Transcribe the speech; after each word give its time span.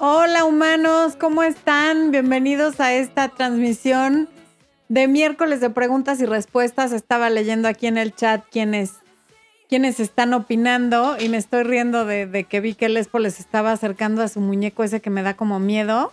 Hola 0.00 0.44
humanos, 0.44 1.16
¿cómo 1.16 1.42
están? 1.42 2.12
Bienvenidos 2.12 2.78
a 2.78 2.94
esta 2.94 3.30
transmisión 3.30 4.28
de 4.88 5.08
miércoles 5.08 5.60
de 5.60 5.70
preguntas 5.70 6.20
y 6.20 6.26
respuestas. 6.26 6.92
Estaba 6.92 7.30
leyendo 7.30 7.66
aquí 7.66 7.88
en 7.88 7.98
el 7.98 8.14
chat 8.14 8.44
quiénes, 8.48 8.92
quienes 9.68 9.98
están 9.98 10.34
opinando 10.34 11.16
y 11.18 11.28
me 11.28 11.36
estoy 11.36 11.64
riendo 11.64 12.04
de, 12.04 12.46
que 12.48 12.60
vi 12.60 12.74
que 12.74 12.86
el 12.86 12.96
Espo 12.96 13.18
les 13.18 13.40
estaba 13.40 13.72
acercando 13.72 14.22
a 14.22 14.28
su 14.28 14.38
muñeco 14.38 14.84
ese 14.84 15.00
que 15.00 15.10
me 15.10 15.24
da 15.24 15.34
como 15.34 15.58
miedo. 15.58 16.12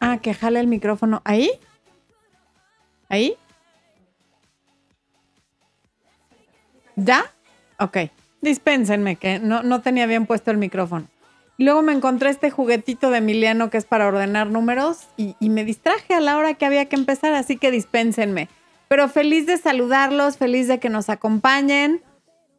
Ah, 0.00 0.20
que 0.22 0.32
jale 0.32 0.58
el 0.58 0.68
micrófono. 0.68 1.20
¿Ahí? 1.26 1.50
¿Ahí? 3.10 3.36
¿Ya? 6.96 7.30
Ok. 7.78 7.98
Dispénsenme 8.40 9.16
que 9.16 9.38
no, 9.38 9.62
no 9.62 9.82
tenía 9.82 10.06
bien 10.06 10.24
puesto 10.24 10.50
el 10.50 10.56
micrófono. 10.56 11.06
Luego 11.60 11.82
me 11.82 11.92
encontré 11.92 12.30
este 12.30 12.50
juguetito 12.50 13.10
de 13.10 13.18
Emiliano 13.18 13.68
que 13.68 13.76
es 13.76 13.84
para 13.84 14.06
ordenar 14.06 14.48
números 14.48 15.08
y, 15.18 15.36
me 15.50 15.62
distraje 15.62 16.14
a 16.14 16.20
la 16.20 16.38
hora 16.38 16.54
que 16.54 16.64
había 16.64 16.86
que 16.86 16.96
empezar, 16.96 17.34
así 17.34 17.58
que 17.58 17.70
dispénsenme. 17.70 18.48
Pero 18.88 19.10
feliz 19.10 19.44
de 19.44 19.58
saludarlos, 19.58 20.38
feliz 20.38 20.68
de 20.68 20.80
que 20.80 20.88
nos 20.88 21.10
acompañen. 21.10 22.00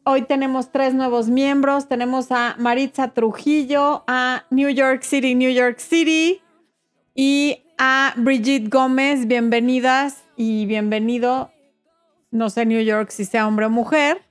Hoy 0.04 0.22
tenemos 0.22 0.70
tres 0.70 0.94
nuevos 0.94 1.28
miembros. 1.28 1.88
Tenemos 1.88 2.30
a 2.30 2.54
Maritza 2.60 3.08
Trujillo, 3.08 4.04
a 4.06 4.44
New 4.50 4.68
York 4.68 5.02
City, 5.02 5.34
New 5.34 5.50
York 5.50 5.80
City 5.80 6.40
y 7.12 7.64
a 7.78 8.14
Brigitte 8.16 8.70
Gómez. 8.70 9.26
Bienvenidas 9.26 10.22
y 10.36 10.66
bienvenido. 10.66 11.50
No 12.30 12.50
sé 12.50 12.66
New 12.66 12.82
York 12.82 13.10
si 13.10 13.24
sea 13.24 13.48
hombre 13.48 13.66
o 13.66 13.70
mujer. 13.70 14.22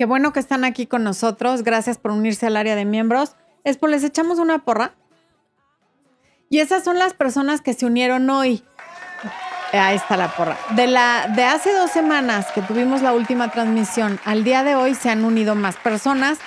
Qué 0.00 0.06
bueno 0.06 0.32
que 0.32 0.40
están 0.40 0.64
aquí 0.64 0.86
con 0.86 1.04
nosotros. 1.04 1.62
Gracias 1.62 1.98
por 1.98 2.12
unirse 2.12 2.46
al 2.46 2.56
área 2.56 2.74
de 2.74 2.86
miembros. 2.86 3.36
Es 3.64 3.76
por 3.76 3.90
les 3.90 4.02
echamos 4.02 4.38
una 4.38 4.60
porra. 4.60 4.94
Y 6.48 6.60
esas 6.60 6.84
son 6.84 6.98
las 6.98 7.12
personas 7.12 7.60
que 7.60 7.74
se 7.74 7.84
unieron 7.84 8.30
hoy. 8.30 8.64
Ahí 9.74 9.96
está 9.96 10.16
la 10.16 10.34
porra. 10.34 10.56
De, 10.70 10.86
la, 10.86 11.30
de 11.36 11.44
hace 11.44 11.74
dos 11.74 11.90
semanas 11.90 12.46
que 12.54 12.62
tuvimos 12.62 13.02
la 13.02 13.12
última 13.12 13.50
transmisión 13.50 14.18
al 14.24 14.42
día 14.42 14.64
de 14.64 14.74
hoy 14.74 14.94
se 14.94 15.10
han 15.10 15.22
unido 15.22 15.54
más 15.54 15.76
personas 15.76 16.38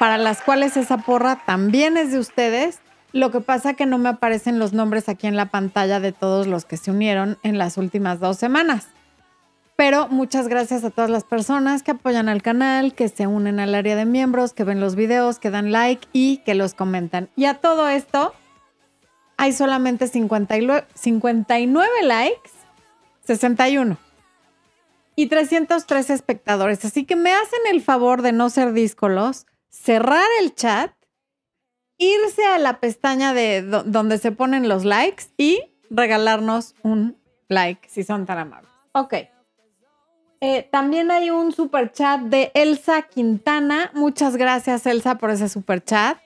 para 0.00 0.18
las 0.18 0.42
cuales 0.42 0.76
esa 0.76 0.98
porra 0.98 1.36
también 1.46 1.96
es 1.96 2.10
de 2.10 2.18
ustedes. 2.18 2.80
Lo 3.12 3.30
que 3.30 3.40
pasa 3.40 3.74
que 3.74 3.86
no 3.86 3.98
me 3.98 4.08
aparecen 4.08 4.58
los 4.58 4.72
nombres 4.72 5.08
aquí 5.08 5.28
en 5.28 5.36
la 5.36 5.46
pantalla 5.46 6.00
de 6.00 6.10
todos 6.10 6.48
los 6.48 6.64
que 6.64 6.76
se 6.76 6.90
unieron 6.90 7.38
en 7.44 7.58
las 7.58 7.76
últimas 7.76 8.18
dos 8.18 8.38
semanas. 8.38 8.88
Pero 9.78 10.08
muchas 10.08 10.48
gracias 10.48 10.82
a 10.82 10.90
todas 10.90 11.08
las 11.08 11.22
personas 11.22 11.84
que 11.84 11.92
apoyan 11.92 12.28
al 12.28 12.42
canal, 12.42 12.94
que 12.94 13.08
se 13.08 13.28
unen 13.28 13.60
al 13.60 13.76
área 13.76 13.94
de 13.94 14.06
miembros, 14.06 14.52
que 14.52 14.64
ven 14.64 14.80
los 14.80 14.96
videos, 14.96 15.38
que 15.38 15.50
dan 15.50 15.70
like 15.70 16.08
y 16.12 16.38
que 16.38 16.56
los 16.56 16.74
comentan. 16.74 17.30
Y 17.36 17.44
a 17.44 17.54
todo 17.54 17.86
esto, 17.86 18.34
hay 19.36 19.52
solamente 19.52 20.08
59, 20.08 20.84
59 20.94 21.88
likes, 22.02 22.50
61 23.24 23.96
y 25.14 25.28
303 25.28 26.10
espectadores. 26.10 26.84
Así 26.84 27.04
que 27.04 27.14
me 27.14 27.30
hacen 27.30 27.60
el 27.70 27.80
favor 27.80 28.22
de 28.22 28.32
no 28.32 28.50
ser 28.50 28.72
díscolos, 28.72 29.46
cerrar 29.68 30.26
el 30.40 30.56
chat, 30.56 30.90
irse 31.98 32.44
a 32.44 32.58
la 32.58 32.80
pestaña 32.80 33.32
de 33.32 33.62
donde 33.62 34.18
se 34.18 34.32
ponen 34.32 34.68
los 34.68 34.84
likes 34.84 35.26
y 35.36 35.62
regalarnos 35.88 36.74
un 36.82 37.16
like 37.46 37.88
si 37.88 38.02
son 38.02 38.26
tan 38.26 38.38
amables. 38.38 38.72
Ok. 38.90 39.37
Eh, 40.40 40.68
también 40.70 41.10
hay 41.10 41.30
un 41.30 41.52
super 41.52 41.92
chat 41.92 42.20
de 42.20 42.52
Elsa 42.54 43.02
Quintana. 43.02 43.90
Muchas 43.94 44.36
gracias, 44.36 44.86
Elsa, 44.86 45.18
por 45.18 45.30
ese 45.30 45.48
super 45.48 45.82
chat. 45.82 46.18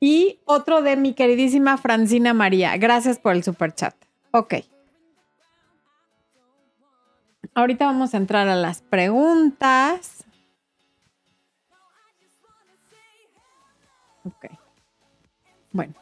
Y 0.00 0.40
otro 0.44 0.82
de 0.82 0.96
mi 0.96 1.14
queridísima 1.14 1.76
Francina 1.78 2.34
María. 2.34 2.76
Gracias 2.76 3.18
por 3.18 3.32
el 3.34 3.42
super 3.42 3.74
chat. 3.74 3.94
Ok. 4.30 4.54
Ahorita 7.54 7.86
vamos 7.86 8.14
a 8.14 8.18
entrar 8.18 8.46
a 8.46 8.54
las 8.54 8.82
preguntas. 8.82 10.24
Ok. 14.24 14.46
Bueno. 15.72 15.94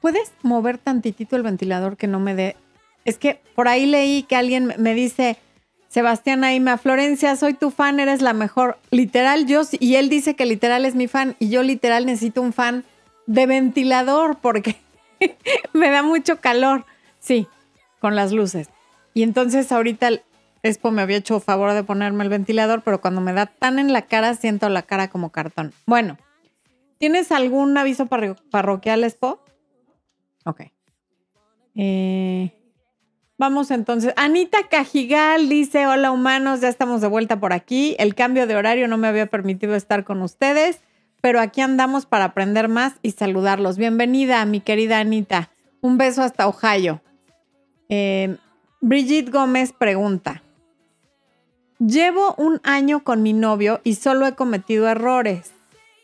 ¿Puedes 0.00 0.32
mover 0.42 0.78
tantitito 0.78 1.36
el 1.36 1.42
ventilador 1.42 1.98
que 1.98 2.06
no 2.06 2.20
me 2.20 2.34
dé? 2.34 2.56
Es 3.04 3.18
que 3.18 3.42
por 3.54 3.68
ahí 3.68 3.84
leí 3.84 4.22
que 4.22 4.36
alguien 4.36 4.72
me 4.78 4.94
dice, 4.94 5.36
Sebastián 5.90 6.44
Aima, 6.44 6.78
Florencia, 6.78 7.34
soy 7.34 7.52
tu 7.52 7.72
fan, 7.72 7.98
eres 7.98 8.22
la 8.22 8.32
mejor. 8.32 8.78
Literal, 8.92 9.46
yo, 9.46 9.62
y 9.80 9.96
él 9.96 10.08
dice 10.08 10.36
que 10.36 10.46
literal 10.46 10.84
es 10.84 10.94
mi 10.94 11.08
fan, 11.08 11.34
y 11.40 11.48
yo 11.48 11.64
literal 11.64 12.06
necesito 12.06 12.40
un 12.42 12.52
fan 12.52 12.84
de 13.26 13.46
ventilador 13.46 14.38
porque 14.38 14.76
me 15.72 15.90
da 15.90 16.04
mucho 16.04 16.40
calor. 16.40 16.84
Sí, 17.18 17.48
con 17.98 18.14
las 18.14 18.30
luces. 18.30 18.70
Y 19.14 19.24
entonces 19.24 19.72
ahorita 19.72 20.06
el 20.06 20.22
Expo 20.62 20.92
me 20.92 21.02
había 21.02 21.16
hecho 21.16 21.40
favor 21.40 21.72
de 21.72 21.82
ponerme 21.82 22.22
el 22.22 22.30
ventilador, 22.30 22.82
pero 22.82 23.00
cuando 23.00 23.20
me 23.20 23.32
da 23.32 23.46
tan 23.46 23.80
en 23.80 23.92
la 23.92 24.02
cara, 24.02 24.34
siento 24.34 24.68
la 24.68 24.82
cara 24.82 25.08
como 25.08 25.30
cartón. 25.30 25.72
Bueno, 25.86 26.18
¿tienes 26.98 27.32
algún 27.32 27.76
aviso 27.76 28.06
parroquial, 28.06 29.02
Expo? 29.02 29.42
Ok. 30.44 30.70
Eh, 31.74 32.52
Vamos 33.40 33.70
entonces. 33.70 34.12
Anita 34.16 34.68
Cajigal 34.70 35.48
dice, 35.48 35.86
hola 35.86 36.10
humanos, 36.10 36.60
ya 36.60 36.68
estamos 36.68 37.00
de 37.00 37.08
vuelta 37.08 37.40
por 37.40 37.54
aquí. 37.54 37.96
El 37.98 38.14
cambio 38.14 38.46
de 38.46 38.54
horario 38.54 38.86
no 38.86 38.98
me 38.98 39.08
había 39.08 39.28
permitido 39.28 39.74
estar 39.76 40.04
con 40.04 40.20
ustedes, 40.20 40.82
pero 41.22 41.40
aquí 41.40 41.62
andamos 41.62 42.04
para 42.04 42.26
aprender 42.26 42.68
más 42.68 42.96
y 43.00 43.12
saludarlos. 43.12 43.78
Bienvenida, 43.78 44.44
mi 44.44 44.60
querida 44.60 44.98
Anita. 44.98 45.48
Un 45.80 45.96
beso 45.96 46.20
hasta 46.20 46.46
Ohio. 46.48 47.00
Eh, 47.88 48.36
Brigitte 48.82 49.30
Gómez 49.30 49.72
pregunta, 49.72 50.42
llevo 51.78 52.34
un 52.36 52.60
año 52.62 53.04
con 53.04 53.22
mi 53.22 53.32
novio 53.32 53.80
y 53.84 53.94
solo 53.94 54.26
he 54.26 54.34
cometido 54.34 54.86
errores. 54.86 55.52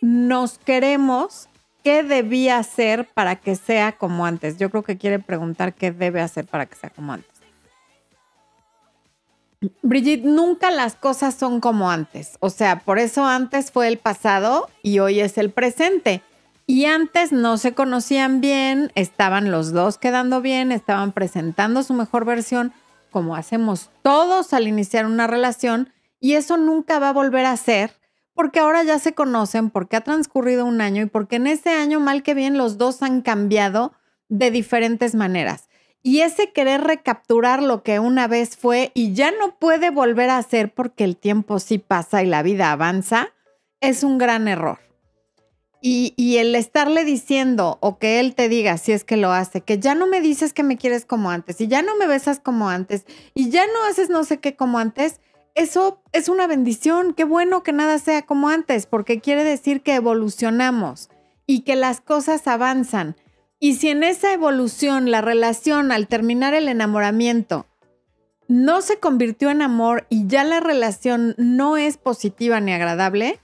Nos 0.01 0.57
queremos. 0.57 1.51
¿Qué 1.87 2.03
debía 2.03 2.59
hacer 2.59 3.07
para 3.15 3.37
que 3.37 3.55
sea 3.55 3.93
como 3.93 4.27
antes? 4.27 4.59
Yo 4.59 4.71
creo 4.71 4.83
que 4.83 4.99
quiere 4.99 5.21
preguntar 5.21 5.73
qué 5.73 5.93
debe 5.93 6.21
hacer 6.21 6.45
para 6.45 6.67
que 6.67 6.75
sea 6.75 6.91
como 6.91 7.13
antes. 7.13 7.31
Brigitte, 9.83 10.25
nunca 10.25 10.73
las 10.73 10.97
cosas 10.97 11.37
son 11.37 11.61
como 11.61 11.89
antes. 11.89 12.39
O 12.41 12.51
sea, 12.51 12.81
por 12.81 12.99
eso 12.99 13.25
antes 13.25 13.71
fue 13.71 13.87
el 13.87 13.99
pasado 13.99 14.69
y 14.83 14.99
hoy 14.99 15.21
es 15.21 15.39
el 15.39 15.51
presente. 15.51 16.23
Y 16.67 16.87
antes 16.87 17.31
no 17.31 17.57
se 17.57 17.73
conocían 17.73 18.41
bien, 18.41 18.91
estaban 18.97 19.53
los 19.53 19.73
dos 19.73 19.97
quedando 19.97 20.41
bien, 20.41 20.73
estaban 20.73 21.13
presentando 21.13 21.85
su 21.85 21.95
mejor 21.95 22.25
versión, 22.25 22.73
como 23.13 23.37
hacemos 23.37 23.91
todos 24.03 24.53
al 24.55 24.67
iniciar 24.67 25.07
una 25.07 25.29
relación, 25.29 25.93
y 26.19 26.33
eso 26.33 26.57
nunca 26.57 26.99
va 26.99 27.11
a 27.11 27.13
volver 27.13 27.47
a 27.47 27.57
ser 27.57 27.93
porque 28.37 28.61
ahora 28.61 28.85
ya 28.85 28.99
se 28.99 29.15
conocen, 29.15 29.71
porque 29.71 29.97
ha 29.97 30.03
transcurrido 30.03 30.67
un 30.67 30.83
año 30.83 31.03
y 31.03 31.07
porque 31.07 31.37
en 31.37 31.47
ese 31.47 31.71
año, 31.71 31.99
mal 31.99 32.23
que 32.23 32.35
bien, 32.35 32.59
los 32.59 32.77
dos 32.77 33.03
han 33.03 33.23
cambiado 33.23 33.95
de 34.29 34.51
diferentes 34.51 35.15
maneras. 35.15 35.69
Y 36.03 36.21
ese 36.21 36.53
querer 36.53 36.83
recapturar 36.83 37.63
lo 37.63 37.83
que 37.83 37.99
una 37.99 38.29
vez 38.29 38.57
fue 38.57 38.93
y 38.95 39.15
ya 39.15 39.33
no 39.33 39.59
puede 39.59 39.91
volver 39.91 40.31
a 40.31 40.43
ser 40.43 40.73
porque 40.73 41.03
el 41.03 41.17
tiempo 41.17 41.59
sí 41.59 41.79
pasa 41.79 42.23
y 42.23 42.27
la 42.27 42.43
vida 42.43 42.71
avanza, 42.71 43.31
es 43.81 44.05
un 44.05 44.19
gran 44.19 44.47
error. 44.49 44.79
Y, 45.81 46.15
y, 46.17 46.39
el 46.39 46.55
estarle 46.55 47.05
diciendo 47.05 47.79
o 47.81 47.99
que 47.99 48.19
él 48.19 48.35
te 48.35 48.49
diga, 48.49 48.77
si 48.77 48.93
es 48.93 49.05
que 49.05 49.17
lo 49.17 49.33
hace, 49.33 49.61
que 49.61 49.79
ya 49.79 49.95
no 49.95 50.07
me 50.07 50.21
dices 50.21 50.53
que 50.53 50.63
me 50.63 50.77
quieres 50.77 51.05
como 51.05 51.31
antes 51.31 51.61
y 51.61 51.69
ya 51.69 51.83
no 51.83 51.97
me 51.97 52.07
besas 52.07 52.41
como 52.41 52.69
antes 52.69 53.05
y 53.35 53.51
ya 53.51 53.67
no 53.67 53.85
haces 53.89 54.09
no 54.09 54.25
sé 54.25 54.39
qué 54.39 54.57
como 54.57 54.79
antes, 54.79 55.21
eso 55.57 56.03
es 56.13 56.29
una 56.29 56.47
bendición. 56.47 57.15
Qué 57.15 57.25
bueno 57.25 57.63
que 57.63 57.73
nada 57.73 57.99
sea 57.99 58.23
como 58.23 58.51
antes, 58.51 58.87
porque 58.87 59.21
quiere 59.21 59.43
decir 59.43 59.81
que 59.81 59.95
evolucionamos 59.95 61.09
y 61.47 61.63
que 61.63 61.77
las 61.77 62.01
cosas 62.03 62.47
avanzan. 62.47 63.17
Y 63.59 63.77
si 63.77 63.89
en 63.89 64.03
esa 64.05 64.33
evolución 64.35 65.11
la 65.11 65.23
relación 65.23 65.93
al 65.93 66.09
terminar 66.09 66.53
el 66.55 66.69
enamoramiento 66.69 67.67
no 68.49 68.83
se 68.83 69.01
convirtió 69.01 69.51
en 69.51 69.63
amor 69.63 70.07
y 70.11 70.27
ya 70.29 70.45
la 70.45 70.61
relación 70.61 71.35
no 71.39 71.79
es 71.79 71.97
positiva 71.97 72.61
ni 72.61 72.73
agradable, 72.73 73.41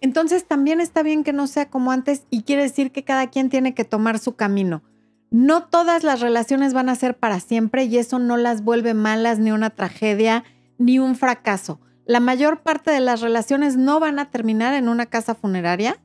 entonces 0.00 0.46
también 0.46 0.80
está 0.80 1.02
bien 1.02 1.24
que 1.24 1.34
no 1.34 1.46
sea 1.46 1.68
como 1.68 1.92
antes 1.92 2.24
y 2.30 2.42
quiere 2.42 2.62
decir 2.62 2.90
que 2.90 3.04
cada 3.04 3.28
quien 3.28 3.50
tiene 3.50 3.74
que 3.74 3.84
tomar 3.84 4.18
su 4.18 4.34
camino. 4.34 4.82
No 5.30 5.64
todas 5.64 6.04
las 6.04 6.20
relaciones 6.20 6.72
van 6.72 6.88
a 6.88 6.96
ser 6.96 7.16
para 7.16 7.38
siempre 7.38 7.84
y 7.84 7.98
eso 7.98 8.18
no 8.18 8.38
las 8.38 8.64
vuelve 8.64 8.94
malas 8.94 9.38
ni 9.38 9.52
una 9.52 9.70
tragedia 9.70 10.42
ni 10.80 10.98
un 10.98 11.14
fracaso. 11.14 11.78
La 12.06 12.18
mayor 12.18 12.62
parte 12.62 12.90
de 12.90 13.00
las 13.00 13.20
relaciones 13.20 13.76
no 13.76 14.00
van 14.00 14.18
a 14.18 14.30
terminar 14.30 14.74
en 14.74 14.88
una 14.88 15.06
casa 15.06 15.34
funeraria 15.36 15.98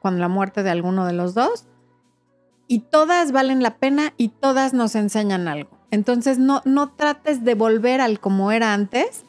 con 0.00 0.18
la 0.18 0.28
muerte 0.28 0.62
de 0.62 0.70
alguno 0.70 1.06
de 1.06 1.12
los 1.12 1.34
dos. 1.34 1.66
Y 2.66 2.80
todas 2.80 3.30
valen 3.30 3.62
la 3.62 3.76
pena 3.76 4.14
y 4.16 4.30
todas 4.30 4.72
nos 4.72 4.94
enseñan 4.94 5.46
algo. 5.46 5.78
Entonces 5.90 6.38
no, 6.38 6.62
no 6.64 6.90
trates 6.90 7.44
de 7.44 7.54
volver 7.54 8.00
al 8.00 8.18
como 8.18 8.50
era 8.50 8.72
antes, 8.72 9.24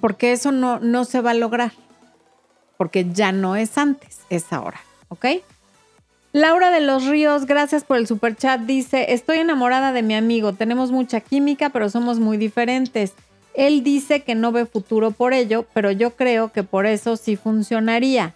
porque 0.00 0.32
eso 0.32 0.52
no, 0.52 0.78
no 0.78 1.04
se 1.04 1.22
va 1.22 1.30
a 1.30 1.34
lograr. 1.34 1.72
porque 2.76 3.10
ya 3.12 3.32
no 3.32 3.56
es 3.56 3.78
antes, 3.78 4.20
es 4.28 4.52
ahora, 4.52 4.80
¿ok? 5.08 5.26
Laura 6.32 6.70
de 6.70 6.80
los 6.80 7.04
Ríos, 7.04 7.44
gracias 7.44 7.84
por 7.84 7.98
el 7.98 8.06
super 8.06 8.34
chat. 8.34 8.62
Dice: 8.62 9.12
Estoy 9.12 9.38
enamorada 9.38 9.92
de 9.92 10.02
mi 10.02 10.14
amigo. 10.14 10.54
Tenemos 10.54 10.90
mucha 10.90 11.20
química, 11.20 11.68
pero 11.68 11.90
somos 11.90 12.20
muy 12.20 12.38
diferentes. 12.38 13.12
Él 13.52 13.84
dice 13.84 14.22
que 14.22 14.34
no 14.34 14.50
ve 14.50 14.64
futuro 14.64 15.10
por 15.10 15.34
ello, 15.34 15.66
pero 15.74 15.90
yo 15.90 16.16
creo 16.16 16.50
que 16.50 16.62
por 16.62 16.86
eso 16.86 17.16
sí 17.16 17.36
funcionaría. 17.36 18.32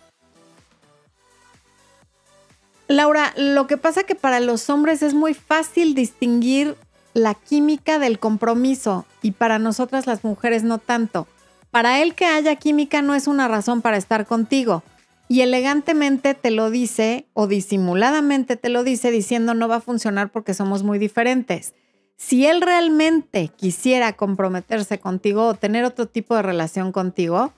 Laura, 2.86 3.32
lo 3.36 3.66
que 3.66 3.78
pasa 3.78 4.04
que 4.04 4.14
para 4.14 4.40
los 4.40 4.68
hombres 4.68 5.02
es 5.02 5.14
muy 5.14 5.32
fácil 5.32 5.94
distinguir 5.94 6.76
la 7.14 7.32
química 7.32 7.98
del 7.98 8.18
compromiso 8.18 9.06
y 9.22 9.30
para 9.30 9.58
nosotras 9.58 10.06
las 10.06 10.22
mujeres 10.22 10.64
no 10.64 10.76
tanto. 10.76 11.26
Para 11.70 12.02
él 12.02 12.14
que 12.14 12.26
haya 12.26 12.56
química 12.56 13.00
no 13.00 13.14
es 13.14 13.26
una 13.26 13.48
razón 13.48 13.80
para 13.80 13.96
estar 13.96 14.26
contigo 14.26 14.82
y 15.28 15.40
elegantemente 15.40 16.34
te 16.34 16.50
lo 16.50 16.70
dice 16.70 17.26
o 17.32 17.46
disimuladamente 17.46 18.56
te 18.56 18.68
lo 18.68 18.84
dice 18.84 19.10
diciendo 19.10 19.54
no 19.54 19.68
va 19.68 19.76
a 19.76 19.80
funcionar 19.80 20.30
porque 20.30 20.54
somos 20.54 20.82
muy 20.82 20.98
diferentes. 20.98 21.74
Si 22.16 22.46
él 22.46 22.62
realmente 22.62 23.48
quisiera 23.48 24.14
comprometerse 24.14 24.98
contigo 24.98 25.48
o 25.48 25.54
tener 25.54 25.84
otro 25.84 26.06
tipo 26.06 26.34
de 26.34 26.42
relación 26.42 26.92
contigo, 26.92 27.52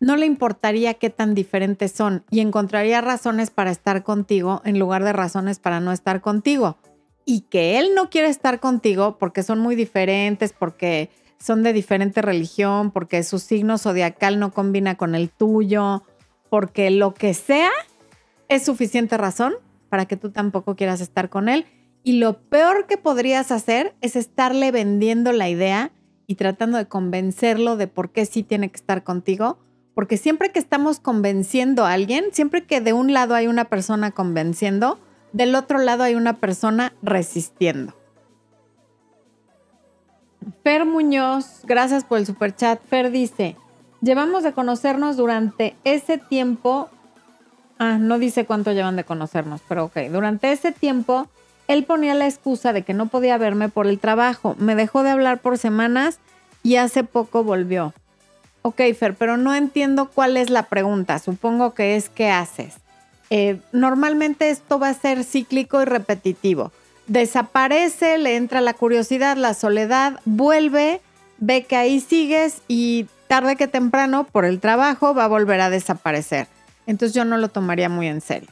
no 0.00 0.16
le 0.16 0.26
importaría 0.26 0.94
qué 0.94 1.10
tan 1.10 1.34
diferentes 1.34 1.92
son 1.92 2.24
y 2.28 2.40
encontraría 2.40 3.00
razones 3.00 3.50
para 3.50 3.70
estar 3.70 4.02
contigo 4.02 4.60
en 4.64 4.80
lugar 4.80 5.04
de 5.04 5.12
razones 5.12 5.60
para 5.60 5.78
no 5.78 5.92
estar 5.92 6.20
contigo. 6.20 6.76
Y 7.24 7.42
que 7.42 7.78
él 7.78 7.90
no 7.94 8.10
quiere 8.10 8.28
estar 8.28 8.58
contigo 8.58 9.16
porque 9.16 9.44
son 9.44 9.60
muy 9.60 9.76
diferentes, 9.76 10.52
porque 10.52 11.08
son 11.38 11.62
de 11.62 11.72
diferente 11.72 12.20
religión, 12.20 12.90
porque 12.90 13.22
su 13.22 13.38
signo 13.38 13.78
zodiacal 13.78 14.40
no 14.40 14.52
combina 14.52 14.96
con 14.96 15.14
el 15.14 15.30
tuyo, 15.30 16.02
porque 16.52 16.90
lo 16.90 17.14
que 17.14 17.32
sea 17.32 17.70
es 18.50 18.62
suficiente 18.62 19.16
razón 19.16 19.54
para 19.88 20.04
que 20.04 20.18
tú 20.18 20.32
tampoco 20.32 20.76
quieras 20.76 21.00
estar 21.00 21.30
con 21.30 21.48
él. 21.48 21.64
Y 22.02 22.18
lo 22.18 22.42
peor 22.42 22.86
que 22.86 22.98
podrías 22.98 23.50
hacer 23.50 23.94
es 24.02 24.16
estarle 24.16 24.70
vendiendo 24.70 25.32
la 25.32 25.48
idea 25.48 25.92
y 26.26 26.34
tratando 26.34 26.76
de 26.76 26.86
convencerlo 26.86 27.78
de 27.78 27.86
por 27.86 28.10
qué 28.10 28.26
sí 28.26 28.42
tiene 28.42 28.70
que 28.70 28.76
estar 28.76 29.02
contigo. 29.02 29.60
Porque 29.94 30.18
siempre 30.18 30.52
que 30.52 30.58
estamos 30.58 31.00
convenciendo 31.00 31.86
a 31.86 31.94
alguien, 31.94 32.26
siempre 32.32 32.66
que 32.66 32.82
de 32.82 32.92
un 32.92 33.14
lado 33.14 33.34
hay 33.34 33.46
una 33.46 33.70
persona 33.70 34.10
convenciendo, 34.10 34.98
del 35.32 35.54
otro 35.54 35.78
lado 35.78 36.02
hay 36.02 36.16
una 36.16 36.34
persona 36.34 36.92
resistiendo. 37.00 37.94
Fer 40.62 40.84
Muñoz, 40.84 41.62
gracias 41.64 42.04
por 42.04 42.18
el 42.18 42.26
super 42.26 42.54
chat. 42.54 42.78
Fer 42.88 43.10
dice, 43.10 43.56
Llevamos 44.02 44.42
de 44.42 44.52
conocernos 44.52 45.16
durante 45.16 45.76
ese 45.84 46.18
tiempo. 46.18 46.90
Ah, 47.78 47.98
no 47.98 48.18
dice 48.18 48.44
cuánto 48.44 48.72
llevan 48.72 48.96
de 48.96 49.04
conocernos, 49.04 49.60
pero 49.68 49.84
ok. 49.84 49.96
Durante 50.10 50.50
ese 50.50 50.72
tiempo, 50.72 51.28
él 51.68 51.84
ponía 51.84 52.14
la 52.14 52.26
excusa 52.26 52.72
de 52.72 52.82
que 52.82 52.94
no 52.94 53.06
podía 53.06 53.38
verme 53.38 53.68
por 53.68 53.86
el 53.86 54.00
trabajo. 54.00 54.56
Me 54.58 54.74
dejó 54.74 55.04
de 55.04 55.10
hablar 55.10 55.40
por 55.40 55.56
semanas 55.56 56.18
y 56.64 56.76
hace 56.76 57.04
poco 57.04 57.44
volvió. 57.44 57.94
Ok, 58.62 58.80
Fer, 58.98 59.14
pero 59.14 59.36
no 59.36 59.54
entiendo 59.54 60.10
cuál 60.12 60.36
es 60.36 60.50
la 60.50 60.64
pregunta. 60.64 61.20
Supongo 61.20 61.74
que 61.74 61.94
es 61.94 62.08
qué 62.08 62.28
haces. 62.28 62.74
Eh, 63.30 63.60
normalmente 63.72 64.50
esto 64.50 64.80
va 64.80 64.88
a 64.88 64.94
ser 64.94 65.22
cíclico 65.22 65.80
y 65.80 65.84
repetitivo. 65.84 66.72
Desaparece, 67.06 68.18
le 68.18 68.34
entra 68.34 68.60
la 68.60 68.74
curiosidad, 68.74 69.36
la 69.36 69.54
soledad, 69.54 70.20
vuelve, 70.24 71.00
ve 71.38 71.64
que 71.64 71.76
ahí 71.76 72.00
sigues 72.00 72.62
y 72.68 73.06
tarde 73.32 73.56
que 73.56 73.66
temprano, 73.66 74.24
por 74.24 74.44
el 74.44 74.60
trabajo, 74.60 75.14
va 75.14 75.24
a 75.24 75.28
volver 75.28 75.62
a 75.62 75.70
desaparecer. 75.70 76.48
Entonces 76.86 77.14
yo 77.14 77.24
no 77.24 77.38
lo 77.38 77.48
tomaría 77.48 77.88
muy 77.88 78.06
en 78.06 78.20
serio. 78.20 78.50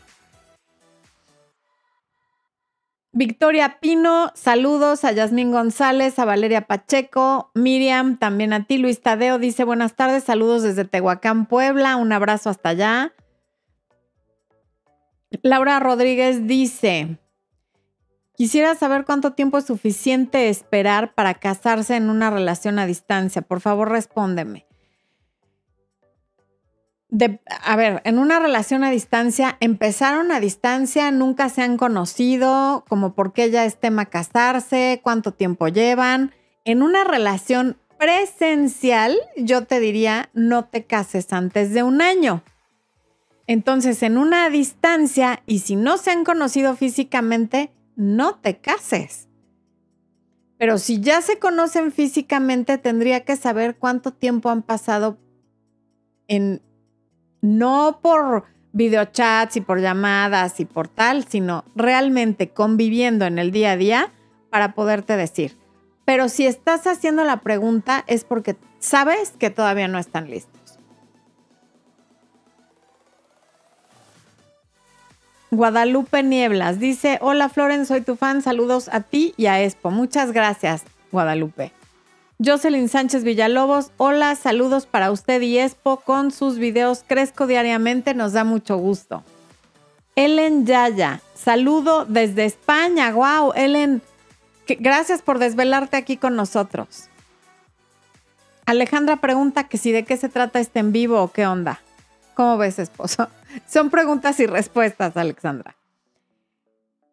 Victoria 3.12 3.76
Pino, 3.78 4.32
saludos 4.34 5.04
a 5.04 5.12
Yasmín 5.12 5.52
González, 5.52 6.18
a 6.18 6.24
Valeria 6.24 6.62
Pacheco, 6.62 7.50
Miriam, 7.54 8.16
también 8.16 8.54
a 8.54 8.64
ti, 8.64 8.78
Luis 8.78 9.02
Tadeo 9.02 9.38
dice 9.38 9.64
buenas 9.64 9.96
tardes, 9.96 10.24
saludos 10.24 10.62
desde 10.62 10.86
Tehuacán, 10.86 11.44
Puebla, 11.44 11.96
un 11.96 12.10
abrazo 12.12 12.48
hasta 12.48 12.70
allá. 12.70 13.12
Laura 15.42 15.78
Rodríguez 15.78 16.46
dice, 16.46 17.18
Quisiera 18.34 18.74
saber 18.76 19.04
cuánto 19.04 19.34
tiempo 19.34 19.58
es 19.58 19.66
suficiente 19.66 20.48
esperar 20.48 21.12
para 21.12 21.34
casarse 21.34 21.96
en 21.96 22.08
una 22.08 22.30
relación 22.30 22.78
a 22.78 22.86
distancia. 22.86 23.42
Por 23.42 23.60
favor, 23.60 23.90
respóndeme 23.90 24.69
a 27.62 27.76
ver, 27.76 28.02
en 28.04 28.18
una 28.18 28.38
relación 28.38 28.84
a 28.84 28.90
distancia, 28.90 29.56
empezaron 29.60 30.30
a 30.30 30.40
distancia, 30.40 31.10
nunca 31.10 31.48
se 31.48 31.62
han 31.62 31.76
conocido, 31.76 32.84
como 32.88 33.14
por 33.14 33.32
qué 33.32 33.50
ya 33.50 33.64
es 33.64 33.78
tema 33.78 34.06
casarse, 34.06 35.00
cuánto 35.02 35.32
tiempo 35.32 35.68
llevan. 35.68 36.32
En 36.64 36.82
una 36.82 37.04
relación 37.04 37.78
presencial, 37.98 39.16
yo 39.36 39.64
te 39.64 39.80
diría, 39.80 40.30
no 40.32 40.66
te 40.66 40.84
cases 40.84 41.32
antes 41.32 41.72
de 41.74 41.82
un 41.82 42.00
año. 42.00 42.42
Entonces, 43.46 44.02
en 44.04 44.16
una 44.16 44.48
distancia, 44.48 45.42
y 45.46 45.60
si 45.60 45.74
no 45.74 45.98
se 45.98 46.12
han 46.12 46.24
conocido 46.24 46.76
físicamente, 46.76 47.72
no 47.96 48.36
te 48.36 48.58
cases. 48.58 49.28
Pero 50.56 50.78
si 50.78 51.00
ya 51.00 51.20
se 51.22 51.38
conocen 51.38 51.90
físicamente, 51.90 52.78
tendría 52.78 53.24
que 53.24 53.34
saber 53.34 53.76
cuánto 53.76 54.12
tiempo 54.12 54.50
han 54.50 54.62
pasado 54.62 55.18
en, 56.28 56.62
no 57.40 57.98
por 58.02 58.44
videochats 58.72 59.56
y 59.56 59.60
por 59.60 59.80
llamadas 59.80 60.60
y 60.60 60.64
por 60.64 60.88
tal, 60.88 61.24
sino 61.26 61.64
realmente 61.74 62.50
conviviendo 62.50 63.24
en 63.24 63.38
el 63.38 63.50
día 63.50 63.72
a 63.72 63.76
día 63.76 64.12
para 64.50 64.74
poderte 64.74 65.16
decir. 65.16 65.56
Pero 66.04 66.28
si 66.28 66.46
estás 66.46 66.86
haciendo 66.86 67.24
la 67.24 67.38
pregunta 67.38 68.04
es 68.06 68.24
porque 68.24 68.56
sabes 68.78 69.32
que 69.38 69.50
todavía 69.50 69.88
no 69.88 69.98
están 69.98 70.30
listos. 70.30 70.78
Guadalupe 75.52 76.22
Nieblas 76.22 76.78
dice, 76.78 77.18
hola 77.20 77.48
Floren, 77.48 77.84
soy 77.84 78.02
tu 78.02 78.14
fan, 78.14 78.40
saludos 78.40 78.88
a 78.92 79.00
ti 79.00 79.34
y 79.36 79.46
a 79.46 79.60
Expo. 79.62 79.90
Muchas 79.90 80.30
gracias, 80.30 80.84
Guadalupe. 81.10 81.72
Jocelyn 82.42 82.88
Sánchez 82.88 83.22
Villalobos, 83.22 83.92
hola, 83.98 84.34
saludos 84.34 84.86
para 84.86 85.10
usted 85.10 85.42
y 85.42 85.58
Expo 85.58 85.98
con 85.98 86.30
sus 86.30 86.56
videos 86.56 87.04
Crezco 87.06 87.46
diariamente, 87.46 88.14
nos 88.14 88.32
da 88.32 88.44
mucho 88.44 88.78
gusto. 88.78 89.22
Ellen 90.16 90.64
Yaya, 90.64 91.20
saludo 91.34 92.06
desde 92.06 92.46
España, 92.46 93.12
wow, 93.12 93.52
Ellen, 93.54 94.00
gracias 94.66 95.20
por 95.20 95.38
desvelarte 95.38 95.98
aquí 95.98 96.16
con 96.16 96.34
nosotros. 96.34 97.10
Alejandra 98.64 99.16
pregunta 99.16 99.68
que 99.68 99.76
si 99.76 99.92
de 99.92 100.04
qué 100.04 100.16
se 100.16 100.30
trata 100.30 100.60
este 100.60 100.78
en 100.78 100.92
vivo 100.92 101.20
o 101.22 101.30
qué 101.32 101.46
onda. 101.46 101.82
¿Cómo 102.34 102.56
ves, 102.56 102.78
esposo? 102.78 103.28
Son 103.68 103.90
preguntas 103.90 104.40
y 104.40 104.46
respuestas, 104.46 105.14
Alexandra. 105.18 105.76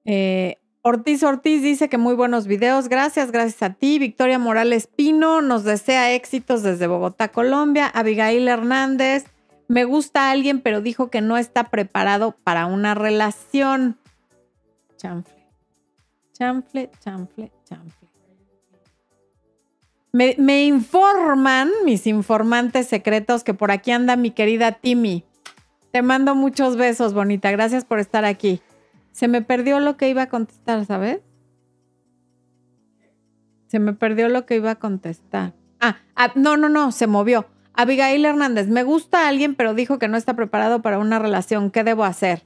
Eh, 0.05 0.57
Ortiz 0.87 1.21
Ortiz 1.21 1.61
dice 1.61 1.89
que 1.89 1.97
muy 1.97 2.15
buenos 2.15 2.47
videos. 2.47 2.87
Gracias, 2.87 3.31
gracias 3.31 3.61
a 3.61 3.73
ti. 3.73 3.99
Victoria 3.99 4.39
Morales 4.39 4.87
Pino 4.87 5.41
nos 5.41 5.65
desea 5.65 6.13
éxitos 6.13 6.63
desde 6.63 6.87
Bogotá, 6.87 7.27
Colombia. 7.27 7.87
Abigail 7.93 8.47
Hernández, 8.47 9.25
me 9.67 9.83
gusta 9.83 10.31
alguien, 10.31 10.61
pero 10.61 10.79
dijo 10.79 11.09
que 11.09 11.19
no 11.19 11.37
está 11.37 11.65
preparado 11.65 12.37
para 12.41 12.67
una 12.67 12.95
relación. 12.95 13.97
Chanfle. 14.95 15.45
Chanfle, 16.31 16.89
chanfle, 17.01 17.51
chanfle. 17.65 18.07
Me 20.13 20.63
informan 20.63 21.69
mis 21.83 22.07
informantes 22.07 22.87
secretos 22.87 23.43
que 23.43 23.53
por 23.53 23.71
aquí 23.71 23.91
anda 23.91 24.15
mi 24.15 24.31
querida 24.31 24.71
Timmy. 24.71 25.25
Te 25.91 26.01
mando 26.01 26.33
muchos 26.33 26.77
besos, 26.77 27.13
bonita. 27.13 27.51
Gracias 27.51 27.83
por 27.83 27.99
estar 27.99 28.23
aquí. 28.23 28.61
Se 29.17 29.27
me 29.27 29.41
perdió 29.41 29.79
lo 29.79 29.97
que 29.97 30.09
iba 30.09 30.21
a 30.21 30.29
contestar, 30.29 30.85
¿sabes? 30.85 31.21
Se 33.65 33.79
me 33.79 33.93
perdió 33.93 34.29
lo 34.29 34.45
que 34.45 34.57
iba 34.57 34.69
a 34.69 34.75
contestar. 34.75 35.53
Ah, 35.79 35.97
ah, 36.15 36.31
no, 36.35 36.55
no, 36.55 36.69
no, 36.69 36.91
se 36.91 37.07
movió. 37.07 37.47
Abigail 37.73 38.23
Hernández, 38.23 38.67
me 38.67 38.83
gusta 38.83 39.27
alguien, 39.27 39.55
pero 39.55 39.73
dijo 39.73 39.97
que 39.97 40.07
no 40.07 40.17
está 40.17 40.35
preparado 40.35 40.83
para 40.83 40.99
una 40.99 41.17
relación. 41.17 41.71
¿Qué 41.71 41.83
debo 41.83 42.03
hacer? 42.03 42.43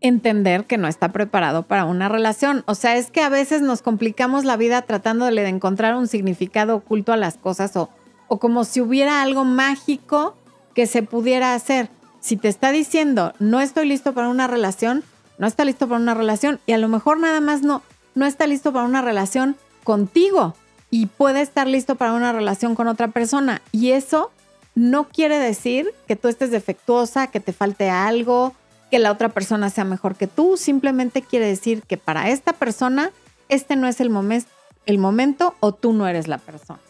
Entender 0.00 0.66
que 0.66 0.78
no 0.78 0.86
está 0.86 1.08
preparado 1.08 1.64
para 1.64 1.84
una 1.84 2.08
relación. 2.08 2.62
O 2.66 2.76
sea, 2.76 2.96
es 2.96 3.10
que 3.10 3.22
a 3.22 3.28
veces 3.28 3.60
nos 3.60 3.82
complicamos 3.82 4.44
la 4.44 4.56
vida 4.56 4.82
tratando 4.82 5.26
de 5.26 5.48
encontrar 5.48 5.96
un 5.96 6.06
significado 6.06 6.76
oculto 6.76 7.12
a 7.12 7.16
las 7.16 7.38
cosas 7.38 7.76
o, 7.76 7.90
o 8.28 8.38
como 8.38 8.62
si 8.62 8.80
hubiera 8.80 9.20
algo 9.20 9.44
mágico 9.44 10.36
que 10.76 10.86
se 10.86 11.02
pudiera 11.02 11.54
hacer 11.54 11.90
si 12.22 12.38
te 12.38 12.48
está 12.48 12.72
diciendo 12.72 13.34
no 13.38 13.60
estoy 13.60 13.86
listo 13.86 14.14
para 14.14 14.30
una 14.30 14.46
relación, 14.46 15.04
no 15.36 15.46
está 15.46 15.66
listo 15.66 15.86
para 15.88 16.00
una 16.00 16.14
relación 16.14 16.60
y 16.64 16.72
a 16.72 16.78
lo 16.78 16.88
mejor 16.88 17.18
nada 17.18 17.40
más 17.40 17.60
no, 17.60 17.82
no 18.14 18.24
está 18.24 18.46
listo 18.46 18.72
para 18.72 18.86
una 18.86 19.02
relación 19.02 19.56
contigo 19.84 20.54
y 20.90 21.06
puede 21.06 21.40
estar 21.40 21.66
listo 21.66 21.96
para 21.96 22.12
una 22.12 22.32
relación 22.32 22.74
con 22.74 22.86
otra 22.86 23.08
persona. 23.08 23.62
Y 23.72 23.92
eso 23.92 24.30
no 24.74 25.08
quiere 25.08 25.38
decir 25.38 25.92
que 26.06 26.16
tú 26.16 26.28
estés 26.28 26.50
defectuosa, 26.50 27.28
que 27.28 27.40
te 27.40 27.52
falte 27.52 27.90
algo, 27.90 28.54
que 28.90 28.98
la 28.98 29.10
otra 29.10 29.30
persona 29.30 29.70
sea 29.70 29.84
mejor 29.84 30.16
que 30.16 30.26
tú. 30.26 30.58
Simplemente 30.58 31.22
quiere 31.22 31.46
decir 31.46 31.82
que 31.82 31.96
para 31.96 32.28
esta 32.28 32.52
persona 32.52 33.10
este 33.48 33.74
no 33.74 33.88
es 33.88 34.00
el, 34.00 34.10
momento 34.10 35.54
o 35.60 35.72
tú 35.72 35.94
no 35.94 36.06
eres 36.06 36.28
la 36.28 36.38
persona. 36.38 36.80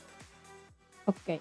Ok. 1.06 1.40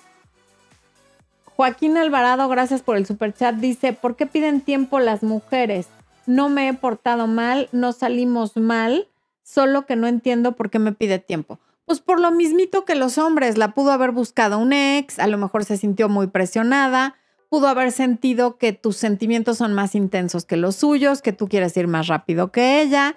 Joaquín 1.56 1.98
Alvarado, 1.98 2.48
gracias 2.50 2.82
por 2.82 2.98
el 2.98 3.06
super 3.06 3.34
chat. 3.34 3.56
Dice, 3.56 3.94
¿por 3.94 4.16
qué 4.16 4.26
piden 4.26 4.62
tiempo 4.62 5.00
las 5.00 5.24
mujeres? 5.24 5.88
No 6.26 6.50
me 6.50 6.68
he 6.68 6.74
portado 6.74 7.28
mal, 7.28 7.70
no 7.72 7.92
salimos 7.94 8.58
mal, 8.58 9.08
solo 9.44 9.86
que 9.86 9.96
no 9.96 10.08
entiendo 10.08 10.54
por 10.54 10.70
qué 10.70 10.80
me 10.80 10.94
pide 10.94 11.20
tiempo. 11.20 11.60
Pues 11.86 12.00
por 12.00 12.20
lo 12.20 12.32
mismito 12.32 12.86
que 12.86 12.96
los 12.96 13.18
hombres, 13.18 13.58
la 13.58 13.74
pudo 13.74 13.92
haber 13.92 14.12
buscado 14.12 14.58
un 14.58 14.72
ex, 14.72 15.20
a 15.20 15.28
lo 15.28 15.38
mejor 15.38 15.66
se 15.66 15.78
sintió 15.78 16.10
muy 16.10 16.28
presionada, 16.28 17.16
pudo 17.50 17.68
haber 17.68 17.92
sentido 17.92 18.58
que 18.58 18.72
tus 18.72 18.96
sentimientos 18.96 19.58
son 19.58 19.74
más 19.74 19.94
intensos 19.94 20.46
que 20.46 20.56
los 20.56 20.78
suyos, 20.78 21.22
que 21.22 21.34
tú 21.34 21.50
quieres 21.50 21.76
ir 21.76 21.88
más 21.88 22.08
rápido 22.08 22.52
que 22.52 22.82
ella, 22.82 23.16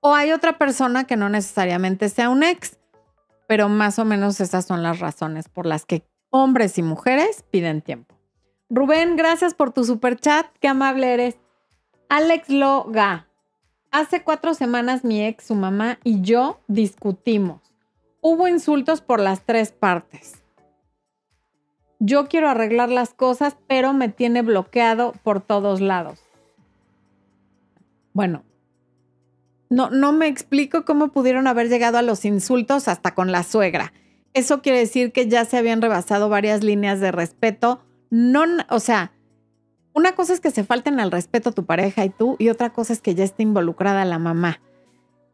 o 0.00 0.14
hay 0.14 0.30
otra 0.32 0.56
persona 0.56 1.04
que 1.04 1.16
no 1.16 1.28
necesariamente 1.28 2.08
sea 2.08 2.28
un 2.28 2.42
ex, 2.44 2.78
pero 3.48 3.68
más 3.68 3.98
o 3.98 4.04
menos 4.04 4.40
esas 4.40 4.66
son 4.66 4.82
las 4.82 5.00
razones 5.00 5.48
por 5.48 5.66
las 5.66 5.84
que 5.84 6.04
hombres 6.32 6.78
y 6.78 6.82
mujeres 6.82 7.44
piden 7.50 7.82
tiempo. 7.82 8.16
Rubén, 8.68 9.16
gracias 9.16 9.54
por 9.54 9.70
tu 9.70 9.84
super 9.84 10.18
chat, 10.18 10.46
qué 10.58 10.66
amable 10.66 11.12
eres. 11.12 11.36
Alex 12.08 12.48
Loga, 12.48 13.28
hace 13.90 14.24
cuatro 14.24 14.54
semanas 14.54 15.04
mi 15.04 15.24
ex, 15.24 15.44
su 15.44 15.54
mamá 15.54 15.98
y 16.02 16.22
yo 16.22 16.58
discutimos. 16.66 17.60
Hubo 18.22 18.48
insultos 18.48 19.02
por 19.02 19.20
las 19.20 19.44
tres 19.44 19.72
partes. 19.72 20.42
Yo 21.98 22.28
quiero 22.28 22.48
arreglar 22.48 22.88
las 22.88 23.14
cosas, 23.14 23.56
pero 23.68 23.92
me 23.92 24.08
tiene 24.08 24.42
bloqueado 24.42 25.12
por 25.22 25.40
todos 25.40 25.80
lados. 25.80 26.20
Bueno, 28.14 28.42
no, 29.68 29.90
no 29.90 30.12
me 30.12 30.28
explico 30.28 30.84
cómo 30.84 31.08
pudieron 31.08 31.46
haber 31.46 31.68
llegado 31.68 31.98
a 31.98 32.02
los 32.02 32.24
insultos 32.24 32.88
hasta 32.88 33.14
con 33.14 33.32
la 33.32 33.42
suegra. 33.42 33.92
Eso 34.34 34.62
quiere 34.62 34.78
decir 34.78 35.12
que 35.12 35.28
ya 35.28 35.44
se 35.44 35.58
habían 35.58 35.82
rebasado 35.82 36.28
varias 36.28 36.64
líneas 36.64 37.00
de 37.00 37.12
respeto. 37.12 37.80
No, 38.10 38.44
o 38.70 38.80
sea, 38.80 39.12
una 39.92 40.12
cosa 40.12 40.32
es 40.32 40.40
que 40.40 40.50
se 40.50 40.64
falten 40.64 41.00
al 41.00 41.10
respeto 41.10 41.50
a 41.50 41.52
tu 41.52 41.64
pareja 41.64 42.04
y 42.04 42.10
tú, 42.10 42.36
y 42.38 42.48
otra 42.48 42.70
cosa 42.70 42.92
es 42.92 43.00
que 43.00 43.14
ya 43.14 43.24
esté 43.24 43.42
involucrada 43.42 44.04
la 44.04 44.18
mamá 44.18 44.60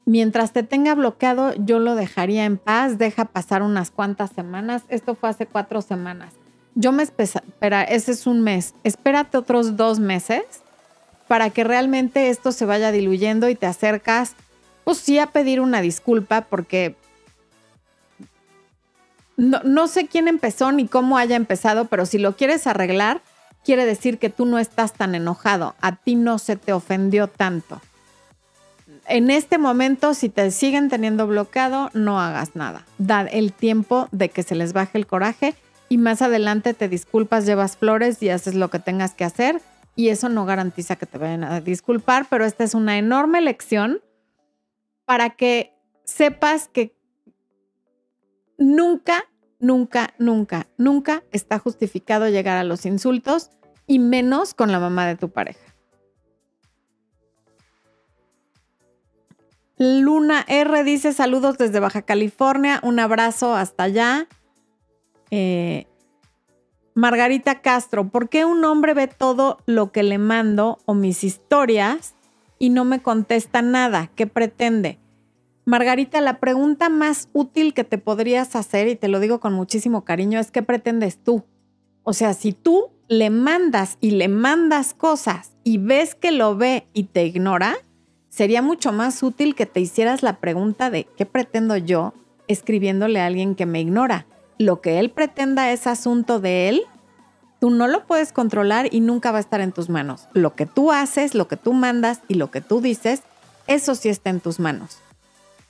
mientras 0.09 0.53
te 0.53 0.63
tenga 0.63 0.95
bloqueado, 0.95 1.53
yo 1.55 1.79
lo 1.79 1.95
dejaría 1.95 2.47
en 2.47 2.57
paz, 2.57 2.97
deja 2.97 3.27
pasar 3.27 3.63
unas 3.63 3.91
cuantas 3.91 4.31
semanas. 4.31 4.83
Esto 4.89 5.15
fue 5.15 5.29
hace 5.29 5.47
cuatro 5.47 5.83
semanas. 5.83 6.33
Yo 6.75 6.93
me 6.93 7.03
espera, 7.03 7.83
ese 7.83 8.13
es 8.13 8.27
un 8.27 8.41
mes. 8.41 8.75
Espérate 8.85 9.37
otros 9.37 9.77
dos 9.77 10.01
meses 10.01 10.43
para 11.29 11.51
que 11.51 11.63
realmente 11.63 12.31
esto 12.31 12.53
se 12.53 12.65
vaya 12.65 12.91
diluyendo 12.91 13.51
y 13.51 13.55
te 13.55 13.67
acercas, 13.67 14.35
pues 14.85 14.97
sí, 14.97 15.19
a 15.19 15.27
pedir 15.27 15.61
una 15.61 15.83
disculpa, 15.83 16.47
porque 16.49 16.97
no, 19.39 19.89
sé 19.89 20.07
quién 20.07 20.29
empezó 20.29 20.71
ni 20.73 20.87
cómo 20.87 21.17
haya 21.17 21.37
empezado, 21.37 21.87
pero 21.87 22.05
si 22.05 22.19
lo 22.19 22.37
quieres 22.37 22.67
arreglar, 22.67 23.23
quiere 23.65 23.87
decir 23.87 24.19
que 24.19 24.29
tú 24.29 24.45
no 24.45 24.59
estás 24.59 24.93
tan 24.93 25.15
enojado, 25.15 25.75
a 25.81 25.97
ti 25.97 26.15
no 26.15 26.39
se 26.39 26.57
te 26.57 26.75
ofendió 26.75 27.29
tanto 27.29 27.81
en 29.09 29.31
este 29.31 29.59
momento, 29.59 30.15
si 30.15 30.29
te 30.29 30.51
siguen 30.51 30.89
teniendo 30.89 31.27
bloqueado, 31.27 31.91
no 31.95 32.21
hagas 32.21 32.55
nada. 32.55 32.85
Da 32.99 33.23
el 33.23 33.53
tiempo 33.53 34.09
de 34.13 34.29
que 34.29 34.43
se 34.43 34.55
les 34.55 34.73
baje 34.73 34.99
el 34.99 35.07
coraje 35.07 35.55
y 35.89 35.99
más 35.99 36.23
adelante 36.23 36.75
te 36.75 36.89
disculpas, 36.89 37.47
llevas 37.47 37.77
flores 37.77 38.23
y 38.23 38.29
haces 38.29 38.55
lo 38.55 38.69
que 38.69 38.79
tengas 38.79 39.15
que 39.15 39.25
hacer. 39.25 39.61
Y 39.97 40.11
eso 40.11 40.29
no 40.29 40.45
garantiza 40.45 40.97
que 40.97 41.07
te 41.07 41.19
vayan 41.19 41.43
a 41.43 41.61
disculpar, 41.61 42.27
pero 42.31 42.45
esta 42.45 42.63
es 42.63 42.75
una 42.75 42.99
enorme 42.99 43.41
lección 43.41 44.01
para 45.05 45.31
que 45.31 45.75
sepas 46.05 46.69
que 46.69 46.95
nunca, 48.59 49.25
nunca, 49.59 50.13
nunca, 50.19 50.67
nunca 50.77 51.23
está 51.33 51.59
justificado 51.59 52.29
llegar 52.29 52.59
a 52.59 52.65
los 52.65 52.85
insultos 52.85 53.51
y 53.87 53.99
menos 53.99 54.53
con 54.53 54.71
la 54.71 54.81
mamá 54.81 55.07
de 55.07 55.17
tu 55.17 55.31
pareja. 55.31 55.61
Luna 59.79 60.45
R 60.49 60.83
dice 60.83 61.13
saludos 61.13 61.57
desde 61.57 61.79
Baja 61.79 62.03
California, 62.03 62.81
un 62.83 62.99
abrazo 62.99 63.55
hasta 63.55 63.85
allá. 63.85 64.27
Eh, 65.31 65.87
Margarita 66.95 67.61
Castro, 67.61 68.09
¿por 68.09 68.29
qué 68.29 68.45
un 68.45 68.65
hombre 68.65 68.93
ve 68.93 69.07
todo 69.07 69.59
lo 69.67 69.93
que 69.93 70.03
le 70.03 70.19
mando 70.19 70.79
o 70.85 70.95
mis 70.95 71.23
historias 71.23 72.17
y 72.59 72.71
no 72.71 72.85
me 72.85 73.01
contesta 73.01 73.63
nada? 73.63 74.11
¿Qué 74.17 74.27
pretende? 74.27 74.99
Margarita, 75.69 76.23
la 76.23 76.41
pregunta 76.41 76.89
más 76.89 77.29
útil 77.35 77.75
que 77.75 77.85
te 77.85 77.99
podrías 77.99 78.57
hacer, 78.57 78.89
y 78.89 78.97
te 78.97 79.07
lo 79.07 79.21
digo 79.21 79.39
con 79.39 79.53
muchísimo 79.53 80.03
cariño, 80.03 80.41
es 80.41 80.51
¿qué 80.51 80.63
pretendes 80.63 81.19
tú? 81.23 81.45
O 82.05 82.15
sea, 82.15 82.33
si 82.33 82.55
tú 82.55 82.89
le 83.07 83.29
mandas 83.29 83.99
y 84.01 84.13
le 84.13 84.29
mandas 84.29 84.95
cosas 84.95 85.53
y 85.65 85.77
ves 85.77 86.15
que 86.15 86.33
lo 86.33 86.57
ve 86.57 86.87
y 86.95 87.05
te 87.05 87.27
ignora, 87.27 87.77
sería 88.31 88.63
mucho 88.63 88.93
más 88.93 89.23
útil 89.23 89.55
que 89.55 89.67
te 89.67 89.81
hicieras 89.81 90.23
la 90.23 90.41
pregunta 90.41 90.89
de 90.89 91.05
¿qué 91.19 91.27
pretendo 91.27 91.77
yo 91.77 92.15
escribiéndole 92.47 93.21
a 93.21 93.27
alguien 93.27 93.55
que 93.55 93.67
me 93.67 93.83
ignora? 93.83 94.25
Lo 94.57 94.81
que 94.81 94.99
él 94.99 95.11
pretenda 95.11 95.71
es 95.71 95.87
asunto 95.87 96.41
de 96.41 96.71
él, 96.71 96.83
tú 97.61 97.69
no 97.69 97.89
lo 97.89 98.07
puedes 98.07 98.33
controlar 98.33 98.89
y 98.91 99.01
nunca 99.01 99.33
va 99.33 99.37
a 99.37 99.43
estar 99.43 99.61
en 99.61 99.73
tus 99.73 99.91
manos. 99.91 100.29
Lo 100.33 100.55
que 100.55 100.65
tú 100.65 100.93
haces, 100.93 101.35
lo 101.35 101.47
que 101.47 101.59
tú 101.59 101.75
mandas 101.75 102.23
y 102.27 102.37
lo 102.37 102.51
que 102.51 102.63
tú 102.63 102.81
dices, 102.81 103.21
eso 103.67 103.95
sí 103.95 104.09
está 104.09 104.31
en 104.31 104.41
tus 104.41 104.61
manos. 104.61 105.03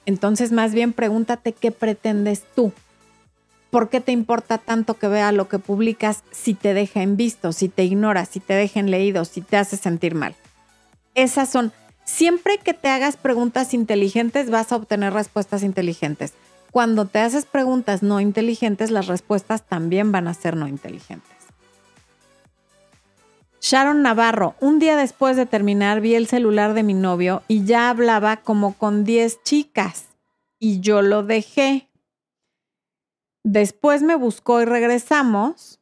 Entonces 0.09 0.53
más 0.53 0.73
bien 0.73 0.95
pregúntate 0.95 1.53
qué 1.53 1.71
pretendes 1.71 2.43
tú. 2.57 2.73
¿Por 3.69 3.91
qué 3.91 4.01
te 4.01 4.11
importa 4.11 4.57
tanto 4.57 4.95
que 4.95 5.07
vea 5.07 5.33
lo 5.33 5.49
que 5.49 5.59
publicas 5.59 6.23
si 6.31 6.55
te 6.55 6.73
deja 6.73 7.03
en 7.03 7.19
visto, 7.19 7.53
si 7.53 7.69
te 7.69 7.85
ignora, 7.85 8.25
si 8.25 8.41
te 8.41 8.55
deja 8.55 8.81
en 8.81 8.91
leído, 8.91 9.27
si 9.27 9.43
te 9.43 9.59
hace 9.59 9.77
sentir 9.77 10.15
mal? 10.15 10.35
Esas 11.15 11.51
son 11.51 11.73
Siempre 12.07 12.57
que 12.57 12.73
te 12.73 12.89
hagas 12.89 13.19
preguntas 13.19 13.75
inteligentes 13.75 14.49
vas 14.49 14.73
a 14.73 14.77
obtener 14.77 15.13
respuestas 15.13 15.63
inteligentes. 15.63 16.33
Cuando 16.73 17.05
te 17.05 17.19
haces 17.19 17.45
preguntas 17.45 18.03
no 18.03 18.19
inteligentes, 18.19 18.91
las 18.91 19.09
respuestas 19.09 19.67
también 19.67 20.11
van 20.11 20.27
a 20.27 20.33
ser 20.33 20.57
no 20.57 20.67
inteligentes. 20.69 21.38
Sharon 23.61 24.03
Navarro, 24.03 24.55
un 24.61 24.79
día 24.79 24.97
después 24.97 25.37
de 25.37 25.47
terminar 25.47 26.01
vi 26.01 26.15
el 26.15 26.29
celular 26.29 26.75
de 26.75 26.83
mi 26.83 26.95
novio 26.95 27.43
y 27.49 27.65
ya 27.65 27.91
hablaba 27.91 28.39
como 28.39 28.75
con 28.75 29.05
10 29.05 29.43
chicas 29.43 30.09
y 30.59 30.81
yo 30.81 31.03
lo 31.03 31.23
dejé. 31.23 31.89
Después 33.43 34.03
me 34.03 34.15
buscó 34.15 34.61
y 34.61 34.65
regresamos. 34.65 35.81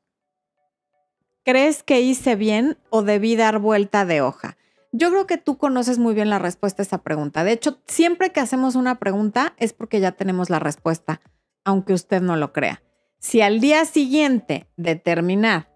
¿Crees 1.44 1.82
que 1.82 2.00
hice 2.00 2.34
bien 2.34 2.78
o 2.90 3.02
debí 3.02 3.36
dar 3.36 3.58
vuelta 3.58 4.04
de 4.04 4.20
hoja? 4.20 4.56
Yo 4.92 5.10
creo 5.10 5.26
que 5.26 5.36
tú 5.36 5.58
conoces 5.58 5.98
muy 5.98 6.14
bien 6.14 6.30
la 6.30 6.38
respuesta 6.38 6.82
a 6.82 6.84
esa 6.84 7.02
pregunta. 7.02 7.44
De 7.44 7.52
hecho, 7.52 7.78
siempre 7.86 8.32
que 8.32 8.40
hacemos 8.40 8.74
una 8.74 8.98
pregunta 8.98 9.54
es 9.58 9.72
porque 9.72 10.00
ya 10.00 10.12
tenemos 10.12 10.48
la 10.48 10.58
respuesta, 10.58 11.20
aunque 11.64 11.92
usted 11.92 12.22
no 12.22 12.36
lo 12.36 12.52
crea. 12.52 12.82
Si 13.18 13.42
al 13.42 13.60
día 13.60 13.84
siguiente 13.84 14.68
de 14.76 14.96
terminar 14.96 15.68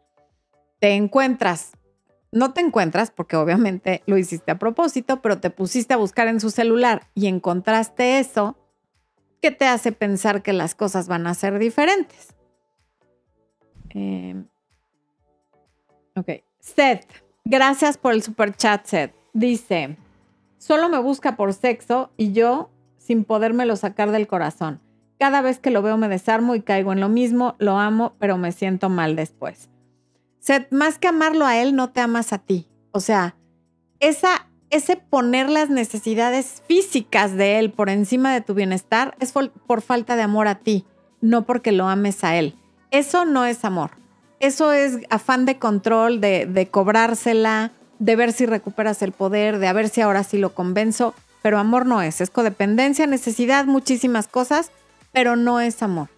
te 0.81 0.95
encuentras, 0.95 1.73
no 2.33 2.53
te 2.53 2.61
encuentras 2.61 3.11
porque 3.11 3.37
obviamente 3.37 4.03
lo 4.07 4.17
hiciste 4.17 4.53
a 4.53 4.59
propósito, 4.59 5.21
pero 5.21 5.39
te 5.39 5.51
pusiste 5.51 5.95
a 5.95 5.97
buscar 5.97 6.29
en 6.29 6.41
su 6.41 6.51
celular 6.51 7.09
y 7.15 7.27
encontraste 7.27 8.19
eso, 8.19 8.57
¿qué 9.43 9.51
te 9.51 9.67
hace 9.67 9.93
pensar 9.93 10.43
que 10.43 10.53
las 10.53 10.75
cosas 10.75 11.09
van 11.09 11.27
a 11.27 11.35
ser 11.35 11.59
diferentes? 11.59 12.35
Eh, 13.91 14.43
ok. 16.15 16.29
Seth. 16.61 17.07
Gracias 17.45 17.97
por 17.97 18.13
el 18.13 18.23
super 18.23 18.55
chat 18.55 18.85
set. 18.87 19.15
Dice, 19.33 19.97
solo 20.59 20.89
me 20.89 20.99
busca 20.99 21.37
por 21.37 21.55
sexo 21.55 22.13
y 22.17 22.33
yo 22.33 22.71
sin 22.99 23.25
podérmelo 23.25 23.77
sacar 23.77 24.11
del 24.13 24.27
corazón. 24.27 24.81
Cada 25.19 25.43
vez 25.43 25.59
que 25.59 25.71
lo 25.71 25.83
veo 25.83 25.97
me 25.97 26.09
desarmo 26.09 26.55
y 26.55 26.63
caigo 26.63 26.93
en 26.93 27.01
lo 27.01 27.09
mismo, 27.09 27.57
lo 27.59 27.79
amo, 27.79 28.15
pero 28.19 28.39
me 28.39 28.53
siento 28.53 28.89
mal 28.89 29.17
después. 29.17 29.69
Seth, 30.41 30.71
más 30.73 30.99
que 30.99 31.09
amarlo 31.09 31.47
a 31.47 31.57
él, 31.59 31.77
no 31.77 31.91
te 31.91 32.01
amas 32.01 32.33
a 32.33 32.39
ti. 32.39 32.69
O 32.93 33.01
sea, 33.01 33.37
esa, 34.01 34.49
ese 34.71 34.97
poner 34.97 35.49
las 35.49 35.71
necesidades 35.71 36.63
físicas 36.67 37.37
de 37.37 37.59
él 37.59 37.71
por 37.71 37.89
encima 37.89 38.33
de 38.33 38.41
tu 38.41 38.55
bienestar 38.55 39.17
es 39.21 39.33
por 39.33 39.83
falta 39.83 40.17
de 40.17 40.23
amor 40.23 40.49
a 40.49 40.57
ti, 40.57 40.85
no 41.21 41.47
porque 41.47 41.73
lo 41.73 41.87
ames 41.87 42.25
a 42.25 42.37
él. 42.37 42.57
Eso 42.91 43.25
no 43.25 43.45
es 43.45 43.65
amor 43.65 44.01
eso 44.41 44.73
es 44.73 44.99
afán 45.11 45.45
de 45.45 45.59
control, 45.59 46.21
de, 46.21 46.69
cobrársela, 46.71 47.71
de 47.99 48.17
ver 48.17 48.33
si 48.33 48.47
recuperas 48.47 49.03
el 49.03 49.13
poder, 49.13 49.59
de 49.59 49.69
a 49.69 49.73
ver 49.75 49.91
si 49.91 50.01
ahora 50.01 50.25
sí 50.25 50.39
lo 50.39 50.55
convenzo. 50.55 51.15
Pero 51.43 51.59
amor 51.59 51.87
no 51.87 52.03
es, 52.03 52.21
es 52.21 52.31
codependencia, 52.31 53.07
necesidad, 53.07 53.67
muchísimas 53.67 54.29
cosas, 54.29 54.73
pero 55.13 55.37
no 55.37 55.61
es 55.61 55.83
amor. 55.83 56.09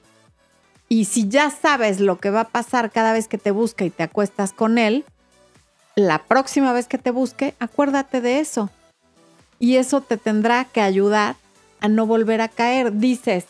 Y 0.92 1.06
si 1.06 1.26
ya 1.26 1.48
sabes 1.48 2.00
lo 2.00 2.20
que 2.20 2.28
va 2.28 2.40
a 2.40 2.48
pasar 2.48 2.90
cada 2.90 3.14
vez 3.14 3.26
que 3.26 3.38
te 3.38 3.50
busca 3.50 3.86
y 3.86 3.88
te 3.88 4.02
acuestas 4.02 4.52
con 4.52 4.76
él, 4.76 5.06
la 5.94 6.18
próxima 6.18 6.74
vez 6.74 6.86
que 6.86 6.98
te 6.98 7.10
busque, 7.10 7.54
acuérdate 7.60 8.20
de 8.20 8.40
eso. 8.40 8.68
Y 9.58 9.76
eso 9.76 10.02
te 10.02 10.18
tendrá 10.18 10.66
que 10.66 10.82
ayudar 10.82 11.36
a 11.80 11.88
no 11.88 12.04
volver 12.04 12.42
a 12.42 12.48
caer. 12.48 12.92
Dices, 12.98 13.46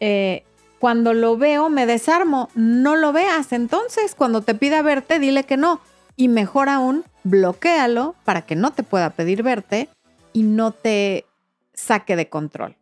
eh, 0.00 0.42
cuando 0.80 1.14
lo 1.14 1.36
veo 1.36 1.70
me 1.70 1.86
desarmo, 1.86 2.50
no 2.56 2.96
lo 2.96 3.12
veas. 3.12 3.52
Entonces, 3.52 4.16
cuando 4.16 4.40
te 4.40 4.56
pida 4.56 4.82
verte, 4.82 5.20
dile 5.20 5.44
que 5.44 5.56
no. 5.56 5.80
Y 6.16 6.26
mejor 6.26 6.68
aún, 6.68 7.04
bloquealo 7.22 8.16
para 8.24 8.42
que 8.42 8.56
no 8.56 8.72
te 8.72 8.82
pueda 8.82 9.10
pedir 9.10 9.44
verte 9.44 9.88
y 10.32 10.42
no 10.42 10.72
te 10.72 11.24
saque 11.72 12.16
de 12.16 12.28
control. 12.28 12.74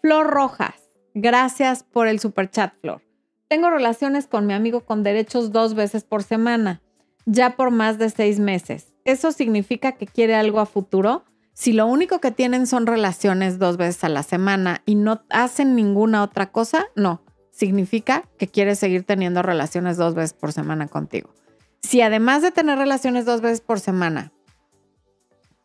Flor 0.00 0.28
Rojas, 0.28 0.80
gracias 1.14 1.82
por 1.82 2.06
el 2.08 2.20
super 2.20 2.50
chat, 2.50 2.74
Flor. 2.80 3.02
Tengo 3.48 3.70
relaciones 3.70 4.26
con 4.26 4.46
mi 4.46 4.54
amigo 4.54 4.84
con 4.84 5.02
derechos 5.02 5.50
dos 5.50 5.74
veces 5.74 6.04
por 6.04 6.22
semana, 6.22 6.82
ya 7.26 7.56
por 7.56 7.70
más 7.70 7.98
de 7.98 8.10
seis 8.10 8.38
meses. 8.38 8.92
¿Eso 9.04 9.32
significa 9.32 9.92
que 9.92 10.06
quiere 10.06 10.34
algo 10.34 10.60
a 10.60 10.66
futuro? 10.66 11.24
Si 11.52 11.72
lo 11.72 11.86
único 11.86 12.20
que 12.20 12.30
tienen 12.30 12.66
son 12.66 12.86
relaciones 12.86 13.58
dos 13.58 13.76
veces 13.76 14.04
a 14.04 14.08
la 14.08 14.22
semana 14.22 14.82
y 14.86 14.94
no 14.94 15.22
hacen 15.30 15.74
ninguna 15.74 16.22
otra 16.22 16.52
cosa, 16.52 16.86
no. 16.94 17.22
Significa 17.50 18.24
que 18.38 18.46
quiere 18.46 18.76
seguir 18.76 19.04
teniendo 19.04 19.42
relaciones 19.42 19.96
dos 19.96 20.14
veces 20.14 20.32
por 20.32 20.52
semana 20.52 20.86
contigo. 20.86 21.34
Si 21.82 22.00
además 22.02 22.42
de 22.42 22.52
tener 22.52 22.78
relaciones 22.78 23.24
dos 23.24 23.40
veces 23.40 23.60
por 23.60 23.80
semana, 23.80 24.32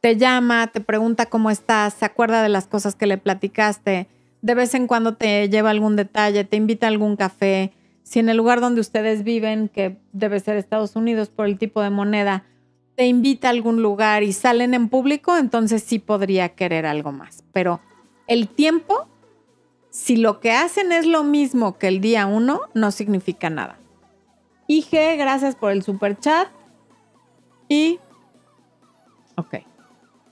te 0.02 0.18
llama, 0.18 0.68
te 0.68 0.82
pregunta 0.82 1.28
cómo 1.28 1.50
estás, 1.50 1.94
se 1.94 2.06
acuerda 2.06 2.44
de 2.44 2.50
las 2.50 2.68
cosas 2.68 2.96
que 2.96 3.08
le 3.08 3.18
platicaste, 3.18 4.08
de 4.46 4.54
vez 4.54 4.76
en 4.76 4.86
cuando 4.86 5.16
te 5.16 5.50
lleva 5.50 5.72
algún 5.72 5.96
detalle, 5.96 6.44
te 6.44 6.56
invita 6.56 6.86
a 6.86 6.90
algún 6.90 7.16
café, 7.16 7.74
si 8.04 8.20
en 8.20 8.30
el 8.30 8.38
lugar 8.38 8.62
donde 8.62 8.80
ustedes 8.80 9.24
viven, 9.24 9.70
que 9.70 9.98
debe 10.14 10.40
ser 10.40 10.56
Estados 10.56 10.96
Unidos 10.96 11.30
por 11.30 11.48
el 11.48 11.58
tipo 11.58 11.82
de 11.82 11.90
moneda, 11.90 12.44
te 12.96 13.08
invita 13.08 13.48
a 13.48 13.52
algún 13.52 13.82
lugar 13.82 14.22
y 14.22 14.34
salen 14.34 14.76
en 14.76 14.88
público, 14.88 15.36
entonces 15.36 15.82
sí 15.82 15.98
podría 15.98 16.50
querer 16.50 16.86
algo 16.86 17.12
más. 17.12 17.44
Pero 17.54 17.82
el 18.28 18.48
tiempo, 18.48 19.08
si 19.90 20.16
lo 20.16 20.40
que 20.40 20.52
hacen 20.52 20.92
es 20.92 21.08
lo 21.08 21.24
mismo 21.24 21.80
que 21.80 21.88
el 21.88 22.00
día 22.00 22.28
uno, 22.28 22.62
no 22.76 22.92
significa 22.92 23.50
nada. 23.50 23.80
IG, 24.68 25.18
gracias 25.18 25.56
por 25.56 25.72
el 25.72 25.82
super 25.82 26.20
chat. 26.20 26.50
Y. 27.68 28.00
Ok. 29.38 29.56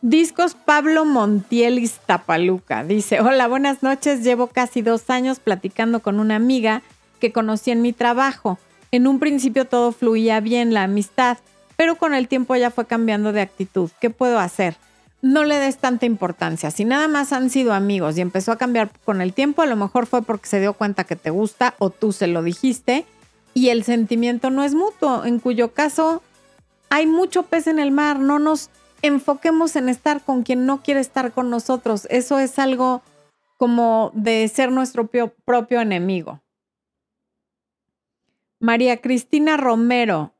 Discos 0.04 0.54
Pablo 0.54 1.06
Montiel 1.06 1.80
Iztapaluca. 1.80 2.84
Dice: 2.84 3.22
Hola, 3.22 3.48
buenas 3.48 3.84
noches. 3.84 4.22
Llevo 4.22 4.48
casi 4.48 4.82
dos 4.82 5.10
años 5.10 5.40
platicando 5.40 6.02
con 6.02 6.20
una 6.20 6.36
amiga 6.36 6.82
que 7.22 7.32
conocí 7.32 7.72
en 7.72 7.82
mi 7.82 7.94
trabajo. 7.94 8.60
En 8.92 9.08
un 9.08 9.20
principio 9.20 9.64
todo 9.64 9.94
fluía 9.94 10.42
bien, 10.42 10.74
la 10.74 10.84
amistad 10.84 11.38
pero 11.78 11.96
con 11.96 12.14
el 12.14 12.28
tiempo 12.28 12.54
ya 12.58 12.70
fue 12.70 12.86
cambiando 12.86 13.32
de 13.32 13.42
actitud. 13.42 13.90
¿Qué 14.02 14.10
puedo 14.10 14.40
hacer? 14.40 14.76
No 15.22 15.46
le 15.46 15.56
des 15.58 15.78
tanta 15.78 16.06
importancia. 16.06 16.70
Si 16.70 16.84
nada 16.84 17.08
más 17.08 17.32
han 17.32 17.50
sido 17.50 17.74
amigos 17.74 18.18
y 18.18 18.22
empezó 18.22 18.52
a 18.52 18.58
cambiar 18.58 18.92
con 19.06 19.22
el 19.22 19.34
tiempo, 19.34 19.62
a 19.62 19.66
lo 19.66 19.78
mejor 19.78 20.06
fue 20.06 20.22
porque 20.22 20.48
se 20.48 20.60
dio 20.60 20.74
cuenta 20.74 21.06
que 21.06 21.16
te 21.16 21.30
gusta 21.30 21.76
o 21.80 21.90
tú 21.90 22.12
se 22.12 22.28
lo 22.28 22.44
dijiste 22.44 23.06
y 23.54 23.70
el 23.70 23.86
sentimiento 23.86 24.50
no 24.50 24.66
es 24.66 24.76
mutuo, 24.76 25.24
en 25.24 25.40
cuyo 25.40 25.74
caso 25.74 26.22
hay 26.90 27.08
mucho 27.08 27.44
pez 27.44 27.68
en 27.68 27.80
el 27.80 27.92
mar. 27.92 28.20
No 28.20 28.38
nos 28.38 28.70
enfoquemos 29.04 29.76
en 29.76 29.90
estar 29.90 30.24
con 30.24 30.42
quien 30.42 30.66
no 30.66 30.82
quiere 30.82 31.00
estar 31.00 31.32
con 31.32 31.52
nosotros. 31.52 32.08
Eso 32.10 32.40
es 32.40 32.58
algo 32.58 33.04
como 33.58 34.12
de 34.16 34.48
ser 34.48 34.72
nuestro 34.72 35.08
propio 35.46 35.80
enemigo. 35.80 36.42
María 38.60 39.00
Cristina 39.02 39.58
Romero, 39.58 40.34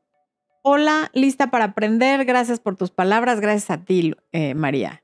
Hola, 0.66 1.10
lista 1.12 1.50
para 1.50 1.66
aprender. 1.66 2.24
Gracias 2.24 2.58
por 2.58 2.74
tus 2.74 2.90
palabras. 2.90 3.38
Gracias 3.38 3.70
a 3.70 3.84
ti, 3.84 4.14
eh, 4.32 4.54
María. 4.54 5.02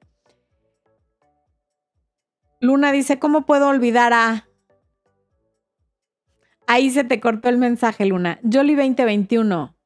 Luna 2.61 2.92
dice, 2.92 3.18
¿cómo 3.18 3.44
puedo 3.44 3.68
olvidar 3.68 4.14
a... 4.14 4.49
Ahí 6.66 6.88
se 6.88 7.05
te 7.05 7.20
cortó 7.20 7.51
el 7.51 7.59
mensaje, 7.59 8.07
Luna. 8.07 8.40
Jolly 8.42 8.75
2021. 8.75 9.77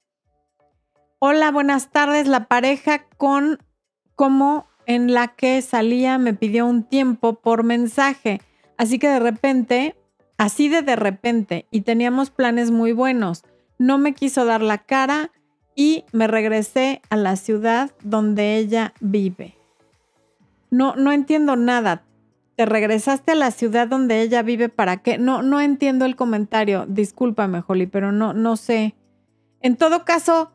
Hola, 1.20 1.50
buenas 1.52 1.90
tardes. 1.90 2.26
La 2.26 2.48
pareja 2.48 3.06
con 3.16 3.58
como 4.16 4.66
en 4.86 5.14
la 5.14 5.28
que 5.28 5.62
salía 5.62 6.18
me 6.18 6.34
pidió 6.34 6.66
un 6.66 6.82
tiempo 6.82 7.34
por 7.40 7.62
mensaje. 7.62 8.40
Así 8.76 8.98
que 8.98 9.08
de 9.08 9.20
repente, 9.20 9.96
así 10.36 10.68
de 10.68 10.82
de 10.82 10.96
repente, 10.96 11.66
y 11.70 11.82
teníamos 11.82 12.30
planes 12.30 12.70
muy 12.70 12.92
buenos. 12.92 13.44
No 13.78 13.96
me 13.96 14.12
quiso 14.12 14.44
dar 14.44 14.60
la 14.60 14.78
cara 14.78 15.30
y 15.74 16.04
me 16.12 16.26
regresé 16.26 17.00
a 17.10 17.16
la 17.16 17.36
ciudad 17.36 17.92
donde 18.02 18.56
ella 18.56 18.92
vive. 19.00 19.56
No, 20.70 20.96
no 20.96 21.12
entiendo 21.12 21.56
nada. 21.56 22.02
¿Te 22.56 22.66
regresaste 22.66 23.32
a 23.32 23.36
la 23.36 23.50
ciudad 23.50 23.88
donde 23.88 24.20
ella 24.22 24.42
vive 24.42 24.68
para 24.68 24.98
qué? 24.98 25.18
No, 25.18 25.42
no 25.42 25.60
entiendo 25.60 26.04
el 26.04 26.16
comentario. 26.16 26.86
Discúlpame, 26.86 27.62
Holly, 27.66 27.86
pero 27.86 28.12
no, 28.12 28.32
no 28.32 28.56
sé. 28.56 28.94
En 29.60 29.76
todo 29.76 30.04
caso, 30.04 30.52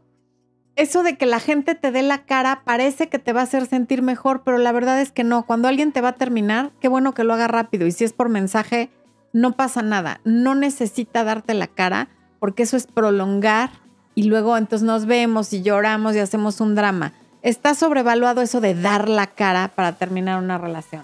eso 0.80 1.04
de 1.04 1.18
que 1.18 1.26
la 1.26 1.40
gente 1.40 1.76
te 1.76 1.92
dé 1.92 2.02
la 2.02 2.24
cara 2.24 2.62
parece 2.64 3.10
que 3.10 3.20
te 3.20 3.34
va 3.34 3.42
a 3.42 3.44
hacer 3.44 3.66
sentir 3.66 4.02
mejor, 4.02 4.44
pero 4.44 4.58
la 4.58 4.72
verdad 4.72 5.02
es 5.02 5.12
que 5.12 5.26
no. 5.26 5.46
Cuando 5.46 5.68
alguien 5.68 5.92
te 5.92 6.00
va 6.00 6.10
a 6.10 6.16
terminar, 6.16 6.72
qué 6.80 6.88
bueno 6.88 7.14
que 7.14 7.26
lo 7.26 7.34
haga 7.34 7.50
rápido. 7.50 7.86
Y 7.86 7.92
si 7.92 8.06
es 8.06 8.14
por 8.14 8.30
mensaje, 8.30 8.90
no 9.34 9.58
pasa 9.58 9.82
nada. 9.82 10.22
No 10.24 10.56
necesita 10.56 11.26
darte 11.26 11.54
la 11.54 11.68
cara 11.68 12.08
porque 12.40 12.64
eso 12.64 12.78
es 12.78 12.88
prolongar 12.88 13.72
y 14.16 14.24
luego 14.24 14.58
entonces 14.58 14.86
nos 14.86 15.06
vemos 15.06 15.52
y 15.52 15.62
lloramos 15.62 16.16
y 16.16 16.20
hacemos 16.20 16.62
un 16.62 16.76
drama. 16.76 17.12
Está 17.42 17.76
sobrevaluado 17.76 18.42
eso 18.42 18.62
de 18.62 18.74
dar 18.74 19.10
la 19.10 19.28
cara 19.28 19.72
para 19.76 19.94
terminar 19.94 20.42
una 20.42 20.58
relación. 20.58 21.04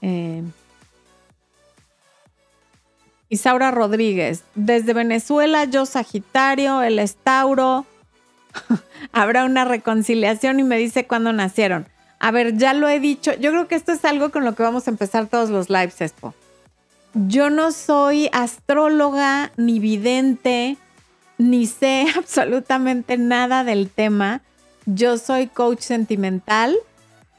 Eh, 0.00 0.42
Isaura 3.28 3.70
Rodríguez, 3.70 4.44
desde 4.54 4.94
Venezuela, 4.94 5.64
yo 5.64 5.84
Sagitario, 5.84 6.82
el 6.82 6.98
Estauro. 6.98 7.84
Habrá 9.12 9.44
una 9.44 9.64
reconciliación 9.64 10.60
y 10.60 10.64
me 10.64 10.78
dice 10.78 11.06
cuándo 11.06 11.32
nacieron. 11.32 11.86
A 12.18 12.30
ver, 12.30 12.56
ya 12.56 12.72
lo 12.72 12.88
he 12.88 13.00
dicho. 13.00 13.32
Yo 13.34 13.50
creo 13.50 13.68
que 13.68 13.74
esto 13.74 13.92
es 13.92 14.04
algo 14.04 14.30
con 14.30 14.44
lo 14.44 14.54
que 14.54 14.62
vamos 14.62 14.86
a 14.86 14.90
empezar 14.90 15.26
todos 15.26 15.50
los 15.50 15.68
lives, 15.68 16.00
Expo. 16.00 16.34
Yo 17.14 17.50
no 17.50 17.70
soy 17.70 18.28
astróloga 18.32 19.52
ni 19.56 19.78
vidente 19.78 20.76
ni 21.38 21.66
sé 21.66 22.06
absolutamente 22.16 23.18
nada 23.18 23.64
del 23.64 23.90
tema. 23.90 24.42
Yo 24.86 25.18
soy 25.18 25.46
coach 25.46 25.80
sentimental 25.80 26.76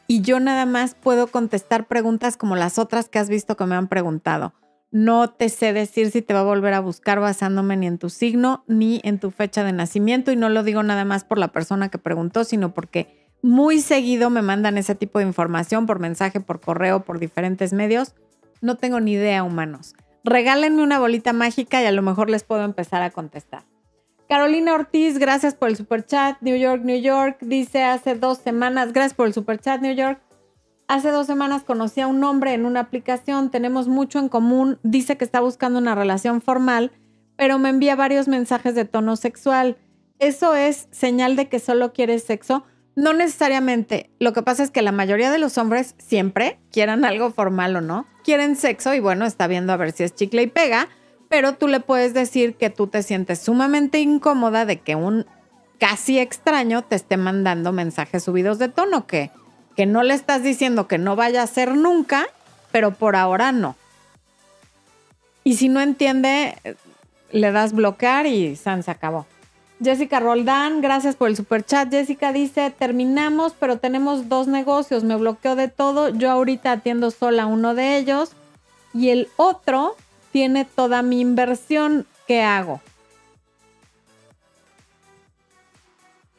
y 0.07 0.21
yo 0.21 0.39
nada 0.39 0.65
más 0.65 0.95
puedo 0.95 1.27
contestar 1.27 1.85
preguntas 1.85 2.37
como 2.37 2.55
las 2.55 2.77
otras 2.79 3.09
que 3.09 3.19
has 3.19 3.29
visto 3.29 3.57
que 3.57 3.65
me 3.65 3.75
han 3.75 3.87
preguntado. 3.87 4.53
No 4.95 5.29
te 5.29 5.49
sé 5.49 5.73
decir 5.73 6.09
si 6.09 6.21
te 6.21 6.33
va 6.33 6.39
a 6.39 6.43
volver 6.43 6.73
a 6.73 6.79
buscar 6.79 7.19
basándome 7.19 7.75
ni 7.75 7.85
en 7.85 7.97
tu 7.97 8.09
signo 8.09 8.63
ni 8.65 9.01
en 9.03 9.19
tu 9.19 9.29
fecha 9.29 9.61
de 9.65 9.73
nacimiento 9.73 10.31
y 10.31 10.37
no 10.37 10.47
lo 10.47 10.63
digo 10.63 10.83
nada 10.83 11.03
más 11.03 11.25
por 11.25 11.37
la 11.37 11.49
persona 11.49 11.89
que 11.89 11.97
preguntó, 11.97 12.45
sino 12.45 12.73
porque 12.73 13.27
muy 13.41 13.81
seguido 13.81 14.29
me 14.29 14.41
mandan 14.41 14.77
ese 14.77 14.95
tipo 14.95 15.19
de 15.19 15.25
información 15.25 15.85
por 15.85 15.99
mensaje, 15.99 16.39
por 16.39 16.61
correo, 16.61 17.03
por 17.03 17.19
diferentes 17.19 17.73
medios. 17.73 18.15
No 18.61 18.77
tengo 18.77 19.01
ni 19.01 19.11
idea, 19.11 19.43
humanos. 19.43 19.95
Regálenme 20.23 20.81
una 20.81 20.97
bolita 20.97 21.33
mágica 21.33 21.83
y 21.83 21.85
a 21.87 21.91
lo 21.91 22.01
mejor 22.01 22.29
les 22.29 22.45
puedo 22.45 22.63
empezar 22.63 23.01
a 23.01 23.09
contestar. 23.09 23.63
Carolina 24.29 24.75
Ortiz, 24.75 25.19
gracias 25.19 25.55
por 25.55 25.67
el 25.67 25.75
super 25.75 26.05
chat. 26.05 26.37
New 26.39 26.55
York, 26.55 26.83
New 26.85 27.01
York, 27.01 27.39
dice 27.41 27.83
hace 27.83 28.15
dos 28.15 28.37
semanas, 28.37 28.93
gracias 28.93 29.13
por 29.13 29.27
el 29.27 29.33
super 29.33 29.59
chat, 29.59 29.81
New 29.81 29.93
York. 29.93 30.21
Hace 30.87 31.09
dos 31.09 31.25
semanas 31.25 31.63
conocí 31.63 32.01
a 32.01 32.07
un 32.07 32.23
hombre 32.23 32.53
en 32.53 32.65
una 32.65 32.81
aplicación, 32.81 33.49
tenemos 33.49 33.87
mucho 33.87 34.19
en 34.19 34.29
común, 34.29 34.77
dice 34.83 35.17
que 35.17 35.25
está 35.25 35.39
buscando 35.39 35.79
una 35.79 35.95
relación 35.95 36.41
formal, 36.41 36.91
pero 37.35 37.57
me 37.57 37.69
envía 37.69 37.95
varios 37.95 38.27
mensajes 38.27 38.75
de 38.75 38.85
tono 38.85 39.15
sexual. 39.15 39.77
¿Eso 40.19 40.53
es 40.53 40.87
señal 40.91 41.35
de 41.35 41.49
que 41.49 41.59
solo 41.59 41.91
quiere 41.91 42.19
sexo? 42.19 42.65
No 42.95 43.13
necesariamente. 43.13 44.11
Lo 44.19 44.31
que 44.31 44.43
pasa 44.43 44.61
es 44.61 44.69
que 44.69 44.83
la 44.83 44.91
mayoría 44.91 45.31
de 45.31 45.39
los 45.39 45.57
hombres 45.57 45.95
siempre, 45.97 46.59
quieran 46.71 47.03
algo 47.03 47.31
formal 47.31 47.75
o 47.75 47.81
no, 47.81 48.05
quieren 48.23 48.55
sexo 48.55 48.93
y 48.93 48.99
bueno, 48.99 49.25
está 49.25 49.47
viendo 49.47 49.73
a 49.73 49.77
ver 49.77 49.91
si 49.91 50.03
es 50.03 50.13
chicle 50.13 50.43
y 50.43 50.47
pega, 50.47 50.87
pero 51.29 51.53
tú 51.55 51.67
le 51.67 51.79
puedes 51.79 52.13
decir 52.13 52.55
que 52.55 52.69
tú 52.69 52.85
te 52.85 53.01
sientes 53.01 53.39
sumamente 53.39 53.99
incómoda 53.99 54.65
de 54.65 54.79
que 54.79 54.95
un 54.95 55.25
casi 55.79 56.19
extraño 56.19 56.83
te 56.83 56.95
esté 56.95 57.17
mandando 57.17 57.71
mensajes 57.71 58.23
subidos 58.23 58.59
de 58.59 58.69
tono, 58.69 59.07
que, 59.07 59.31
que 59.75 59.85
no 59.85 60.03
le 60.03 60.13
estás 60.13 60.43
diciendo 60.43 60.87
que 60.87 60.97
no 60.97 61.15
vaya 61.15 61.43
a 61.43 61.47
ser 61.47 61.75
nunca, 61.75 62.27
pero 62.71 62.91
por 62.91 63.15
ahora 63.15 63.51
no. 63.51 63.75
Y 65.43 65.57
si 65.57 65.69
no 65.69 65.81
entiende, 65.81 66.55
le 67.31 67.51
das 67.51 67.73
bloquear 67.73 68.25
y 68.25 68.55
San 68.55 68.83
se 68.83 68.91
acabó. 68.91 69.25
Jessica 69.83 70.19
Roldán, 70.19 70.81
gracias 70.81 71.15
por 71.15 71.27
el 71.29 71.35
super 71.35 71.65
chat. 71.65 71.91
Jessica 71.91 72.31
dice, 72.31 72.71
terminamos, 72.71 73.53
pero 73.59 73.77
tenemos 73.77 74.29
dos 74.29 74.47
negocios, 74.47 75.03
me 75.03 75.15
bloqueó 75.17 75.55
de 75.55 75.67
todo, 75.67 76.09
yo 76.09 76.31
ahorita 76.31 76.71
atiendo 76.71 77.11
sola 77.11 77.45
uno 77.45 77.75
de 77.75 77.97
ellos 77.97 78.31
y 78.93 79.09
el 79.09 79.27
otro 79.35 79.95
tiene 80.31 80.65
toda 80.65 81.01
mi 81.01 81.19
inversión. 81.19 82.07
¿Qué 82.27 82.41
hago? 82.41 82.81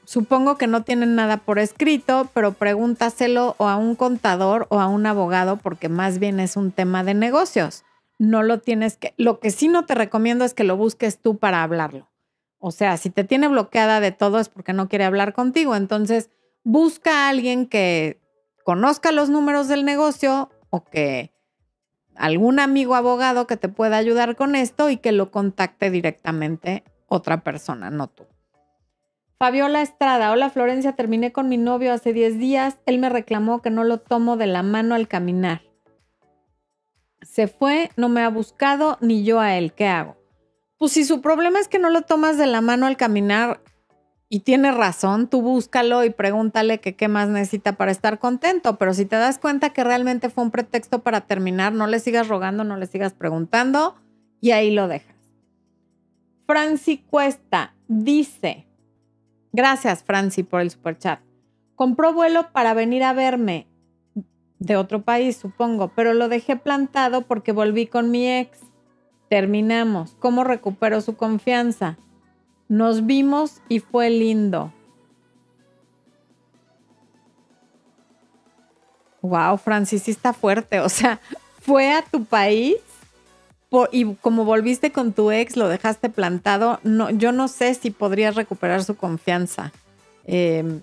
Supongo 0.07 0.57
que 0.57 0.69
no 0.69 0.85
tienen 0.85 1.17
nada 1.17 1.39
por 1.39 1.59
escrito, 1.59 2.31
pero 2.33 2.53
pregúntaselo 2.53 3.57
o 3.59 3.67
a 3.67 3.77
un 3.77 3.97
contador 3.97 4.69
o 4.71 4.79
a 4.79 4.87
un 4.87 5.05
abogado 5.05 5.57
porque 5.57 5.89
más 5.89 6.21
bien 6.21 6.39
es 6.39 6.57
un 6.57 6.71
tema 6.71 7.03
de 7.03 7.15
negocios. 7.15 7.85
No 8.17 8.45
lo 8.45 8.61
tienes 8.61 8.97
que... 8.97 9.15
Lo 9.17 9.41
que 9.41 9.51
sí 9.51 9.67
no 9.67 9.85
te 9.85 9.97
recomiendo 9.97 10.45
es 10.45 10.55
que 10.55 10.63
lo 10.63 10.77
busques 10.77 11.19
tú 11.19 11.39
para 11.39 11.65
hablarlo. 11.65 12.09
O 12.59 12.71
sea, 12.71 12.97
si 12.99 13.11
te 13.11 13.25
tiene 13.25 13.49
bloqueada 13.49 13.99
de 13.99 14.13
todo 14.13 14.39
es 14.39 14.49
porque 14.49 14.73
no 14.73 14.89
quiere 14.89 15.05
hablar 15.05 15.33
contigo. 15.33 15.75
Entonces, 15.75 16.31
busca 16.63 17.27
a 17.27 17.29
alguien 17.29 17.67
que 17.67 18.21
conozca 18.65 19.11
los 19.11 19.29
números 19.29 19.67
del 19.67 19.85
negocio 19.85 20.51
o 20.71 20.85
que 20.85 21.33
algún 22.15 22.61
amigo 22.61 22.95
abogado 22.95 23.49
que 23.49 23.57
te 23.57 23.69
pueda 23.69 23.97
ayudar 23.97 24.37
con 24.37 24.55
esto 24.55 24.89
y 24.89 24.99
que 24.99 25.11
lo 25.11 25.33
contacte 25.33 25.91
directamente 25.91 26.85
otra 27.09 27.43
persona, 27.43 27.91
no 27.91 28.07
tú. 28.07 28.26
Fabiola 29.39 29.83
Estrada, 29.83 30.33
hola 30.33 30.49
Florencia, 30.49 30.93
terminé 30.93 31.31
con 31.31 31.51
mi 31.51 31.59
novio 31.59 31.93
hace 31.93 32.15
10 32.15 32.39
días, 32.39 32.79
él 32.87 32.99
me 32.99 33.11
reclamó 33.11 33.61
que 33.61 33.69
no 33.69 33.85
lo 33.85 34.01
tomo 34.01 34.39
de 34.39 34.47
la 34.47 34.63
mano 34.63 34.95
al 34.95 35.09
caminar. 35.09 35.61
Se 37.21 37.47
fue, 37.47 37.91
no 37.99 38.09
me 38.09 38.23
ha 38.23 38.31
buscado, 38.31 38.97
ni 39.03 39.25
yo 39.25 39.39
a 39.39 39.59
él, 39.59 39.75
¿qué 39.75 39.89
hago? 39.89 40.17
Pues 40.79 40.93
si 40.93 41.05
su 41.05 41.21
problema 41.21 41.61
es 41.61 41.69
que 41.69 41.79
no 41.79 41.91
lo 41.91 42.01
tomas 42.01 42.39
de 42.39 42.47
la 42.47 42.63
mano 42.63 42.87
al 42.87 42.97
caminar 42.97 43.61
y 44.31 44.41
tiene 44.41 44.73
razón, 44.73 45.29
tú 45.29 45.43
búscalo 45.43 46.03
y 46.03 46.09
pregúntale 46.09 46.81
que 46.81 46.97
qué 46.97 47.09
más 47.09 47.29
necesita 47.29 47.75
para 47.75 47.93
estar 47.93 48.19
contento, 48.19 48.79
pero 48.79 48.95
si 48.95 49.05
te 49.05 49.17
das 49.17 49.39
cuenta 49.39 49.69
que 49.69 49.85
realmente 49.85 50.31
fue 50.31 50.45
un 50.45 50.51
pretexto 50.51 51.03
para 51.03 51.21
terminar, 51.21 51.75
no 51.75 51.87
le 51.87 52.01
sigas 52.01 52.29
rogando, 52.29 52.65
no 52.65 52.79
le 52.79 52.87
sigas 52.87 53.13
preguntando 53.13 53.97
y 54.41 54.53
ahí 54.53 54.71
lo 54.71 54.89
dejas. 54.89 55.15
Franci 56.47 56.99
Cuesta 56.99 57.75
dice, 57.87 58.66
gracias 59.53 60.03
Franci 60.03 60.43
por 60.43 60.61
el 60.61 60.71
superchat, 60.71 61.21
compró 61.75 62.13
vuelo 62.13 62.53
para 62.53 62.75
venir 62.75 63.05
a 63.05 63.13
verme 63.13 63.67
de 64.59 64.77
otro 64.77 65.03
país, 65.03 65.37
supongo, 65.37 65.89
pero 65.95 66.15
lo 66.15 66.29
dejé 66.29 66.57
plantado 66.57 67.23
porque 67.23 67.53
volví 67.53 67.87
con 67.87 68.11
mi 68.11 68.29
ex. 68.29 68.59
Terminamos. 69.29 70.17
¿Cómo 70.19 70.45
recupero 70.45 71.01
su 71.01 71.17
confianza? 71.17 71.99
Nos 72.69 73.07
vimos 73.07 73.61
y 73.69 73.81
fue 73.81 74.09
lindo. 74.09 74.73
Wow, 79.21 79.59
Francis, 79.59 80.05
sí 80.05 80.13
está 80.13 80.33
fuerte. 80.33 80.81
O 80.81 80.89
sea, 80.89 81.21
fue 81.61 81.93
a 81.93 82.03
tu 82.03 82.25
país 82.25 82.77
y 83.93 84.15
como 84.17 84.45
volviste 84.45 84.93
con 84.93 85.13
tu 85.13 85.31
ex, 85.31 85.57
lo 85.57 85.69
dejaste 85.69 86.09
plantado. 86.09 86.81
No, 86.83 87.11
yo 87.11 87.33
no 87.33 87.49
sé 87.49 87.75
si 87.75 87.91
podrías 87.91 88.35
recuperar 88.35 88.85
su 88.85 88.97
confianza. 88.97 89.73
Eh, 90.25 90.81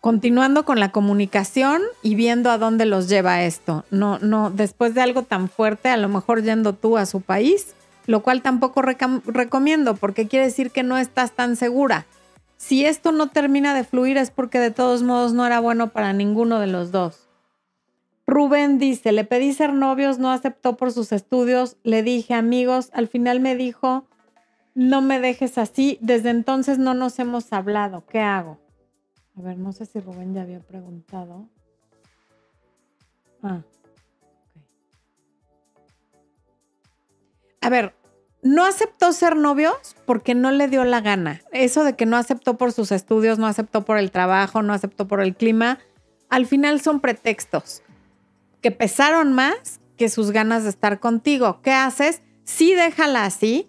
continuando 0.00 0.64
con 0.64 0.80
la 0.80 0.90
comunicación 0.90 1.82
y 2.02 2.14
viendo 2.14 2.50
a 2.50 2.58
dónde 2.58 2.86
los 2.86 3.08
lleva 3.08 3.42
esto. 3.42 3.84
No, 3.90 4.18
no, 4.18 4.50
después 4.50 4.94
de 4.94 5.02
algo 5.02 5.22
tan 5.22 5.48
fuerte, 5.48 5.88
a 5.88 5.96
lo 5.96 6.08
mejor 6.08 6.42
yendo 6.42 6.72
tú 6.72 6.96
a 6.96 7.06
su 7.06 7.20
país, 7.20 7.74
lo 8.06 8.22
cual 8.22 8.42
tampoco 8.42 8.82
recomiendo 8.82 9.96
porque 9.96 10.28
quiere 10.28 10.46
decir 10.46 10.70
que 10.70 10.82
no 10.82 10.98
estás 10.98 11.32
tan 11.32 11.56
segura. 11.56 12.06
Si 12.56 12.84
esto 12.84 13.12
no 13.12 13.28
termina 13.28 13.74
de 13.74 13.84
fluir 13.84 14.16
es 14.16 14.30
porque 14.30 14.58
de 14.58 14.70
todos 14.70 15.02
modos 15.02 15.32
no 15.32 15.46
era 15.46 15.60
bueno 15.60 15.88
para 15.88 16.12
ninguno 16.12 16.58
de 16.58 16.66
los 16.68 16.90
dos. 16.90 17.27
Rubén 18.38 18.78
dice, 18.78 19.10
le 19.10 19.24
pedí 19.24 19.52
ser 19.52 19.72
novios, 19.72 20.20
no 20.20 20.30
aceptó 20.30 20.76
por 20.76 20.92
sus 20.92 21.10
estudios, 21.10 21.76
le 21.82 22.04
dije 22.04 22.34
amigos, 22.34 22.88
al 22.92 23.08
final 23.08 23.40
me 23.40 23.56
dijo, 23.56 24.06
no 24.76 25.02
me 25.02 25.18
dejes 25.18 25.58
así, 25.58 25.98
desde 26.00 26.30
entonces 26.30 26.78
no 26.78 26.94
nos 26.94 27.18
hemos 27.18 27.52
hablado, 27.52 28.06
¿qué 28.06 28.20
hago? 28.20 28.60
A 29.36 29.42
ver, 29.42 29.58
no 29.58 29.72
sé 29.72 29.86
si 29.86 29.98
Rubén 29.98 30.34
ya 30.34 30.42
había 30.42 30.60
preguntado. 30.60 31.48
Ah. 33.42 33.62
A 37.60 37.70
ver, 37.70 37.92
no 38.42 38.64
aceptó 38.64 39.12
ser 39.12 39.34
novios 39.34 39.96
porque 40.06 40.36
no 40.36 40.52
le 40.52 40.68
dio 40.68 40.84
la 40.84 41.00
gana. 41.00 41.42
Eso 41.50 41.82
de 41.82 41.96
que 41.96 42.06
no 42.06 42.16
aceptó 42.16 42.56
por 42.56 42.70
sus 42.70 42.92
estudios, 42.92 43.40
no 43.40 43.48
aceptó 43.48 43.84
por 43.84 43.98
el 43.98 44.12
trabajo, 44.12 44.62
no 44.62 44.74
aceptó 44.74 45.08
por 45.08 45.22
el 45.22 45.34
clima, 45.34 45.80
al 46.28 46.46
final 46.46 46.80
son 46.80 47.00
pretextos 47.00 47.82
que 48.60 48.70
pesaron 48.70 49.32
más 49.32 49.80
que 49.96 50.08
sus 50.08 50.30
ganas 50.30 50.64
de 50.64 50.70
estar 50.70 51.00
contigo. 51.00 51.60
¿Qué 51.62 51.72
haces? 51.72 52.22
Sí, 52.44 52.74
déjala 52.74 53.24
así, 53.24 53.68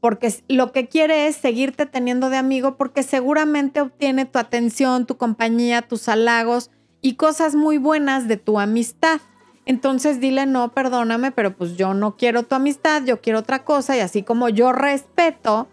porque 0.00 0.32
lo 0.48 0.72
que 0.72 0.88
quiere 0.88 1.26
es 1.26 1.36
seguirte 1.36 1.86
teniendo 1.86 2.30
de 2.30 2.36
amigo 2.36 2.76
porque 2.76 3.02
seguramente 3.02 3.80
obtiene 3.80 4.26
tu 4.26 4.38
atención, 4.38 5.06
tu 5.06 5.16
compañía, 5.16 5.82
tus 5.82 6.08
halagos 6.08 6.70
y 7.00 7.14
cosas 7.14 7.54
muy 7.54 7.78
buenas 7.78 8.28
de 8.28 8.36
tu 8.36 8.60
amistad. 8.60 9.20
Entonces 9.66 10.20
dile, 10.20 10.46
no, 10.46 10.72
perdóname, 10.72 11.30
pero 11.30 11.54
pues 11.56 11.76
yo 11.76 11.94
no 11.94 12.16
quiero 12.16 12.42
tu 12.42 12.54
amistad, 12.54 13.02
yo 13.04 13.20
quiero 13.20 13.40
otra 13.40 13.64
cosa 13.64 13.96
y 13.96 14.00
así 14.00 14.22
como 14.22 14.48
yo 14.48 14.72
respeto 14.72 15.68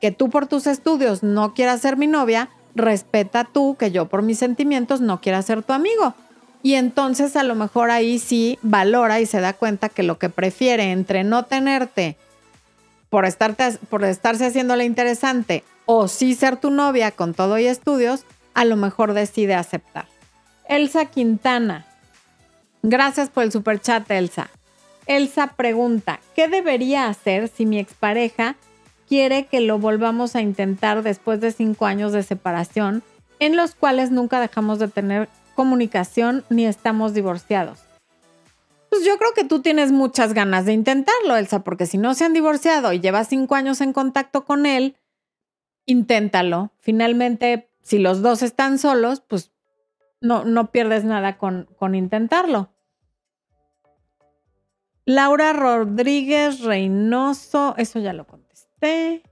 que 0.00 0.10
tú 0.10 0.30
por 0.30 0.46
tus 0.46 0.66
estudios 0.66 1.22
no 1.22 1.52
quieras 1.52 1.80
ser 1.80 1.96
mi 1.96 2.06
novia, 2.06 2.48
respeta 2.74 3.44
tú 3.44 3.76
que 3.78 3.90
yo 3.90 4.08
por 4.08 4.22
mis 4.22 4.38
sentimientos 4.38 5.00
no 5.00 5.20
quiera 5.20 5.42
ser 5.42 5.62
tu 5.62 5.72
amigo. 5.72 6.14
Y 6.62 6.74
entonces 6.74 7.36
a 7.36 7.42
lo 7.42 7.54
mejor 7.54 7.90
ahí 7.90 8.18
sí 8.18 8.58
valora 8.62 9.20
y 9.20 9.26
se 9.26 9.40
da 9.40 9.52
cuenta 9.54 9.88
que 9.88 10.02
lo 10.02 10.18
que 10.18 10.28
prefiere 10.28 10.92
entre 10.92 11.24
no 11.24 11.44
tenerte 11.44 12.16
por, 13.08 13.26
por 13.88 14.04
estarse 14.04 14.46
haciéndole 14.46 14.84
interesante 14.84 15.64
o 15.86 16.06
sí 16.06 16.34
ser 16.34 16.56
tu 16.56 16.70
novia 16.70 17.10
con 17.10 17.34
todo 17.34 17.58
y 17.58 17.66
estudios, 17.66 18.24
a 18.54 18.64
lo 18.64 18.76
mejor 18.76 19.14
decide 19.14 19.54
aceptar. 19.54 20.06
Elsa 20.68 21.06
Quintana. 21.06 21.86
Gracias 22.82 23.28
por 23.28 23.44
el 23.44 23.52
super 23.52 23.80
chat, 23.80 24.08
Elsa. 24.10 24.50
Elsa 25.06 25.48
pregunta, 25.56 26.20
¿qué 26.36 26.46
debería 26.46 27.08
hacer 27.08 27.48
si 27.48 27.66
mi 27.66 27.78
expareja 27.78 28.54
quiere 29.08 29.46
que 29.46 29.60
lo 29.60 29.80
volvamos 29.80 30.36
a 30.36 30.40
intentar 30.40 31.02
después 31.02 31.40
de 31.40 31.50
cinco 31.50 31.86
años 31.86 32.12
de 32.12 32.22
separación, 32.22 33.02
en 33.40 33.56
los 33.56 33.74
cuales 33.74 34.12
nunca 34.12 34.38
dejamos 34.38 34.78
de 34.78 34.86
tener 34.86 35.28
comunicación 35.60 36.42
ni 36.48 36.64
estamos 36.64 37.12
divorciados? 37.12 37.80
Pues 38.88 39.04
yo 39.04 39.18
creo 39.18 39.34
que 39.34 39.44
tú 39.44 39.60
tienes 39.60 39.92
muchas 39.92 40.32
ganas 40.32 40.64
de 40.64 40.72
intentarlo, 40.72 41.36
Elsa, 41.36 41.62
porque 41.62 41.84
si 41.84 41.98
no 41.98 42.14
se 42.14 42.24
han 42.24 42.32
divorciado 42.32 42.94
y 42.94 43.00
llevas 43.00 43.28
cinco 43.28 43.56
años 43.56 43.82
en 43.82 43.92
contacto 43.92 44.46
con 44.46 44.64
él, 44.64 44.96
inténtalo. 45.84 46.72
Finalmente, 46.78 47.70
si 47.82 47.98
los 47.98 48.22
dos 48.22 48.42
están 48.42 48.78
solos, 48.78 49.20
pues 49.20 49.52
no, 50.22 50.46
no 50.46 50.70
pierdes 50.70 51.04
nada 51.04 51.36
con, 51.36 51.68
con 51.78 51.94
intentarlo. 51.94 52.72
Laura 55.04 55.52
Rodríguez 55.52 56.60
Reynoso, 56.60 57.74
eso 57.76 57.98
ya 57.98 58.14
lo 58.14 58.26
contesté. 58.26 59.22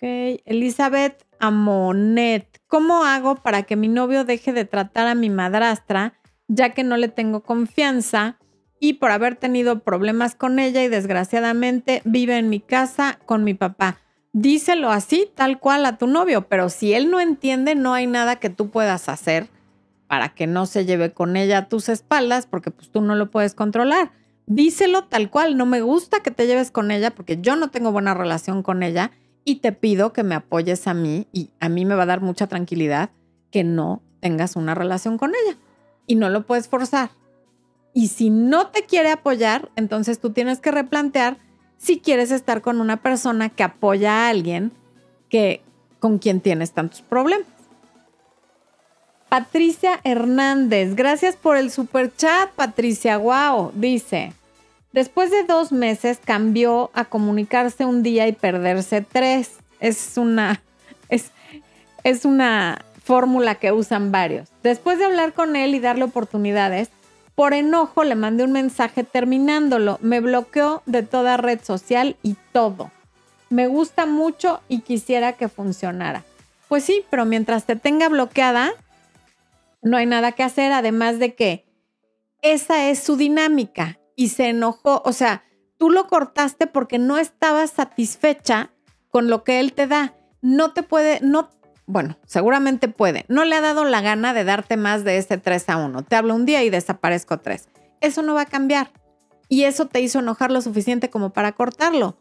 Ok, 0.00 0.42
Elizabeth 0.44 1.26
Amonet, 1.40 2.60
¿cómo 2.68 3.02
hago 3.02 3.34
para 3.34 3.64
que 3.64 3.74
mi 3.74 3.88
novio 3.88 4.22
deje 4.22 4.52
de 4.52 4.64
tratar 4.64 5.08
a 5.08 5.16
mi 5.16 5.28
madrastra 5.28 6.14
ya 6.46 6.70
que 6.70 6.84
no 6.84 6.96
le 6.96 7.08
tengo 7.08 7.42
confianza 7.42 8.38
y 8.78 8.94
por 8.94 9.10
haber 9.10 9.34
tenido 9.34 9.80
problemas 9.80 10.36
con 10.36 10.60
ella 10.60 10.84
y 10.84 10.88
desgraciadamente 10.88 12.00
vive 12.04 12.38
en 12.38 12.48
mi 12.48 12.60
casa 12.60 13.18
con 13.26 13.42
mi 13.42 13.54
papá. 13.54 13.98
Díselo 14.32 14.90
así, 14.90 15.28
tal 15.34 15.58
cual 15.58 15.84
a 15.84 15.98
tu 15.98 16.06
novio, 16.06 16.46
pero 16.46 16.68
si 16.68 16.94
él 16.94 17.10
no 17.10 17.18
entiende, 17.18 17.74
no 17.74 17.92
hay 17.92 18.06
nada 18.06 18.36
que 18.36 18.50
tú 18.50 18.70
puedas 18.70 19.08
hacer 19.08 19.48
para 20.06 20.28
que 20.28 20.46
no 20.46 20.66
se 20.66 20.86
lleve 20.86 21.12
con 21.12 21.36
ella 21.36 21.58
a 21.58 21.68
tus 21.68 21.88
espaldas, 21.88 22.46
porque 22.46 22.70
pues 22.70 22.88
tú 22.92 23.00
no 23.00 23.16
lo 23.16 23.32
puedes 23.32 23.56
controlar. 23.56 24.12
Díselo 24.46 25.06
tal 25.06 25.28
cual, 25.28 25.56
no 25.56 25.66
me 25.66 25.80
gusta 25.80 26.20
que 26.20 26.30
te 26.30 26.46
lleves 26.46 26.70
con 26.70 26.92
ella 26.92 27.10
porque 27.10 27.38
yo 27.40 27.56
no 27.56 27.72
tengo 27.72 27.90
buena 27.90 28.14
relación 28.14 28.62
con 28.62 28.84
ella 28.84 29.10
y 29.48 29.56
te 29.56 29.72
pido 29.72 30.12
que 30.12 30.24
me 30.24 30.34
apoyes 30.34 30.86
a 30.86 30.92
mí 30.92 31.26
y 31.32 31.48
a 31.58 31.70
mí 31.70 31.86
me 31.86 31.94
va 31.94 32.02
a 32.02 32.06
dar 32.06 32.20
mucha 32.20 32.48
tranquilidad 32.48 33.08
que 33.50 33.64
no 33.64 34.02
tengas 34.20 34.56
una 34.56 34.74
relación 34.74 35.16
con 35.16 35.30
ella 35.30 35.56
y 36.06 36.16
no 36.16 36.28
lo 36.28 36.44
puedes 36.44 36.68
forzar. 36.68 37.08
Y 37.94 38.08
si 38.08 38.28
no 38.28 38.66
te 38.66 38.84
quiere 38.84 39.10
apoyar, 39.10 39.70
entonces 39.74 40.20
tú 40.20 40.32
tienes 40.32 40.60
que 40.60 40.70
replantear 40.70 41.38
si 41.78 41.98
quieres 41.98 42.30
estar 42.30 42.60
con 42.60 42.78
una 42.78 42.98
persona 42.98 43.48
que 43.48 43.62
apoya 43.62 44.12
a 44.12 44.28
alguien 44.28 44.70
que 45.30 45.62
con 45.98 46.18
quien 46.18 46.42
tienes 46.42 46.72
tantos 46.72 47.00
problemas. 47.00 47.48
Patricia 49.30 49.98
Hernández, 50.04 50.94
gracias 50.94 51.36
por 51.36 51.56
el 51.56 51.70
super 51.70 52.14
chat, 52.14 52.50
Patricia. 52.50 53.16
Wow, 53.16 53.72
dice, 53.74 54.34
después 54.92 55.30
de 55.30 55.44
dos 55.44 55.72
meses 55.72 56.18
cambió 56.24 56.90
a 56.94 57.04
comunicarse 57.04 57.84
un 57.84 58.02
día 58.02 58.26
y 58.28 58.32
perderse 58.32 59.02
tres. 59.02 59.56
Es 59.80 60.16
una, 60.16 60.62
es, 61.08 61.30
es 62.04 62.24
una 62.24 62.84
fórmula 63.02 63.54
que 63.56 63.72
usan 63.72 64.12
varios. 64.12 64.48
Después 64.62 64.98
de 64.98 65.06
hablar 65.06 65.32
con 65.32 65.56
él 65.56 65.74
y 65.74 65.80
darle 65.80 66.04
oportunidades, 66.04 66.90
Por 67.34 67.54
enojo 67.54 68.02
le 68.02 68.16
mandé 68.16 68.42
un 68.42 68.50
mensaje 68.50 69.04
terminándolo. 69.04 69.98
Me 70.02 70.18
bloqueó 70.18 70.82
de 70.86 71.04
toda 71.04 71.36
red 71.36 71.60
social 71.62 72.16
y 72.24 72.34
todo. 72.50 72.90
Me 73.48 73.68
gusta 73.68 74.06
mucho 74.06 74.60
y 74.68 74.80
quisiera 74.80 75.34
que 75.34 75.48
funcionara. 75.48 76.24
Pues 76.66 76.82
sí, 76.82 77.04
pero 77.10 77.24
mientras 77.24 77.64
te 77.64 77.76
tenga 77.76 78.08
bloqueada, 78.08 78.72
no 79.82 79.96
hay 79.96 80.06
nada 80.06 80.32
que 80.32 80.42
hacer, 80.42 80.72
además 80.72 81.20
de 81.20 81.34
que 81.34 81.64
esa 82.42 82.90
es 82.90 82.98
su 82.98 83.16
dinámica 83.16 83.98
y 84.18 84.30
se 84.30 84.48
enojó, 84.48 85.00
o 85.04 85.12
sea, 85.12 85.44
tú 85.76 85.90
lo 85.90 86.08
cortaste 86.08 86.66
porque 86.66 86.98
no 86.98 87.18
estabas 87.18 87.70
satisfecha 87.70 88.72
con 89.10 89.30
lo 89.30 89.44
que 89.44 89.60
él 89.60 89.74
te 89.74 89.86
da. 89.86 90.16
No 90.42 90.72
te 90.72 90.82
puede, 90.82 91.20
no, 91.20 91.50
bueno, 91.86 92.18
seguramente 92.26 92.88
puede. 92.88 93.26
No 93.28 93.44
le 93.44 93.54
ha 93.54 93.60
dado 93.60 93.84
la 93.84 94.00
gana 94.00 94.34
de 94.34 94.42
darte 94.42 94.76
más 94.76 95.04
de 95.04 95.18
ese 95.18 95.38
3 95.38 95.68
a 95.68 95.76
1. 95.76 96.02
Te 96.02 96.16
hablo 96.16 96.34
un 96.34 96.46
día 96.46 96.64
y 96.64 96.68
desaparezco 96.68 97.38
3. 97.38 97.68
Eso 98.00 98.22
no 98.22 98.34
va 98.34 98.40
a 98.40 98.46
cambiar. 98.46 98.90
Y 99.48 99.62
eso 99.62 99.86
te 99.86 100.00
hizo 100.00 100.18
enojar 100.18 100.50
lo 100.50 100.62
suficiente 100.62 101.10
como 101.10 101.30
para 101.30 101.52
cortarlo. 101.52 102.18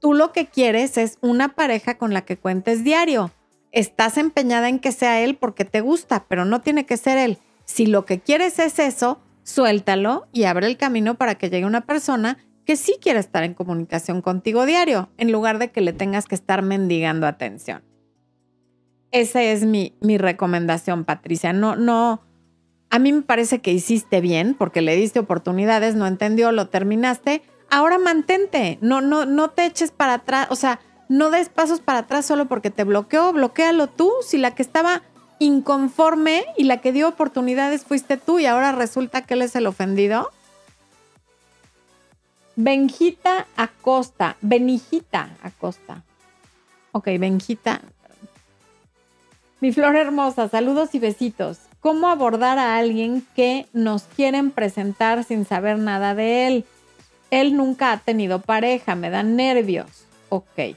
Tú 0.00 0.14
lo 0.14 0.32
que 0.32 0.46
quieres 0.46 0.98
es 0.98 1.16
una 1.20 1.54
pareja 1.54 1.96
con 1.96 2.12
la 2.12 2.22
que 2.22 2.38
cuentes 2.38 2.82
diario. 2.82 3.30
Estás 3.70 4.18
empeñada 4.18 4.68
en 4.68 4.80
que 4.80 4.90
sea 4.90 5.20
él 5.20 5.36
porque 5.36 5.64
te 5.64 5.80
gusta, 5.80 6.24
pero 6.26 6.44
no 6.44 6.60
tiene 6.60 6.86
que 6.86 6.96
ser 6.96 7.18
él. 7.18 7.38
Si 7.66 7.86
lo 7.86 8.04
que 8.04 8.18
quieres 8.18 8.58
es 8.58 8.80
eso, 8.80 9.20
suéltalo 9.50 10.28
y 10.32 10.44
abre 10.44 10.66
el 10.66 10.76
camino 10.76 11.16
para 11.16 11.34
que 11.34 11.50
llegue 11.50 11.66
una 11.66 11.82
persona 11.82 12.38
que 12.64 12.76
sí 12.76 12.96
quiere 13.00 13.18
estar 13.18 13.42
en 13.42 13.54
comunicación 13.54 14.22
contigo 14.22 14.64
diario, 14.64 15.10
en 15.18 15.32
lugar 15.32 15.58
de 15.58 15.70
que 15.70 15.80
le 15.80 15.92
tengas 15.92 16.26
que 16.26 16.34
estar 16.34 16.62
mendigando 16.62 17.26
atención. 17.26 17.82
Esa 19.10 19.42
es 19.42 19.64
mi, 19.64 19.96
mi 20.00 20.18
recomendación, 20.18 21.04
Patricia. 21.04 21.52
No, 21.52 21.74
no, 21.74 22.22
a 22.90 22.98
mí 22.98 23.12
me 23.12 23.22
parece 23.22 23.60
que 23.60 23.72
hiciste 23.72 24.20
bien 24.20 24.54
porque 24.54 24.82
le 24.82 24.94
diste 24.94 25.18
oportunidades, 25.18 25.96
no 25.96 26.06
entendió, 26.06 26.52
lo 26.52 26.68
terminaste. 26.68 27.42
Ahora 27.70 27.98
mantente, 27.98 28.78
no, 28.80 29.00
no, 29.00 29.26
no 29.26 29.50
te 29.50 29.64
eches 29.64 29.90
para 29.90 30.14
atrás, 30.14 30.48
o 30.50 30.56
sea, 30.56 30.80
no 31.08 31.30
des 31.30 31.48
pasos 31.48 31.80
para 31.80 32.00
atrás 32.00 32.24
solo 32.24 32.46
porque 32.46 32.70
te 32.70 32.84
bloqueó, 32.84 33.32
bloquealo 33.32 33.88
tú. 33.88 34.12
Si 34.22 34.38
la 34.38 34.54
que 34.54 34.62
estaba 34.62 35.02
inconforme 35.40 36.44
y 36.56 36.64
la 36.64 36.80
que 36.80 36.92
dio 36.92 37.08
oportunidades 37.08 37.84
fuiste 37.84 38.16
tú 38.16 38.38
y 38.38 38.46
ahora 38.46 38.70
resulta 38.70 39.22
que 39.22 39.34
él 39.34 39.42
es 39.42 39.56
el 39.56 39.66
ofendido. 39.66 40.30
Benjita 42.54 43.46
Acosta, 43.56 44.36
Benijita 44.42 45.30
Acosta. 45.42 46.04
Ok, 46.92 47.06
Benjita. 47.18 47.80
Mi 49.60 49.72
flor 49.72 49.96
hermosa, 49.96 50.48
saludos 50.48 50.94
y 50.94 50.98
besitos. 50.98 51.58
¿Cómo 51.80 52.08
abordar 52.08 52.58
a 52.58 52.76
alguien 52.76 53.26
que 53.34 53.66
nos 53.72 54.02
quieren 54.02 54.50
presentar 54.50 55.24
sin 55.24 55.46
saber 55.46 55.78
nada 55.78 56.14
de 56.14 56.46
él? 56.46 56.64
Él 57.30 57.56
nunca 57.56 57.92
ha 57.92 57.98
tenido 57.98 58.40
pareja, 58.40 58.94
me 58.94 59.08
dan 59.08 59.36
nervios. 59.36 60.04
Ok. 60.28 60.76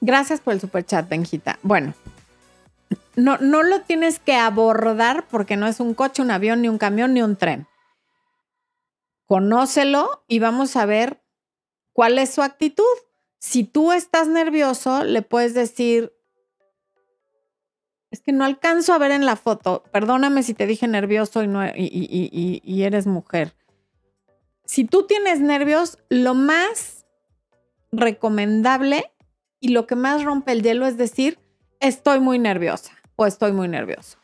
Gracias 0.00 0.40
por 0.40 0.54
el 0.54 0.60
super 0.60 0.84
chat, 0.84 1.08
Benjita. 1.08 1.58
Bueno, 1.62 1.94
no, 3.16 3.38
no 3.38 3.62
lo 3.62 3.82
tienes 3.82 4.18
que 4.18 4.34
abordar 4.34 5.26
porque 5.28 5.56
no 5.56 5.66
es 5.66 5.80
un 5.80 5.94
coche, 5.94 6.22
un 6.22 6.30
avión, 6.30 6.62
ni 6.62 6.68
un 6.68 6.78
camión, 6.78 7.14
ni 7.14 7.22
un 7.22 7.36
tren. 7.36 7.66
Conócelo 9.26 10.24
y 10.26 10.38
vamos 10.38 10.76
a 10.76 10.86
ver 10.86 11.22
cuál 11.92 12.18
es 12.18 12.30
su 12.30 12.42
actitud. 12.42 12.84
Si 13.38 13.64
tú 13.64 13.92
estás 13.92 14.28
nervioso, 14.28 15.04
le 15.04 15.22
puedes 15.22 15.54
decir, 15.54 16.12
es 18.10 18.20
que 18.20 18.32
no 18.32 18.44
alcanzo 18.44 18.92
a 18.92 18.98
ver 18.98 19.12
en 19.12 19.24
la 19.24 19.36
foto, 19.36 19.84
perdóname 19.92 20.42
si 20.42 20.54
te 20.54 20.66
dije 20.66 20.88
nervioso 20.88 21.42
y, 21.42 21.46
no, 21.46 21.64
y, 21.66 22.60
y 22.64 22.82
eres 22.82 23.06
mujer. 23.06 23.54
Si 24.64 24.84
tú 24.84 25.06
tienes 25.06 25.40
nervios, 25.40 25.98
lo 26.08 26.34
más 26.34 27.06
recomendable 27.92 29.12
y 29.60 29.68
lo 29.68 29.86
que 29.86 29.96
más 29.96 30.24
rompe 30.24 30.52
el 30.52 30.62
hielo 30.62 30.86
es 30.86 30.96
decir, 30.96 31.38
estoy 31.80 32.20
muy 32.20 32.38
nerviosa 32.38 32.92
o 33.16 33.26
estoy 33.26 33.52
muy 33.52 33.68
nervioso. 33.68 34.18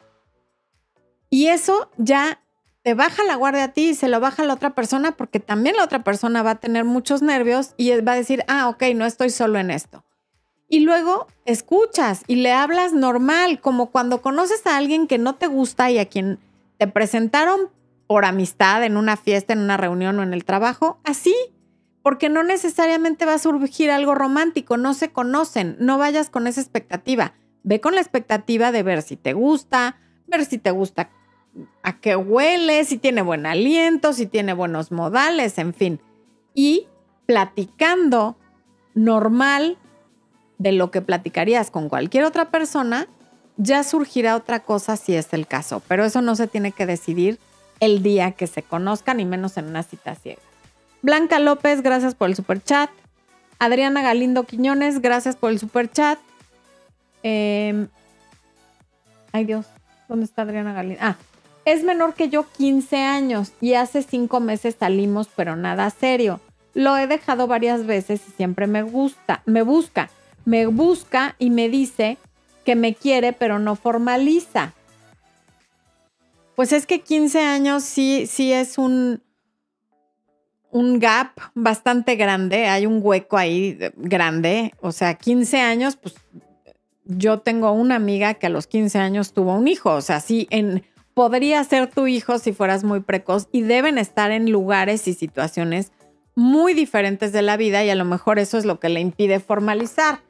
Y 1.29 1.49
eso 1.49 1.91
ya 1.97 2.41
te 2.83 2.95
baja 2.95 3.25
la 3.25 3.35
guardia 3.35 3.65
a 3.65 3.73
ti 3.73 3.91
y 3.91 3.95
se 3.95 4.09
lo 4.09 4.21
baja 4.21 4.45
a 4.45 4.47
la 4.47 4.55
otra 4.55 4.75
persona 4.75 5.17
porque 5.17 5.41
también 5.41 5.77
la 5.77 5.85
otra 5.85 6.05
persona 6.05 6.43
va 6.43 6.53
a 6.53 6.61
tener 6.61 6.85
muchos 6.85 7.21
nervios 7.21 7.75
y 7.77 7.91
va 8.01 8.13
a 8.13 8.17
decir, 8.17 8.45
ah, 8.47 8.69
ok, 8.69 8.85
no 8.95 9.05
estoy 9.05 9.31
solo 9.31 9.59
en 9.59 9.73
esto. 9.73 10.05
Y 10.69 10.81
luego 10.81 11.27
escuchas 11.45 12.23
y 12.27 12.37
le 12.37 12.53
hablas 12.53 12.93
normal, 12.93 13.61
como 13.61 13.91
cuando 13.91 14.23
conoces 14.23 14.67
a 14.67 14.77
alguien 14.77 15.07
que 15.07 15.19
no 15.19 15.35
te 15.35 15.47
gusta 15.47 15.91
y 15.91 15.99
a 15.99 16.07
quien 16.07 16.39
te 16.79 16.87
presentaron 16.87 17.71
por 18.07 18.25
amistad 18.25 18.85
en 18.85 18.97
una 18.97 19.17
fiesta, 19.17 19.53
en 19.53 19.61
una 19.61 19.77
reunión 19.77 20.19
o 20.19 20.23
en 20.23 20.33
el 20.33 20.45
trabajo, 20.45 21.01
así, 21.05 21.35
porque 22.03 22.29
no 22.29 22.45
necesariamente 22.45 23.27
va 23.27 23.35
a 23.35 23.39
surgir 23.39 23.91
algo 23.91 24.15
romántico, 24.15 24.77
no 24.77 24.95
se 24.95 25.11
conocen, 25.11 25.77
no 25.81 25.99
vayas 25.99 26.31
con 26.31 26.47
esa 26.47 26.61
expectativa. 26.61 27.35
Ve 27.67 27.81
con 27.81 27.97
la 27.97 28.01
expectativa 28.01 28.71
de 28.71 28.85
ver 28.85 29.03
si 29.03 29.17
te 29.17 29.33
gusta, 29.33 29.97
ver 30.29 30.45
si 30.45 30.57
te 30.57 30.71
gusta 30.71 31.11
a 31.83 31.99
qué 31.99 32.15
huele, 32.15 32.85
si 32.85 32.97
tiene 32.97 33.23
buen 33.23 33.45
aliento, 33.45 34.13
si 34.13 34.27
tiene 34.27 34.53
buenos 34.53 34.93
modales, 34.93 35.59
en 35.59 35.75
fin. 35.75 36.01
Y 36.55 36.87
platicando 37.27 38.37
normal 38.95 39.79
de 40.59 40.71
lo 40.71 40.93
que 40.93 41.03
platicarías 41.03 41.73
con 41.73 41.89
cualquier 41.89 42.23
otra 42.23 42.51
persona, 42.53 43.09
ya 43.57 43.83
surgirá 43.83 44.37
otra 44.37 44.61
cosa 44.61 44.97
si 44.97 45.17
es 45.17 45.33
el 45.33 45.49
caso. 45.49 45.83
Pero 45.89 46.05
eso 46.05 46.23
no 46.23 46.37
se 46.37 46.47
tiene 46.47 46.71
que 46.71 46.87
decidir 46.87 47.41
el 47.81 48.01
día 48.01 48.31
que 48.31 48.47
se 48.47 48.63
conozcan, 48.63 49.17
ni 49.17 49.25
menos 49.25 49.57
en 49.57 49.67
una 49.67 49.83
cita 49.83 50.15
ciega. 50.15 50.41
Blanca 51.03 51.41
López, 51.41 51.83
gracias 51.83 52.15
por 52.15 52.29
el 52.29 52.37
super 52.37 52.63
chat. 52.63 52.91
Adriana 53.59 54.03
Galindo 54.03 54.45
Quiñones, 54.45 55.01
gracias 55.01 55.35
por 55.35 55.51
el 55.51 55.59
super 55.59 55.91
chat. 55.91 56.21
Em, 57.23 57.89
ay 59.33 59.45
Dios, 59.45 59.67
¿dónde 60.09 60.25
está 60.25 60.43
Adriana 60.43 60.73
Galindo? 60.73 61.01
Ah, 61.03 61.17
es 61.65 61.83
menor 61.83 62.15
que 62.15 62.29
yo 62.29 62.47
15 62.57 62.97
años 62.99 63.53
y 63.61 63.75
hace 63.75 64.03
5 64.03 64.41
meses 64.41 64.77
salimos, 64.79 65.29
pero 65.35 65.57
nada 65.57 65.91
serio. 65.91 66.41
Lo 66.75 66.97
he 66.97 67.07
dejado 67.07 67.47
varias 67.47 67.87
veces 67.87 68.21
y 68.29 68.33
siempre 68.33 68.67
me 68.67 68.83
gusta, 68.83 69.43
me 69.47 69.63
busca, 69.63 70.11
me 70.45 70.67
busca 70.67 71.35
y 71.39 71.51
me 71.51 71.69
dice 71.69 72.19
que 72.65 72.77
me 72.77 72.95
quiere, 72.95 73.33
pero 73.33 73.59
no 73.59 73.77
formaliza. 73.77 74.75
Pues 76.55 76.73
es 76.73 76.87
que 76.87 77.01
15 77.01 77.41
años 77.41 77.83
sí, 77.83 78.27
sí 78.27 78.53
es 78.53 78.79
un, 78.79 79.23
un 80.71 80.99
gap 80.99 81.31
bastante 81.55 82.17
grande, 82.17 82.67
hay 82.67 82.87
un 82.87 83.01
hueco 83.03 83.37
ahí 83.37 83.79
grande. 83.97 84.73
O 84.81 84.93
sea, 84.93 85.15
15 85.15 85.61
años, 85.61 85.97
pues 85.97 86.15
yo 87.07 87.39
tengo 87.39 87.73
una 87.73 87.97
amiga 87.97 88.35
que 88.35 88.47
a 88.47 88.51
los 88.51 88.67
15 88.67 88.99
años 88.99 89.33
tuvo 89.33 89.55
un 89.55 89.69
hijo, 89.69 89.93
o 89.93 90.01
sea, 90.01 90.21
sí, 90.21 90.47
en, 90.51 90.83
podría 91.15 91.63
ser 91.65 91.91
tu 91.91 92.07
hijo 92.07 92.39
si 92.39 92.53
fueras 92.53 92.85
muy 92.85 93.01
precoz 93.01 93.49
y 93.53 93.63
deben 93.63 93.97
estar 93.99 94.33
en 94.33 94.51
lugares 94.51 95.09
y 95.09 95.15
situaciones 95.15 95.93
muy 96.35 96.75
diferentes 96.75 97.33
de 97.33 97.43
la 97.43 97.57
vida 97.57 97.85
y 97.85 97.91
a 97.91 97.95
lo 97.95 98.05
mejor 98.05 98.39
eso 98.39 98.59
es 98.59 98.67
lo 98.67 98.79
que 98.79 98.91
le 98.91 99.01
impide 99.01 99.41
formalizar. 99.41 100.21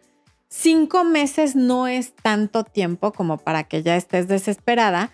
Cinco 0.49 1.03
meses 1.03 1.57
no 1.57 1.89
es 1.89 2.15
tanto 2.15 2.63
tiempo 2.63 3.13
como 3.13 3.39
para 3.39 3.65
que 3.65 3.83
ya 3.83 3.97
estés 3.97 4.29
desesperada, 4.29 5.11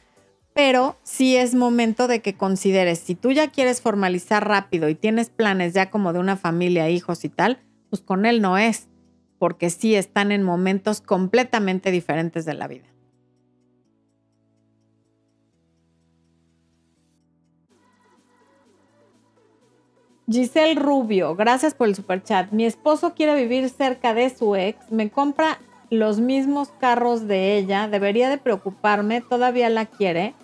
pero 0.53 0.98
sí 1.03 1.37
es 1.37 1.55
momento 1.55 2.07
de 2.07 2.20
que 2.20 2.35
consideres, 2.35 2.98
si 2.98 3.14
tú 3.14 3.33
ya 3.33 3.48
quieres 3.48 3.81
formalizar 3.81 4.46
rápido 4.46 4.90
y 4.90 4.94
tienes 4.94 5.31
planes 5.31 5.72
ya 5.72 5.88
como 5.88 6.12
de 6.12 6.18
una 6.18 6.37
familia, 6.37 6.90
hijos 6.90 7.25
y 7.25 7.31
tal, 7.31 7.59
pues 7.88 8.03
con 8.03 8.27
él 8.27 8.42
no 8.42 8.59
es 8.59 8.88
porque 9.43 9.71
sí 9.71 9.97
están 9.97 10.31
en 10.31 10.45
momentos 10.45 11.01
completamente 11.01 11.91
diferentes 11.91 12.45
de 12.45 12.55
la 12.55 12.69
vida. 12.69 12.87
Giselle 20.31 20.77
Rubio, 20.77 21.35
gracias 21.35 21.75
por 21.75 21.89
el 21.89 21.97
super 21.97 22.23
chat. 22.23 22.53
Mi 22.53 22.65
esposo 22.67 23.15
quiere 23.15 23.35
vivir 23.35 23.69
cerca 23.69 24.15
de 24.15 24.31
su 24.31 24.55
ex, 24.55 24.79
me 24.93 25.11
compra 25.11 25.59
los 25.91 26.21
mismos 26.21 26.69
carros 26.79 27.27
de 27.27 27.59
ella, 27.59 27.89
debería 27.89 28.31
de 28.31 28.39
preocuparme, 28.39 29.23
todavía 29.23 29.69
la 29.71 29.87
quiere. 29.87 30.35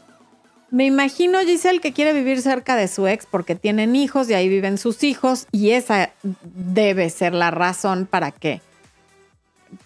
Me 0.72 0.86
imagino 0.86 1.38
Giselle 1.38 1.78
que 1.78 1.92
quiere 1.92 2.12
vivir 2.12 2.42
cerca 2.42 2.74
de 2.74 2.88
su 2.88 3.06
ex 3.06 3.26
porque 3.26 3.54
tienen 3.54 3.94
hijos 3.94 4.28
y 4.28 4.34
ahí 4.34 4.48
viven 4.48 4.76
sus 4.76 5.04
hijos 5.04 5.46
y 5.52 5.70
esa 5.70 6.10
debe 6.42 7.10
ser 7.10 7.32
la 7.32 7.52
razón 7.52 8.04
para 8.04 8.32
que 8.32 8.60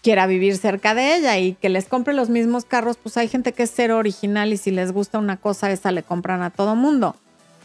quiera 0.02 0.26
vivir 0.26 0.56
cerca 0.56 0.94
de 0.94 1.16
ella 1.16 1.38
y 1.38 1.54
que 1.54 1.68
les 1.68 1.86
compre 1.86 2.14
los 2.14 2.28
mismos 2.28 2.64
carros, 2.64 2.96
pues 2.96 3.16
hay 3.16 3.28
gente 3.28 3.52
que 3.52 3.64
es 3.64 3.72
cero 3.74 3.98
original 3.98 4.52
y 4.52 4.56
si 4.56 4.70
les 4.70 4.92
gusta 4.92 5.18
una 5.18 5.36
cosa, 5.36 5.70
esa 5.70 5.92
le 5.92 6.02
compran 6.02 6.42
a 6.42 6.50
todo 6.50 6.74
mundo. 6.74 7.16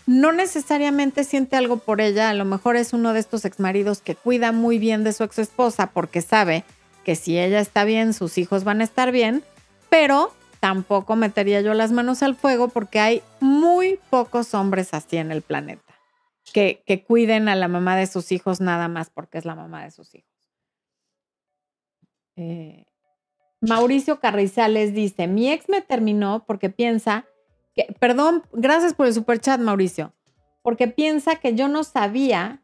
No 0.06 0.32
necesariamente 0.32 1.23
siente 1.23 1.58
algo 1.58 1.77
por 1.77 1.99
ella, 1.99 2.30
a 2.30 2.34
lo 2.34 2.45
mejor 2.45 2.77
es 2.77 2.93
uno 2.93 3.13
de 3.13 3.19
estos 3.19 3.43
exmaridos 3.45 4.01
que 4.01 4.15
cuida 4.15 4.51
muy 4.51 4.80
bien 4.80 5.03
de 5.03 5.13
su 5.13 5.23
ex 5.23 5.39
esposa 5.39 5.88
porque 5.88 6.21
sabe 6.21 6.63
que 7.03 7.15
si 7.15 7.38
ella 7.38 7.60
está 7.60 7.84
bien, 7.84 8.13
sus 8.13 8.38
hijos 8.38 8.63
van 8.63 8.82
a 8.82 8.86
estar 8.86 9.12
bien, 9.12 9.43
pero 9.89 10.34
tampoco 10.60 11.15
metería 11.15 11.62
yo 11.62 11.73
las 11.73 11.91
manos 11.91 12.23
al 12.23 12.36
fuego 12.36 12.69
porque 12.69 12.99
hay 12.99 13.21
muy 13.39 13.99
pocos 14.10 14.53
hombres 14.53 14.93
así 14.93 15.17
en 15.17 15.32
el 15.32 15.41
planeta 15.41 15.84
que, 16.53 16.84
que 16.86 17.03
cuiden 17.03 17.49
a 17.49 17.56
la 17.56 17.67
mamá 17.67 17.95
de 17.95 18.08
sus 18.08 18.32
hijos 18.32 18.62
nada 18.62 18.88
más 18.88 19.10
porque 19.10 19.38
es 19.38 19.45
la 19.45 19.56
mamá 19.56 19.84
de 19.84 19.91
sus 19.91 20.15
hijos. 20.15 20.37
Eh, 22.38 22.86
Mauricio 23.60 24.19
Carrizales 24.19 24.93
dice, 24.93 25.28
mi 25.28 25.52
ex 25.52 25.67
me 25.67 25.82
terminó 25.82 26.45
porque 26.45 26.69
piensa 26.69 27.26
que, 27.73 27.93
perdón, 28.00 28.43
gracias 28.54 28.93
por 28.93 29.08
el 29.08 29.13
super 29.13 29.39
chat, 29.39 29.60
Mauricio, 29.60 30.13
porque 30.62 30.88
piensa 30.88 31.38
que 31.38 31.56
yo 31.56 31.67
no 31.67 31.84
sabía 31.84 32.62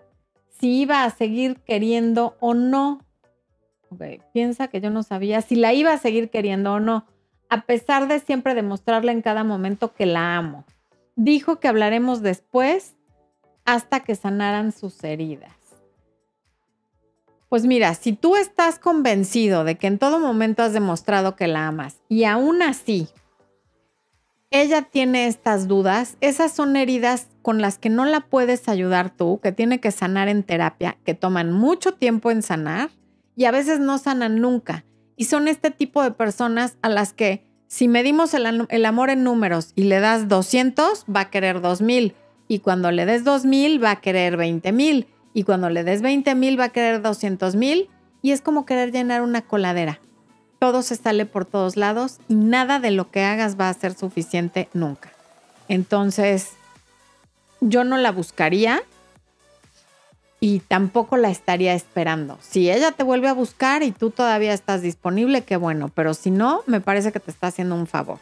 si 0.59 0.81
iba 0.81 1.03
a 1.03 1.09
seguir 1.09 1.57
queriendo 1.61 2.37
o 2.39 2.53
no. 2.53 3.01
piensa 4.31 4.67
que 4.67 4.81
yo 4.81 4.89
no 4.89 5.03
sabía 5.03 5.41
si 5.41 5.55
la 5.55 5.73
iba 5.73 5.91
a 5.93 5.97
seguir 5.97 6.29
queriendo 6.29 6.73
o 6.73 6.79
no, 6.79 7.05
a 7.49 7.65
pesar 7.65 8.07
de 8.07 8.19
siempre 8.19 8.55
demostrarle 8.55 9.11
en 9.11 9.21
cada 9.21 9.43
momento 9.43 9.93
que 9.93 10.05
la 10.05 10.37
amo. 10.37 10.65
Dijo 11.15 11.59
que 11.59 11.67
hablaremos 11.67 12.21
después 12.21 12.95
hasta 13.65 14.01
que 14.01 14.15
sanaran 14.15 14.71
sus 14.71 15.03
heridas. 15.03 15.62
Pues 17.53 17.67
mira, 17.67 17.93
si 17.93 18.13
tú 18.13 18.35
estás 18.35 18.79
convencido 18.79 19.63
de 19.63 19.75
que 19.75 19.85
en 19.85 19.99
todo 19.99 20.19
momento 20.19 20.63
has 20.63 20.73
demostrado 20.73 21.35
que 21.35 21.45
la 21.45 21.67
amas 21.67 22.01
y 22.09 22.23
aún 22.23 22.63
así 22.63 23.09
ella 24.49 24.81
tiene 24.81 25.27
estas 25.27 25.67
dudas, 25.67 26.17
esas 26.19 26.51
son 26.51 26.75
heridas 26.75 27.27
con 27.43 27.61
las 27.61 27.77
que 27.77 27.89
no 27.89 28.05
la 28.05 28.21
puedes 28.21 28.67
ayudar 28.67 29.15
tú, 29.15 29.39
que 29.39 29.51
tiene 29.51 29.79
que 29.79 29.91
sanar 29.91 30.29
en 30.29 30.41
terapia, 30.41 30.97
que 31.05 31.13
toman 31.13 31.51
mucho 31.51 31.93
tiempo 31.93 32.31
en 32.31 32.41
sanar 32.41 32.89
y 33.35 33.45
a 33.45 33.51
veces 33.51 33.79
no 33.79 33.99
sanan 33.99 34.41
nunca. 34.41 34.83
Y 35.15 35.25
son 35.25 35.47
este 35.47 35.69
tipo 35.69 36.01
de 36.01 36.09
personas 36.09 36.77
a 36.81 36.89
las 36.89 37.13
que 37.13 37.45
si 37.67 37.87
medimos 37.87 38.33
el, 38.33 38.65
el 38.67 38.85
amor 38.87 39.11
en 39.11 39.23
números 39.23 39.73
y 39.75 39.83
le 39.83 39.99
das 39.99 40.27
200, 40.27 41.05
va 41.05 41.19
a 41.19 41.29
querer 41.29 41.61
2000. 41.61 42.15
Y 42.47 42.59
cuando 42.59 42.89
le 42.89 43.05
des 43.05 43.23
2000, 43.23 43.83
va 43.83 43.91
a 43.91 44.01
querer 44.01 44.37
20 44.37 44.71
mil 44.71 45.07
y 45.33 45.43
cuando 45.43 45.69
le 45.69 45.83
des 45.83 46.01
20 46.01 46.35
mil 46.35 46.59
va 46.59 46.65
a 46.65 46.69
querer 46.69 47.01
200 47.01 47.55
mil 47.55 47.89
y 48.21 48.31
es 48.31 48.41
como 48.41 48.65
querer 48.65 48.91
llenar 48.91 49.21
una 49.21 49.41
coladera. 49.41 49.99
Todo 50.59 50.81
se 50.81 50.95
sale 50.95 51.25
por 51.25 51.45
todos 51.45 51.75
lados 51.75 52.19
y 52.27 52.35
nada 52.35 52.79
de 52.79 52.91
lo 52.91 53.11
que 53.11 53.23
hagas 53.23 53.59
va 53.59 53.69
a 53.69 53.73
ser 53.73 53.95
suficiente 53.95 54.69
nunca. 54.73 55.11
Entonces, 55.67 56.51
yo 57.59 57.83
no 57.83 57.97
la 57.97 58.11
buscaría 58.11 58.81
y 60.39 60.59
tampoco 60.59 61.17
la 61.17 61.29
estaría 61.29 61.73
esperando. 61.73 62.37
Si 62.41 62.69
ella 62.69 62.91
te 62.91 63.03
vuelve 63.03 63.29
a 63.29 63.33
buscar 63.33 63.81
y 63.83 63.91
tú 63.91 64.09
todavía 64.09 64.53
estás 64.53 64.81
disponible, 64.81 65.43
qué 65.43 65.57
bueno, 65.57 65.89
pero 65.93 66.13
si 66.13 66.31
no, 66.31 66.63
me 66.65 66.81
parece 66.81 67.11
que 67.11 67.19
te 67.19 67.31
está 67.31 67.47
haciendo 67.47 67.75
un 67.75 67.87
favor. 67.87 68.19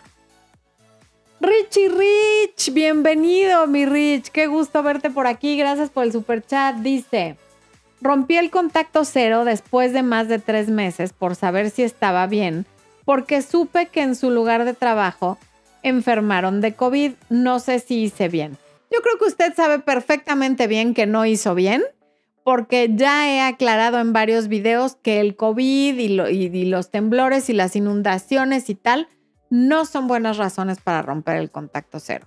Richie 1.43 1.89
Rich, 1.89 2.71
bienvenido, 2.71 3.65
mi 3.65 3.87
Rich. 3.87 4.29
Qué 4.29 4.45
gusto 4.45 4.83
verte 4.83 5.09
por 5.09 5.25
aquí. 5.25 5.57
Gracias 5.57 5.89
por 5.89 6.03
el 6.03 6.11
super 6.11 6.45
chat. 6.45 6.75
Dice: 6.75 7.35
Rompí 7.99 8.37
el 8.37 8.51
contacto 8.51 9.05
cero 9.05 9.43
después 9.43 9.91
de 9.91 10.03
más 10.03 10.27
de 10.27 10.37
tres 10.37 10.69
meses 10.69 11.13
por 11.13 11.35
saber 11.35 11.71
si 11.71 11.81
estaba 11.81 12.27
bien, 12.27 12.67
porque 13.05 13.41
supe 13.41 13.87
que 13.87 14.03
en 14.03 14.15
su 14.15 14.29
lugar 14.29 14.65
de 14.65 14.75
trabajo 14.75 15.39
enfermaron 15.81 16.61
de 16.61 16.75
COVID. 16.75 17.13
No 17.29 17.59
sé 17.59 17.79
si 17.79 18.03
hice 18.03 18.29
bien. 18.29 18.59
Yo 18.91 19.01
creo 19.01 19.17
que 19.17 19.25
usted 19.25 19.55
sabe 19.55 19.79
perfectamente 19.79 20.67
bien 20.67 20.93
que 20.93 21.07
no 21.07 21.25
hizo 21.25 21.55
bien, 21.55 21.81
porque 22.43 22.91
ya 22.93 23.27
he 23.27 23.41
aclarado 23.41 23.97
en 23.97 24.13
varios 24.13 24.47
videos 24.47 24.95
que 24.95 25.19
el 25.19 25.35
COVID 25.35 25.97
y 25.97 26.65
los 26.65 26.91
temblores 26.91 27.49
y 27.49 27.53
las 27.53 27.75
inundaciones 27.75 28.69
y 28.69 28.75
tal 28.75 29.07
no 29.51 29.83
son 29.83 30.07
buenas 30.07 30.37
razones 30.37 30.79
para 30.79 31.01
romper 31.01 31.35
el 31.35 31.51
contacto 31.51 31.99
cero. 31.99 32.25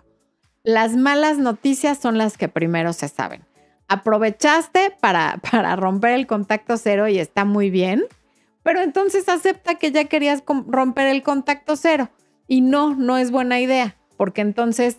Las 0.62 0.94
malas 0.94 1.38
noticias 1.38 1.98
son 1.98 2.18
las 2.18 2.36
que 2.36 2.48
primero 2.48 2.92
se 2.92 3.08
saben. 3.08 3.44
Aprovechaste 3.88 4.94
para, 5.00 5.40
para 5.50 5.74
romper 5.74 6.12
el 6.12 6.26
contacto 6.26 6.76
cero 6.76 7.08
y 7.08 7.18
está 7.18 7.44
muy 7.44 7.70
bien, 7.70 8.04
pero 8.62 8.82
entonces 8.82 9.28
acepta 9.28 9.76
que 9.76 9.90
ya 9.90 10.04
querías 10.04 10.44
romper 10.46 11.08
el 11.08 11.22
contacto 11.22 11.76
cero. 11.76 12.10
Y 12.46 12.60
no, 12.60 12.94
no 12.94 13.16
es 13.16 13.30
buena 13.30 13.58
idea, 13.58 13.96
porque 14.18 14.42
entonces 14.42 14.98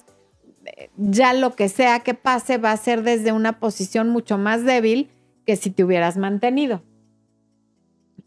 eh, 0.66 0.90
ya 0.98 1.34
lo 1.34 1.56
que 1.56 1.70
sea 1.70 2.00
que 2.00 2.16
pase 2.16 2.58
va 2.58 2.72
a 2.72 2.78
ser 2.78 3.04
desde 3.04 3.32
una 3.34 3.60
posición 3.60 4.10
mucho 4.10 4.40
más 4.40 4.64
débil 4.64 5.12
que 5.46 5.58
si 5.58 5.70
te 5.70 5.84
hubieras 5.84 6.18
mantenido. 6.18 6.82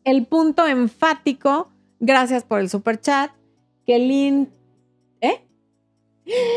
El 0.04 0.24
punto 0.26 0.68
enfático, 0.68 1.72
gracias 1.98 2.44
por 2.44 2.60
el 2.60 2.70
super 2.70 3.00
chat, 3.00 3.32
Kelin, 3.88 4.52
¿eh? 5.22 5.42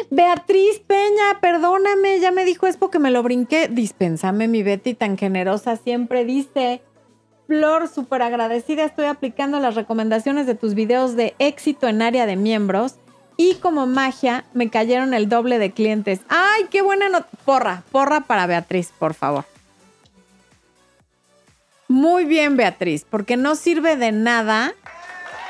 Beatriz 0.09 0.79
Peña, 0.85 1.39
perdóname, 1.39 2.19
ya 2.19 2.29
me 2.29 2.43
dijo 2.43 2.67
es 2.67 2.75
porque 2.75 2.99
me 2.99 3.09
lo 3.09 3.23
brinqué. 3.23 3.69
Dispénsame, 3.69 4.49
mi 4.49 4.63
Betty, 4.63 4.95
tan 4.95 5.17
generosa 5.17 5.77
siempre 5.77 6.25
dice. 6.25 6.81
Flor, 7.47 7.87
súper 7.87 8.21
agradecida, 8.21 8.83
estoy 8.83 9.05
aplicando 9.05 9.61
las 9.61 9.75
recomendaciones 9.75 10.45
de 10.45 10.55
tus 10.55 10.73
videos 10.73 11.15
de 11.15 11.33
éxito 11.39 11.87
en 11.87 12.01
área 12.01 12.25
de 12.25 12.35
miembros 12.35 12.95
y 13.37 13.55
como 13.55 13.87
magia 13.87 14.43
me 14.53 14.69
cayeron 14.69 15.13
el 15.13 15.29
doble 15.29 15.57
de 15.57 15.71
clientes. 15.71 16.19
¡Ay, 16.27 16.65
qué 16.69 16.81
buena 16.81 17.07
nota! 17.07 17.29
Porra, 17.45 17.83
porra 17.93 18.19
para 18.21 18.45
Beatriz, 18.45 18.91
por 18.99 19.13
favor. 19.13 19.45
Muy 21.87 22.25
bien, 22.25 22.57
Beatriz, 22.57 23.05
porque 23.09 23.37
no 23.37 23.55
sirve 23.55 23.95
de 23.95 24.11
nada. 24.11 24.73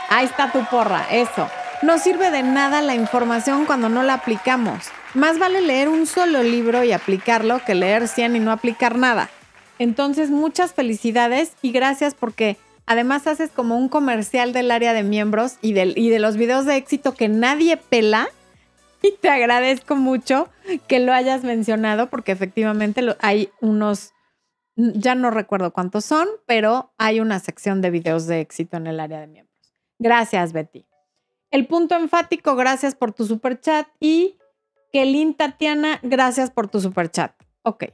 Ahí 0.10 0.26
está 0.26 0.52
tu 0.52 0.64
porra, 0.66 1.08
eso. 1.10 1.50
No 1.82 1.98
sirve 1.98 2.30
de 2.30 2.44
nada 2.44 2.84
la 2.84 2.94
información 2.94 3.66
cuando 3.66 3.90
no 3.90 4.04
la 4.04 4.14
aplicamos. 4.14 4.92
Más 5.16 5.40
vale 5.40 5.62
leer 5.62 5.90
un 5.90 6.06
solo 6.06 6.44
libro 6.44 6.84
y 6.84 6.92
aplicarlo 6.92 7.60
que 7.66 7.74
leer 7.74 8.08
100 8.08 8.36
y 8.36 8.40
no 8.40 8.52
aplicar 8.52 9.00
nada. 9.00 9.32
Entonces, 9.80 10.30
muchas 10.30 10.74
felicidades 10.76 11.54
y 11.64 11.72
gracias 11.72 12.14
porque 12.14 12.58
además 12.86 13.26
haces 13.26 13.50
como 13.50 13.78
un 13.78 13.90
comercial 13.90 14.54
del 14.54 14.70
área 14.70 14.94
de 14.94 15.02
miembros 15.02 15.58
y, 15.64 15.70
y 15.80 16.10
de 16.10 16.20
los 16.20 16.38
videos 16.38 16.68
de 16.68 16.76
éxito 16.76 17.16
que 17.16 17.28
nadie 17.30 17.78
pela. 17.78 18.30
Y 19.02 19.14
te 19.20 19.30
agradezco 19.30 19.96
mucho 19.96 20.50
que 20.88 21.00
lo 21.00 21.14
hayas 21.14 21.44
mencionado 21.44 22.12
porque 22.12 22.32
efectivamente 22.32 23.04
hay 23.22 23.50
unos, 23.60 24.14
ya 24.76 25.16
no 25.16 25.32
recuerdo 25.32 25.74
cuántos 25.74 26.06
son, 26.06 26.28
pero 26.46 26.94
hay 27.00 27.22
una 27.22 27.40
sección 27.40 27.82
de 27.82 27.90
videos 27.90 28.28
de 28.28 28.40
éxito 28.40 28.78
en 28.78 28.86
el 28.86 29.00
área 29.00 29.20
de 29.20 29.26
miembros. 29.26 29.58
Gracias, 29.98 30.54
Betty. 30.54 30.91
El 31.52 31.68
punto 31.68 31.96
enfático, 31.96 32.56
gracias 32.56 32.96
por 32.96 33.12
tu 33.14 33.26
super 33.26 33.60
chat. 33.60 33.88
Y 34.00 34.38
Kelin 34.92 35.34
Tatiana, 35.34 36.00
gracias 36.02 36.50
por 36.50 36.70
tu 36.70 36.80
super 36.82 37.12
chat. 37.12 37.34
Ok. 37.64 37.86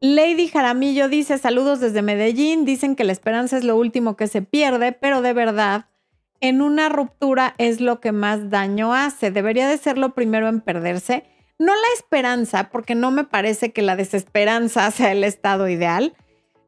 Lady 0.00 0.48
Jaramillo 0.48 1.08
dice: 1.08 1.38
Saludos 1.38 1.80
desde 1.80 2.02
Medellín. 2.02 2.64
Dicen 2.64 2.96
que 2.96 3.04
la 3.04 3.12
esperanza 3.12 3.56
es 3.56 3.64
lo 3.64 3.76
último 3.76 4.16
que 4.16 4.26
se 4.26 4.42
pierde, 4.42 4.92
pero 4.92 5.22
de 5.22 5.32
verdad, 5.32 5.86
en 6.40 6.60
una 6.60 6.88
ruptura 6.88 7.54
es 7.58 7.80
lo 7.80 8.00
que 8.00 8.10
más 8.10 8.50
daño 8.50 8.94
hace. 8.94 9.30
Debería 9.30 9.68
de 9.68 9.78
ser 9.78 9.98
lo 9.98 10.14
primero 10.14 10.48
en 10.48 10.60
perderse. 10.60 11.24
No 11.58 11.72
la 11.72 11.86
esperanza, 11.96 12.68
porque 12.70 12.96
no 12.96 13.12
me 13.12 13.22
parece 13.22 13.72
que 13.72 13.82
la 13.82 13.94
desesperanza 13.94 14.90
sea 14.92 15.12
el 15.12 15.22
estado 15.22 15.68
ideal, 15.68 16.14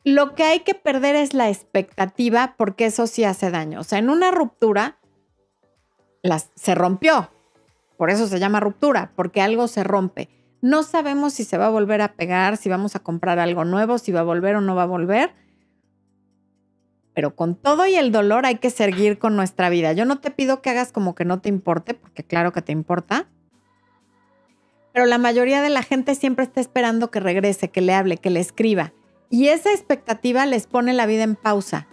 lo 0.05 0.35
que 0.35 0.45
hay 0.45 0.61
que 0.61 0.75
perder 0.75 1.17
es 1.17 1.33
la 1.33 1.49
expectativa 1.49 2.55
porque 2.59 2.87
eso 2.87 3.07
sí 3.07 3.25
hace 3.25 3.51
daño. 3.51 3.81
O 3.81 3.85
sea, 3.85 3.99
en 3.99 4.11
una 4.11 4.31
ruptura 4.31 4.99
se 6.55 6.75
rompió. 6.75 7.31
Por 7.97 8.11
eso 8.11 8.27
se 8.27 8.39
llama 8.39 8.61
ruptura, 8.61 9.13
porque 9.17 9.41
algo 9.41 9.67
se 9.67 9.83
rompe. 9.83 10.29
No 10.61 10.83
sabemos 10.83 11.35
si 11.35 11.45
se 11.45 11.59
va 11.59 11.67
a 11.67 11.71
volver 11.71 12.03
a 12.03 12.15
pegar, 12.15 12.57
si 12.57 12.69
vamos 12.69 12.97
a 12.97 13.01
comprar 13.01 13.39
algo 13.39 13.65
nuevo, 13.65 13.99
si 13.99 14.13
va 14.13 14.21
a 14.21 14.25
volver 14.25 14.57
o 14.57 14.61
no 14.61 14.75
va 14.75 14.83
a 14.83 14.87
volver. 14.87 15.33
Pero 17.15 17.37
con 17.37 17.55
todo 17.55 17.87
y 17.87 17.95
el 17.95 18.13
dolor 18.13 18.45
hay 18.45 18.57
que 18.57 18.71
seguir 18.71 19.19
con 19.19 19.37
nuestra 19.37 19.69
vida. 19.69 19.93
Yo 19.93 20.05
no 20.05 20.19
te 20.19 20.31
pido 20.31 20.61
que 20.61 20.71
hagas 20.71 20.91
como 20.91 21.15
que 21.15 21.25
no 21.25 21.41
te 21.41 21.49
importe, 21.49 21.95
porque 21.95 22.25
claro 22.25 22.53
que 22.53 22.63
te 22.63 22.73
importa. 22.73 23.27
Pero 24.93 25.07
la 25.07 25.19
mayoría 25.19 25.63
de 25.63 25.71
la 25.71 25.83
gente 25.83 26.15
siempre 26.15 26.45
está 26.45 26.61
esperando 26.61 27.11
que 27.11 27.21
regrese, 27.21 27.71
que 27.71 27.81
le 27.81 27.95
hable, 27.95 28.17
que 28.17 28.31
le 28.31 28.41
escriba. 28.41 28.93
Y 29.31 29.49
esa 29.49 29.73
expectativa 29.73 30.47
les 30.47 30.67
pone 30.67 30.93
la 30.93 31.07
vida 31.07 31.23
en 31.23 31.37
pausa. 31.37 31.87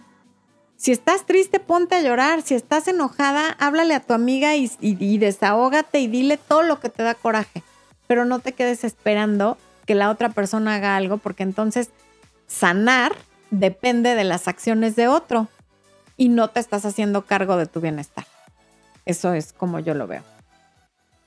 Si 0.76 0.90
estás 0.90 1.26
triste, 1.26 1.60
ponte 1.60 1.94
a 1.94 2.02
llorar. 2.02 2.42
Si 2.42 2.54
estás 2.54 2.88
enojada, 2.88 3.50
háblale 3.58 3.94
a 3.94 4.00
tu 4.00 4.14
amiga 4.14 4.56
y, 4.56 5.18
desahógate 5.18 6.00
y 6.00 6.08
dile 6.08 6.36
todo 6.36 6.62
lo 6.62 6.80
que 6.80 6.88
te 6.88 7.02
da 7.02 7.14
coraje. 7.14 7.62
Pero 8.06 8.24
no 8.24 8.40
te 8.40 8.52
quedes 8.52 8.84
esperando 8.84 9.56
que 9.86 9.94
la 9.94 10.10
otra 10.10 10.28
persona 10.30 10.74
haga 10.74 10.96
algo, 10.96 11.18
porque 11.18 11.42
entonces 11.42 11.90
sanar 12.46 13.14
depende 13.50 14.14
de 14.14 14.24
las 14.24 14.48
acciones 14.48 14.96
de 14.96 15.08
otro 15.08 15.48
y 16.16 16.28
no 16.28 16.50
te 16.50 16.60
estás 16.60 16.84
haciendo 16.84 17.26
cargo 17.26 17.56
de 17.56 17.66
tu 17.66 17.80
bienestar. 17.80 18.26
Eso 19.04 19.34
es 19.34 19.52
como 19.52 19.78
yo 19.78 19.94
lo 19.94 20.06
veo. 20.06 20.31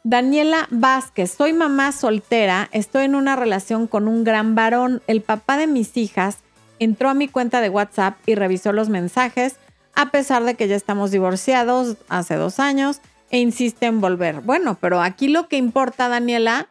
Daniela 0.05 0.67
Vázquez, 0.69 1.31
soy 1.31 1.51
mamá 1.51 1.91
soltera, 1.91 2.69
estoy 2.71 3.05
en 3.05 3.15
una 3.15 3.35
relación 3.35 3.87
con 3.87 4.07
un 4.07 4.23
gran 4.23 4.53
varón. 4.53 5.01
El 5.07 5.23
papá 5.23 5.57
de 5.57 5.65
mis 5.65 5.97
hijas 5.97 6.43
entró 6.77 7.09
a 7.09 7.15
mi 7.15 7.27
cuenta 7.27 7.59
de 7.59 7.71
WhatsApp 7.71 8.15
y 8.27 8.35
revisó 8.35 8.71
los 8.71 8.87
mensajes. 8.87 9.57
a 9.95 10.11
pesar 10.11 10.43
de 10.43 10.53
que 10.55 10.67
ya 10.67 10.75
estamos 10.75 11.09
divorciados 11.09 11.97
hace 12.07 12.35
dos 12.35 12.59
años 12.59 13.01
e 13.31 13.39
insiste 13.39 13.87
en 13.87 13.99
volver. 13.99 14.41
Bueno, 14.41 14.77
pero 14.79 15.01
aquí 15.01 15.29
lo 15.29 15.47
que 15.47 15.55
importa, 15.57 16.09
Daniela, 16.09 16.67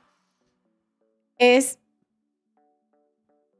es, 1.38 1.78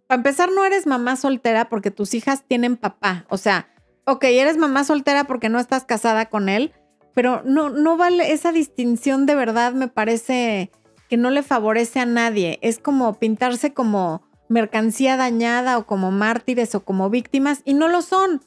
para 0.06 0.18
empezar, 0.18 0.50
no 0.52 0.64
eres 0.64 0.86
mamá 0.86 1.16
soltera 1.16 1.68
porque 1.68 1.90
tus 1.90 2.14
hijas 2.14 2.44
tienen 2.46 2.76
papá. 2.76 3.24
O 3.28 3.38
sea, 3.38 3.68
ok, 4.04 4.22
eres 4.24 4.58
mamá 4.58 4.84
soltera 4.84 5.24
porque 5.24 5.48
no 5.48 5.58
estás 5.58 5.84
casada 5.84 6.26
con 6.26 6.50
él, 6.50 6.72
pero 7.14 7.42
no, 7.44 7.70
no 7.70 7.96
vale 7.96 8.32
esa 8.32 8.52
distinción 8.52 9.24
de 9.26 9.34
verdad, 9.34 9.72
me 9.72 9.88
parece 9.88 10.70
que 11.08 11.16
no 11.16 11.30
le 11.30 11.42
favorece 11.42 12.00
a 12.00 12.06
nadie. 12.06 12.58
Es 12.60 12.78
como 12.78 13.14
pintarse 13.14 13.72
como 13.72 14.22
mercancía 14.48 15.16
dañada 15.16 15.78
o 15.78 15.86
como 15.86 16.10
mártires 16.10 16.74
o 16.74 16.84
como 16.84 17.10
víctimas 17.10 17.62
y 17.64 17.74
no 17.74 17.88
lo 17.88 18.02
son. 18.02 18.42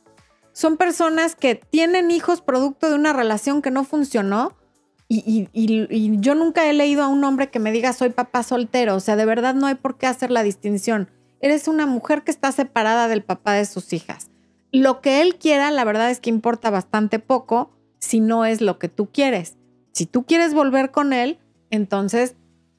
Son 0.52 0.78
personas 0.78 1.36
que 1.36 1.56
tienen 1.56 2.12
hijos 2.12 2.42
producto 2.42 2.90
de 2.90 2.96
una 2.96 3.14
relación 3.14 3.62
que 3.62 3.72
no 3.72 3.84
funcionó 3.84 4.56
y, 5.10 5.48
y, 5.54 6.20
yo 6.20 6.36
nunca 6.36 6.70
he 6.70 6.74
leído 6.74 7.02
a 7.02 7.08
un 7.08 7.24
hombre 7.24 7.50
que 7.50 7.60
me 7.60 7.72
diga 7.72 7.94
soy 7.94 8.10
papá 8.10 8.44
soltero. 8.44 8.96
O 8.96 9.00
sea, 9.00 9.16
de 9.16 9.26
verdad 9.26 9.56
no 9.56 9.68
hay 9.68 9.76
por 9.76 9.98
qué 9.98 10.08
hacer 10.08 10.32
la 10.32 10.44
distinción. 10.44 11.10
Eres 11.40 11.68
una 11.70 11.86
mujer 11.86 12.24
que 12.24 12.32
está 12.32 12.52
separada 12.52 13.08
del 13.08 13.24
papá 13.24 13.54
de 13.54 13.66
sus 13.66 13.94
hijas. 13.94 14.30
Lo 14.74 15.00
que 15.00 15.22
él 15.22 15.38
quiera, 15.38 15.72
la 15.72 15.86
verdad 15.86 16.12
es 16.12 16.20
que 16.20 16.30
importa 16.30 16.70
bastante 16.70 17.20
poco 17.20 17.77
si 18.08 18.22
no 18.22 18.46
es 18.46 18.62
lo 18.62 18.80
que 18.80 18.88
tú 18.88 19.10
quieres. 19.12 19.58
Si 19.92 20.06
tú 20.06 20.24
quieres 20.24 20.54
volver 20.54 20.92
con 20.92 21.12
él, 21.12 21.40
entonces 21.72 22.36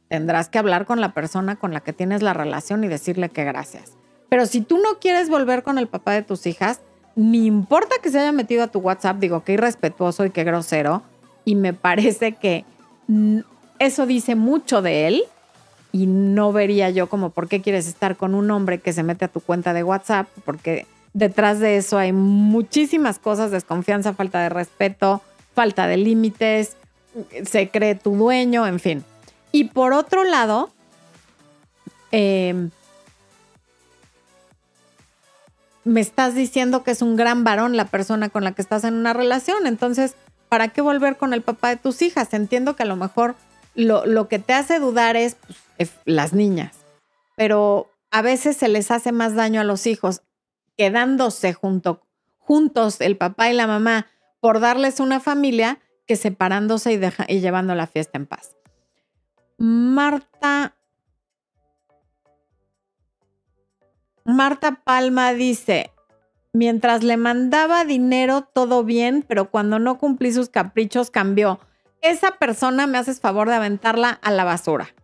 tendrás 0.09 0.49
que 0.49 0.59
hablar 0.59 0.87
con 0.87 1.03
la 1.03 1.13
persona 1.13 1.57
con 1.57 1.75
la 1.75 1.81
que 1.81 1.93
tienes 1.93 2.23
la 2.23 2.33
relación 2.33 2.83
y 2.83 2.89
decirle 2.89 3.29
que 3.29 3.45
gracias. 3.45 3.93
Pero 4.31 4.47
si 4.47 4.63
tú 4.63 4.79
no 4.79 4.99
quieres 5.01 5.29
volver 5.29 5.63
con 5.63 5.77
el 5.77 5.87
papá 5.87 6.13
de 6.13 6.23
tus 6.23 6.47
hijas, 6.47 6.81
ni 7.15 7.45
importa 7.45 7.97
que 8.03 8.11
se 8.11 8.19
haya 8.19 8.33
metido 8.33 8.63
a 8.63 8.69
tu 8.69 8.79
WhatsApp, 8.79 9.19
digo, 9.19 9.45
qué 9.45 9.53
irrespetuoso 9.53 10.25
y 10.25 10.31
qué 10.31 10.45
grosero. 10.45 11.03
Y 11.45 11.57
me 11.57 11.75
parece 11.75 12.33
que 12.33 12.65
eso 13.79 14.07
dice 14.07 14.35
mucho 14.35 14.81
de 14.81 15.09
él 15.09 15.25
y 15.93 16.07
no 16.07 16.53
vería 16.53 16.89
yo 16.89 17.11
como 17.11 17.31
por 17.31 17.49
qué 17.49 17.61
quieres 17.61 17.87
estar 17.87 18.17
con 18.17 18.35
un 18.35 18.51
hombre 18.51 18.79
que 18.79 18.95
se 18.95 19.03
mete 19.03 19.27
a 19.27 19.29
tu 19.29 19.41
cuenta 19.41 19.75
de 19.75 19.83
WhatsApp, 19.83 20.27
porque 20.47 20.87
detrás 21.19 21.59
de 21.59 21.77
eso 21.77 21.99
hay 21.99 22.13
muchísimas 22.13 23.19
cosas, 23.19 23.51
desconfianza, 23.51 24.15
falta 24.15 24.41
de 24.41 24.49
respeto, 24.49 25.21
falta 25.53 25.89
de 25.89 25.97
límites, 25.97 26.77
se 27.45 27.69
cree 27.71 27.97
tu 27.97 28.15
dueño, 28.15 28.67
en 28.67 28.79
fin. 28.79 29.05
Y 29.51 29.65
por 29.65 29.93
otro 29.93 30.23
lado, 30.23 30.71
em, 32.13 32.71
me 35.83 36.01
estás 36.01 36.37
diciendo 36.37 36.85
que 36.85 36.93
es 36.93 37.03
un 37.03 37.17
gran 37.17 37.43
varón 37.43 37.77
la 37.77 37.87
persona 37.87 38.29
con 38.29 38.45
la 38.45 38.53
que 38.53 38.63
estás 38.63 38.85
en 38.85 38.95
una 38.95 39.13
relación, 39.13 39.67
entonces, 39.67 40.15
¿para 40.49 40.69
qué 40.69 40.83
volver 40.83 41.17
con 41.17 41.35
el 41.35 41.43
papá 41.43 41.71
de 41.71 41.77
tus 41.77 42.01
hijas? 42.01 42.33
Entiendo 42.33 42.77
que 42.77 42.85
a 42.85 42.87
lo 42.87 42.95
mejor 42.95 43.35
lo, 43.75 44.29
que 44.29 44.39
te 44.39 44.53
hace 44.53 44.79
dudar 44.79 45.17
es 45.17 45.37
pues, 45.77 45.91
las 46.05 46.33
niñas, 46.33 46.77
pero 47.35 47.91
a 48.13 48.23
veces 48.23 48.57
se 48.57 48.69
les 48.69 48.93
hace 48.93 49.11
más 49.11 49.35
daño 49.35 49.61
a 49.61 49.65
los 49.65 49.87
hijos 49.87 50.23
quedándose 50.79 51.53
junto, 51.53 52.07
juntos 52.39 53.03
el 53.03 53.19
papá 53.19 53.51
y 53.51 53.53
la 53.53 53.67
mamá 53.67 54.07
por 54.41 54.61
darles 54.61 55.01
una 55.01 55.21
familia 55.21 55.81
que 56.07 56.17
separándose 56.17 56.93
y, 56.93 57.41
llevando 57.41 57.75
la 57.75 57.87
fiesta 57.87 58.17
en 58.17 58.27
paz. 58.27 58.57
Marta. 59.59 60.77
Marta 64.25 64.83
Palma 64.85 65.33
dice, 65.33 65.91
mientras 66.53 67.03
le 67.03 67.17
mandaba 67.17 67.85
dinero 67.85 68.43
todo 68.43 68.85
bien, 68.85 69.25
pero 69.27 69.51
cuando 69.51 69.79
no 69.79 69.99
cumplí 69.99 70.33
sus 70.33 70.49
caprichos 70.49 71.11
cambió. 71.11 71.61
Esa 72.03 72.33
persona 72.39 72.87
me 72.87 72.99
haces 72.99 73.21
favor 73.21 73.49
de 73.49 73.57
aventarla 73.57 74.11
a 74.11 74.31
la 74.31 74.45
basura. 74.45 74.95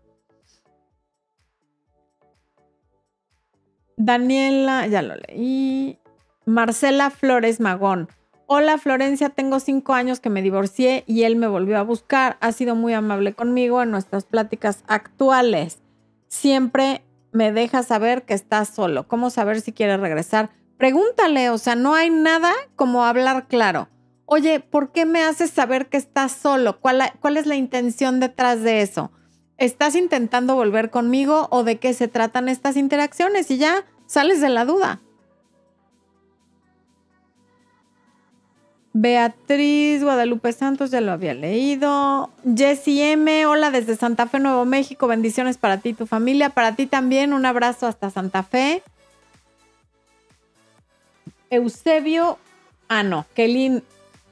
Daniela, 3.97 4.86
ya 4.86 5.03
lo 5.03 5.14
leí. 5.16 5.99
Marcela 6.47 7.11
Flores 7.11 7.61
Magón. 7.61 8.09
Hola 8.47 8.76
Florencia, 8.76 9.30
tengo 9.30 9.59
cinco 9.59 9.95
años 9.95 10.20
que 10.20 10.28
me 10.28 10.42
divorcié 10.42 11.05
y 11.07 11.22
él 11.22 11.36
me 11.36 11.47
volvió 11.47 11.78
a 11.78 11.82
buscar. 11.82 12.36
Ha 12.40 12.53
sido 12.53 12.74
muy 12.74 12.92
amable 12.92 13.32
conmigo 13.32 13.82
en 13.82 13.90
nuestras 13.90 14.24
pláticas 14.24 14.84
actuales. 14.86 15.78
Siempre 16.28 17.03
me 17.32 17.53
deja 17.53 17.82
saber 17.82 18.24
que 18.24 18.34
está 18.34 18.64
solo. 18.64 19.09
¿Cómo 19.09 19.30
saber 19.30 19.61
si 19.61 19.72
quiere 19.72 19.97
regresar? 19.97 20.51
Pregúntale, 20.76 21.51
o 21.51 21.59
sea, 21.59 21.74
no 21.74 21.95
hay 21.95 22.11
nada 22.11 22.53
como 22.76 23.05
hablar 23.05 23.47
claro. 23.49 23.88
Oye, 24.26 24.61
¿por 24.61 24.92
qué 24.92 25.07
me 25.07 25.22
haces 25.22 25.51
saber 25.51 25.88
que 25.88 25.97
estás 25.97 26.32
solo? 26.32 26.80
¿Cuál, 26.80 27.03
¿Cuál 27.20 27.36
es 27.36 27.47
la 27.47 27.57
intención 27.57 28.20
detrás 28.20 28.62
de 28.62 28.82
eso? 28.82 29.11
¿Estás 29.57 29.95
intentando 29.95 30.55
volver 30.57 30.91
conmigo 30.91 31.49
o 31.51 31.63
de 31.63 31.79
qué 31.79 31.95
se 31.95 32.09
tratan 32.09 32.49
estas 32.49 32.77
interacciones? 32.77 33.51
Y 33.51 33.59
ya 33.59 33.85
sales 34.07 34.41
de 34.41 34.49
la 34.49 34.65
duda. 34.65 35.01
Beatriz 38.97 40.05
Guadalupe 40.05 40.53
Santos, 40.53 40.93
ya 40.93 41.01
lo 41.01 41.11
había 41.13 41.35
leído. 41.35 42.31
Jessie 42.57 43.13
M, 43.13 43.45
hola 43.47 43.73
desde 43.73 43.97
Santa 43.97 44.29
Fe, 44.29 44.39
Nuevo 44.39 44.65
México. 44.65 45.09
Bendiciones 45.09 45.59
para 45.59 45.79
ti 45.79 45.91
y 45.91 45.95
tu 45.95 46.07
familia. 46.07 46.51
Para 46.51 46.77
ti 46.77 46.87
también, 46.87 47.33
un 47.33 47.45
abrazo 47.45 47.89
hasta 47.89 48.11
Santa 48.11 48.45
Fe. 48.45 48.83
Eusebio, 51.51 52.39
ah, 52.89 53.03
no, 53.03 53.27
Kelin, 53.35 53.83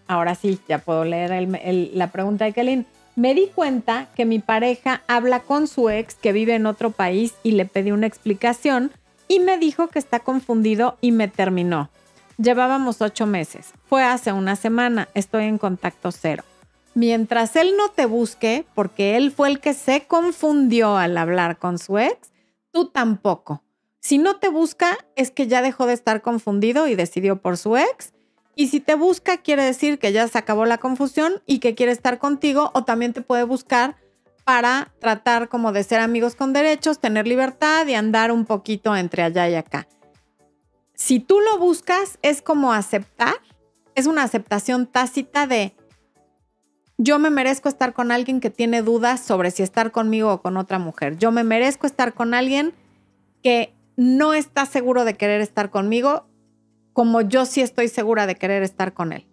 ahora 0.07 0.35
sí, 0.35 0.59
ya 0.69 0.79
puedo 0.79 1.05
leer 1.05 1.49
la 1.95 2.13
pregunta 2.13 2.45
de 2.45 2.53
Kelin. 2.53 2.87
Me 3.15 3.35
di 3.35 3.49
cuenta 3.55 4.09
que 4.15 4.25
mi 4.25 4.39
pareja 4.39 5.03
habla 5.07 5.41
con 5.41 5.69
su 5.69 5.91
ex 5.91 6.15
que 6.15 6.33
vive 6.33 6.55
en 6.55 6.67
otro 6.67 6.91
país 6.91 7.35
y 7.43 7.53
le 7.53 7.67
pedí 7.67 7.91
una 7.91 8.07
explicación 8.07 8.91
y 9.29 9.41
me 9.41 9.59
dijo 9.59 9.89
que 9.89 9.99
está 9.99 10.21
confundido 10.21 10.97
y 11.01 11.13
me 11.13 11.29
terminó. 11.29 11.91
Llevábamos 12.39 13.03
ocho 13.03 13.27
meses. 13.27 13.73
Fue 13.87 14.03
hace 14.03 14.33
una 14.33 14.57
semana. 14.57 15.09
Estoy 15.15 15.45
en 15.45 15.59
contacto 15.59 16.11
cero. 16.11 16.45
Mientras 16.95 17.57
él 17.57 17.75
no 17.77 17.91
te 17.91 18.07
busque, 18.07 18.65
porque 18.75 19.17
él 19.17 19.31
fue 19.31 19.49
el 19.49 19.61
que 19.61 19.75
se 19.75 20.07
confundió 20.07 20.97
al 20.97 21.17
hablar 21.17 21.59
con 21.59 21.79
su 21.79 21.99
ex, 21.99 22.33
tú 22.71 22.89
tampoco. 22.89 23.63
Si 24.01 24.19
no 24.19 24.37
te 24.37 24.49
busca, 24.49 24.99
es 25.17 25.31
que 25.31 25.47
ya 25.47 25.63
dejó 25.63 25.87
de 25.87 25.95
estar 25.95 26.23
confundido 26.23 26.89
y 26.89 26.95
decidió 26.95 27.37
por 27.37 27.57
su 27.57 27.77
ex. 27.77 28.13
Y 28.55 28.69
si 28.69 28.81
te 28.81 28.95
busca, 28.95 29.39
quiere 29.39 29.65
decir 29.65 29.99
que 29.99 30.13
ya 30.13 30.29
se 30.29 30.39
acabó 30.39 30.67
la 30.67 30.79
confusión 30.79 31.43
y 31.47 31.59
que 31.59 31.75
quiere 31.75 31.93
estar 31.93 32.19
contigo 32.19 32.71
o 32.75 32.85
también 32.85 33.13
te 33.13 33.23
puede 33.23 33.45
buscar 33.45 33.97
para 34.45 34.93
tratar 34.99 35.49
como 35.49 35.73
de 35.73 35.85
ser 35.85 36.01
amigos 36.01 36.35
con 36.35 36.53
derechos, 36.53 36.99
tener 36.99 37.27
libertad 37.27 37.87
y 37.87 37.95
andar 37.95 38.33
un 38.33 38.45
poquito 38.45 38.95
entre 38.97 39.23
allá 39.23 39.49
y 39.49 39.55
acá. 39.55 39.87
Si 40.95 41.21
tú 41.21 41.41
lo 41.41 41.59
buscas, 41.59 42.19
es 42.23 42.43
como 42.43 42.73
aceptar, 42.73 43.35
es 43.95 44.07
una 44.07 44.23
aceptación 44.23 44.87
tácita 44.87 45.47
de 45.47 45.75
yo 46.99 47.19
me 47.19 47.31
merezco 47.31 47.69
estar 47.69 47.95
con 47.95 48.13
alguien 48.13 48.41
que 48.41 48.51
tiene 48.51 48.83
dudas 48.83 49.21
sobre 49.21 49.51
si 49.51 49.63
estar 49.63 49.91
conmigo 49.91 50.33
o 50.33 50.43
con 50.43 50.57
otra 50.57 50.79
mujer. 50.79 51.19
Yo 51.19 51.33
me 51.33 51.43
merezco 51.43 51.87
estar 51.87 52.15
con 52.15 52.35
alguien 52.35 52.75
que 53.43 53.75
no 53.97 54.35
está 54.35 54.67
seguro 54.67 55.05
de 55.05 55.15
querer 55.15 55.41
estar 55.41 55.71
conmigo 55.71 56.27
como 56.93 57.21
yo 57.21 57.47
sí 57.47 57.61
estoy 57.61 57.89
segura 57.89 58.27
de 58.27 58.35
querer 58.35 58.63
estar 58.63 58.93
con 58.93 59.13
él. 59.13 59.27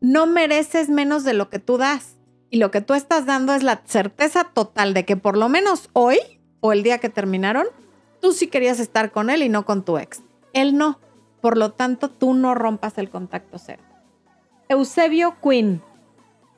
No 0.00 0.26
mereces 0.26 0.88
menos 0.88 1.24
de 1.24 1.34
lo 1.34 1.48
que 1.50 1.58
tú 1.58 1.78
das. 1.78 2.16
Y 2.50 2.58
lo 2.58 2.70
que 2.70 2.80
tú 2.80 2.94
estás 2.94 3.26
dando 3.26 3.52
es 3.52 3.62
la 3.62 3.82
certeza 3.84 4.44
total 4.44 4.94
de 4.94 5.04
que 5.04 5.16
por 5.16 5.36
lo 5.36 5.48
menos 5.48 5.90
hoy 5.92 6.18
o 6.60 6.72
el 6.72 6.82
día 6.82 6.98
que 6.98 7.08
terminaron, 7.08 7.66
tú 8.20 8.32
sí 8.32 8.46
querías 8.46 8.78
estar 8.78 9.10
con 9.10 9.28
él 9.28 9.42
y 9.42 9.48
no 9.48 9.64
con 9.64 9.84
tu 9.84 9.98
ex. 9.98 10.22
Él 10.52 10.76
no. 10.76 11.00
Por 11.40 11.58
lo 11.58 11.72
tanto, 11.72 12.10
tú 12.10 12.32
no 12.32 12.54
rompas 12.54 12.96
el 12.98 13.10
contacto 13.10 13.58
cero. 13.58 13.82
Eusebio 14.68 15.36
Quinn. 15.42 15.82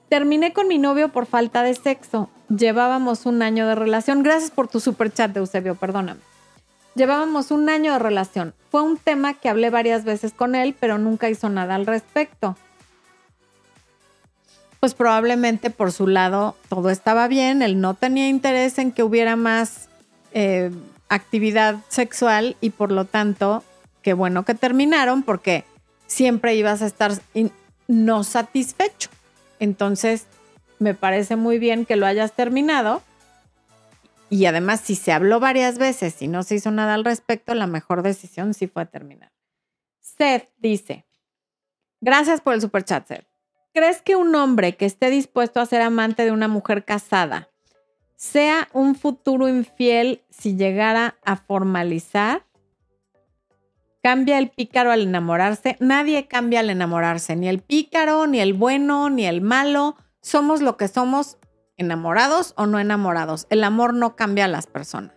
Terminé 0.09 0.53
con 0.53 0.69
mi 0.69 0.79
novio 0.79 1.11
por 1.11 1.27
falta 1.27 1.63
de 1.63 1.75
sexo. 1.75 2.31
Llevábamos 2.49 3.27
un 3.27 3.43
año 3.43 3.67
de 3.67 3.75
relación. 3.75 4.23
Gracias 4.23 4.51
por 4.51 4.69
tu 4.69 4.79
super 4.81 5.13
chat, 5.13 5.37
Eusebio, 5.37 5.75
perdóname. 5.75 6.21
Llevábamos 6.97 7.51
un 7.51 7.69
año 7.69 7.93
de 7.93 7.99
relación. 7.99 8.55
Fue 8.71 8.81
un 8.81 8.97
tema 8.97 9.35
que 9.35 9.51
hablé 9.51 9.69
varias 9.69 10.05
veces 10.05 10.33
con 10.33 10.55
él, 10.55 10.75
pero 10.81 10.97
nunca 10.97 11.29
hizo 11.29 11.51
nada 11.51 11.75
al 11.75 11.85
respecto. 11.85 12.57
Pues 14.81 14.95
probablemente 14.95 15.69
por 15.69 15.93
su 15.93 16.07
lado 16.07 16.57
todo 16.71 16.89
estaba 16.89 17.29
bien, 17.29 17.61
él 17.61 17.81
no 17.83 17.95
tenía 17.95 18.29
interés 18.29 18.79
en 18.79 18.93
que 18.93 19.03
hubiera 19.03 19.37
más 19.37 19.89
eh, 20.33 20.71
actividad 21.11 21.77
sexual 21.89 22.57
y 22.63 22.71
por 22.71 22.93
lo 22.93 23.05
tanto, 23.05 23.63
qué 24.01 24.15
bueno 24.15 24.45
que 24.45 24.55
terminaron 24.55 25.23
porque 25.23 25.65
siempre 26.07 26.55
ibas 26.55 26.81
a 26.81 26.87
estar 26.87 27.13
no 27.89 28.25
satisfecho. 28.25 29.11
Entonces, 29.61 30.25
me 30.79 30.95
parece 30.95 31.37
muy 31.37 31.59
bien 31.59 31.85
que 31.85 31.97
lo 31.97 32.07
hayas 32.07 32.33
terminado. 32.33 33.03
Y 34.29 34.47
además, 34.47 34.81
si 34.81 34.97
se 34.97 35.13
habló 35.13 35.41
varias 35.41 35.79
veces 35.79 36.21
y 36.21 36.29
no 36.29 36.43
se 36.43 36.57
hizo 36.57 36.71
nada 36.71 36.95
al 36.95 37.05
respecto, 37.05 37.55
la 37.55 37.67
mejor 37.67 38.03
decisión 38.03 38.55
sí 38.55 38.67
fue 38.67 38.87
terminar. 38.87 39.33
Seth 40.01 40.51
dice, 40.59 41.07
Gracias 42.01 42.41
por 42.41 42.55
el 42.55 42.61
super 42.61 42.85
chat, 42.85 43.07
Ser. 43.07 43.27
¿Crees 43.73 44.01
que 44.01 44.17
un 44.17 44.35
hombre 44.35 44.77
que 44.77 44.87
esté 44.87 45.11
dispuesto 45.11 45.61
a 45.61 45.67
ser 45.67 45.83
amante 45.83 46.25
de 46.25 46.31
una 46.31 46.49
mujer 46.49 46.85
casada 46.85 47.51
sea 48.15 48.69
un 48.73 48.95
futuro 48.95 49.49
infiel 49.49 50.23
si 50.31 50.57
llegara 50.57 51.17
a 51.25 51.37
formalizar? 51.37 52.47
¿Cambia 54.03 54.39
el 54.39 54.51
pícaro 54.51 54.93
al 54.93 55.03
enamorarse? 55.03 55.77
Nadie 55.81 56.27
cambia 56.27 56.61
al 56.61 56.71
enamorarse, 56.71 57.37
ni 57.37 57.49
el 57.49 57.61
pícaro, 57.61 58.27
ni 58.27 58.41
el 58.41 58.55
bueno, 58.55 59.11
ni 59.11 59.27
el 59.27 59.41
malo. 59.41 59.97
Somos 60.23 60.63
lo 60.63 60.77
que 60.77 60.89
somos, 60.89 61.39
enamorados 61.77 62.55
o 62.57 62.67
no 62.67 62.79
enamorados. 62.79 63.47
El 63.51 63.65
amor 63.65 63.95
no 63.95 64.17
cambia 64.17 64.47
a 64.47 64.49
las 64.49 64.67
personas. 64.67 65.15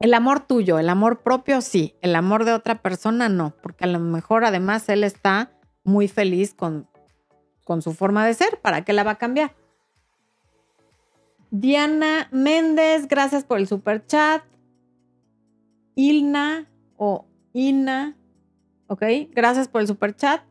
El 0.00 0.12
amor 0.12 0.40
tuyo, 0.40 0.78
el 0.78 0.88
amor 0.88 1.22
propio, 1.22 1.60
sí. 1.60 1.94
El 2.02 2.14
amor 2.14 2.44
de 2.44 2.52
otra 2.52 2.82
persona, 2.82 3.28
no. 3.28 3.54
Porque 3.62 3.84
a 3.84 3.88
lo 3.88 4.00
mejor 4.00 4.44
además 4.44 4.88
él 4.88 5.04
está 5.04 5.52
muy 5.82 6.08
feliz 6.08 6.52
con, 6.54 6.88
con 7.64 7.80
su 7.80 7.94
forma 7.94 8.26
de 8.26 8.34
ser. 8.34 8.60
¿Para 8.60 8.84
qué 8.84 8.92
la 8.92 9.04
va 9.04 9.12
a 9.12 9.18
cambiar? 9.18 9.54
Diana 11.50 12.28
Méndez, 12.32 13.06
gracias 13.08 13.44
por 13.44 13.58
el 13.58 13.68
super 13.68 14.04
chat. 14.06 14.42
Ilna 15.94 16.68
o 16.96 17.26
Ina, 17.52 18.16
¿ok? 18.88 19.02
Gracias 19.30 19.68
por 19.68 19.80
el 19.80 19.86
super 19.86 20.16
chat. 20.16 20.42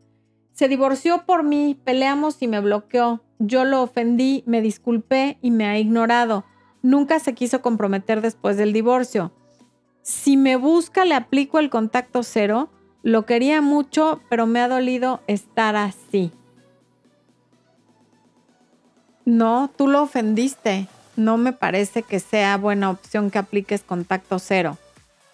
Se 0.54 0.68
divorció 0.68 1.24
por 1.26 1.42
mí, 1.42 1.76
peleamos 1.84 2.40
y 2.40 2.46
me 2.46 2.60
bloqueó. 2.60 3.20
Yo 3.40 3.64
lo 3.64 3.82
ofendí, 3.82 4.44
me 4.46 4.62
disculpé 4.62 5.36
y 5.42 5.50
me 5.50 5.66
ha 5.66 5.78
ignorado. 5.80 6.44
Nunca 6.80 7.18
se 7.18 7.34
quiso 7.34 7.60
comprometer 7.60 8.20
después 8.20 8.56
del 8.56 8.72
divorcio. 8.72 9.32
Si 10.02 10.36
me 10.36 10.54
busca, 10.54 11.04
le 11.04 11.16
aplico 11.16 11.58
el 11.58 11.70
contacto 11.70 12.22
cero. 12.22 12.70
Lo 13.02 13.26
quería 13.26 13.62
mucho, 13.62 14.20
pero 14.30 14.46
me 14.46 14.60
ha 14.60 14.68
dolido 14.68 15.22
estar 15.26 15.74
así. 15.74 16.30
No, 19.24 19.70
tú 19.76 19.88
lo 19.88 20.02
ofendiste. 20.02 20.86
No 21.16 21.36
me 21.36 21.52
parece 21.52 22.02
que 22.02 22.20
sea 22.20 22.56
buena 22.58 22.90
opción 22.90 23.30
que 23.32 23.38
apliques 23.38 23.82
contacto 23.82 24.38
cero. 24.38 24.78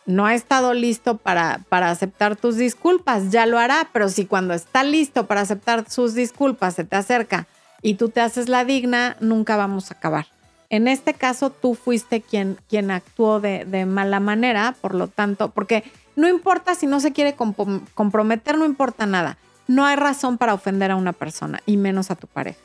No 0.07 0.27
ha 0.27 0.35
estado 0.35 0.75
listo 0.75 1.19
para, 1.19 1.61
para 1.69 1.91
aceptar 1.91 2.37
tus 2.37 2.57
disculpas, 2.57 3.31
ya 3.31 3.47
lo 3.47 3.59
hará, 3.59 3.89
pero 3.93 4.09
si 4.09 4.27
cuando 4.27 4.55
está 4.55 4.83
listo 4.83 5.27
para 5.27 5.43
aceptar 5.43 5.89
sus 5.89 6.15
disculpas 6.15 6.75
se 6.75 6.85
te 6.85 6.97
acerca 6.97 7.47
y 7.83 7.95
tú 7.95 8.09
te 8.09 8.21
haces 8.21 8.49
la 8.49 8.65
digna, 8.65 9.17
nunca 9.21 9.57
vamos 9.57 9.91
a 9.91 9.95
acabar. 9.95 10.27
En 10.71 10.87
este 10.87 11.15
caso, 11.15 11.51
tú 11.51 11.75
fuiste 11.75 12.21
quien, 12.21 12.57
quien 12.69 12.93
actuó 12.93 13.41
de, 13.41 13.87
mala 13.87 14.21
manera, 14.21 14.77
por 14.81 14.95
lo 14.95 15.09
tanto, 15.09 15.51
porque 15.51 15.83
no 16.15 16.29
importa 16.29 16.77
si 16.77 16.87
no 16.87 17.01
se 17.01 17.13
quiere 17.13 17.35
comprometer, 17.35 18.57
no 18.57 18.65
importa 18.65 19.05
nada. 19.05 19.37
No 19.67 19.85
hay 19.85 19.97
razón 19.97 20.39
para 20.39 20.55
ofender 20.55 20.93
a 20.93 20.97
una 20.97 21.13
persona 21.13 21.61
y 21.67 21.77
menos 21.77 22.13
a 22.13 22.15
tu 22.15 22.29
pareja. 22.29 22.61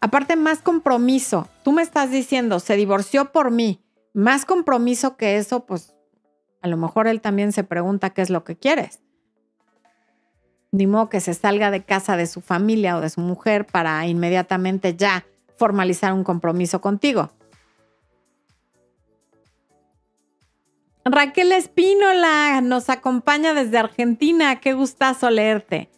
Aparte, 0.00 0.36
más 0.36 0.60
compromiso. 0.60 1.48
Tú 1.64 1.72
me 1.72 1.82
estás 1.82 2.10
diciendo, 2.10 2.60
se 2.60 2.76
divorció 2.76 3.32
por 3.32 3.50
mí. 3.50 3.80
Más 4.16 4.46
compromiso 4.46 5.18
que 5.18 5.36
eso, 5.36 5.66
pues 5.66 5.94
a 6.62 6.68
lo 6.68 6.78
mejor 6.78 7.06
él 7.06 7.20
también 7.20 7.52
se 7.52 7.64
pregunta 7.64 8.14
qué 8.14 8.22
es 8.22 8.30
lo 8.30 8.44
que 8.44 8.56
quieres. 8.56 9.02
Ni 10.72 10.86
modo 10.86 11.10
que 11.10 11.20
se 11.20 11.34
salga 11.34 11.70
de 11.70 11.84
casa 11.84 12.16
de 12.16 12.26
su 12.26 12.40
familia 12.40 12.96
o 12.96 13.02
de 13.02 13.10
su 13.10 13.20
mujer 13.20 13.66
para 13.66 14.06
inmediatamente 14.06 14.96
ya 14.96 15.26
formalizar 15.58 16.14
un 16.14 16.24
compromiso 16.24 16.80
contigo. 16.80 17.30
Raquel 21.04 21.52
Espínola 21.52 22.62
nos 22.62 22.88
acompaña 22.88 23.52
desde 23.52 23.76
Argentina. 23.76 24.60
Qué 24.60 24.72
gustazo 24.72 25.28
leerte. 25.28 25.90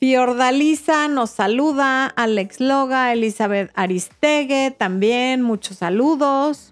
Fiordalisa 0.00 1.06
nos 1.06 1.30
saluda. 1.30 2.06
Alex 2.06 2.58
Loga, 2.58 3.12
Elizabeth 3.12 3.70
Aristegue 3.76 4.74
también. 4.76 5.42
Muchos 5.42 5.76
saludos. 5.76 6.69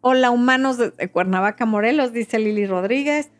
Hola, 0.00 0.30
humanos 0.30 0.78
de 0.78 1.10
Cuernavaca, 1.10 1.66
Morelos, 1.66 2.12
dice 2.12 2.38
Lili 2.38 2.66
Rodríguez. 2.66 3.30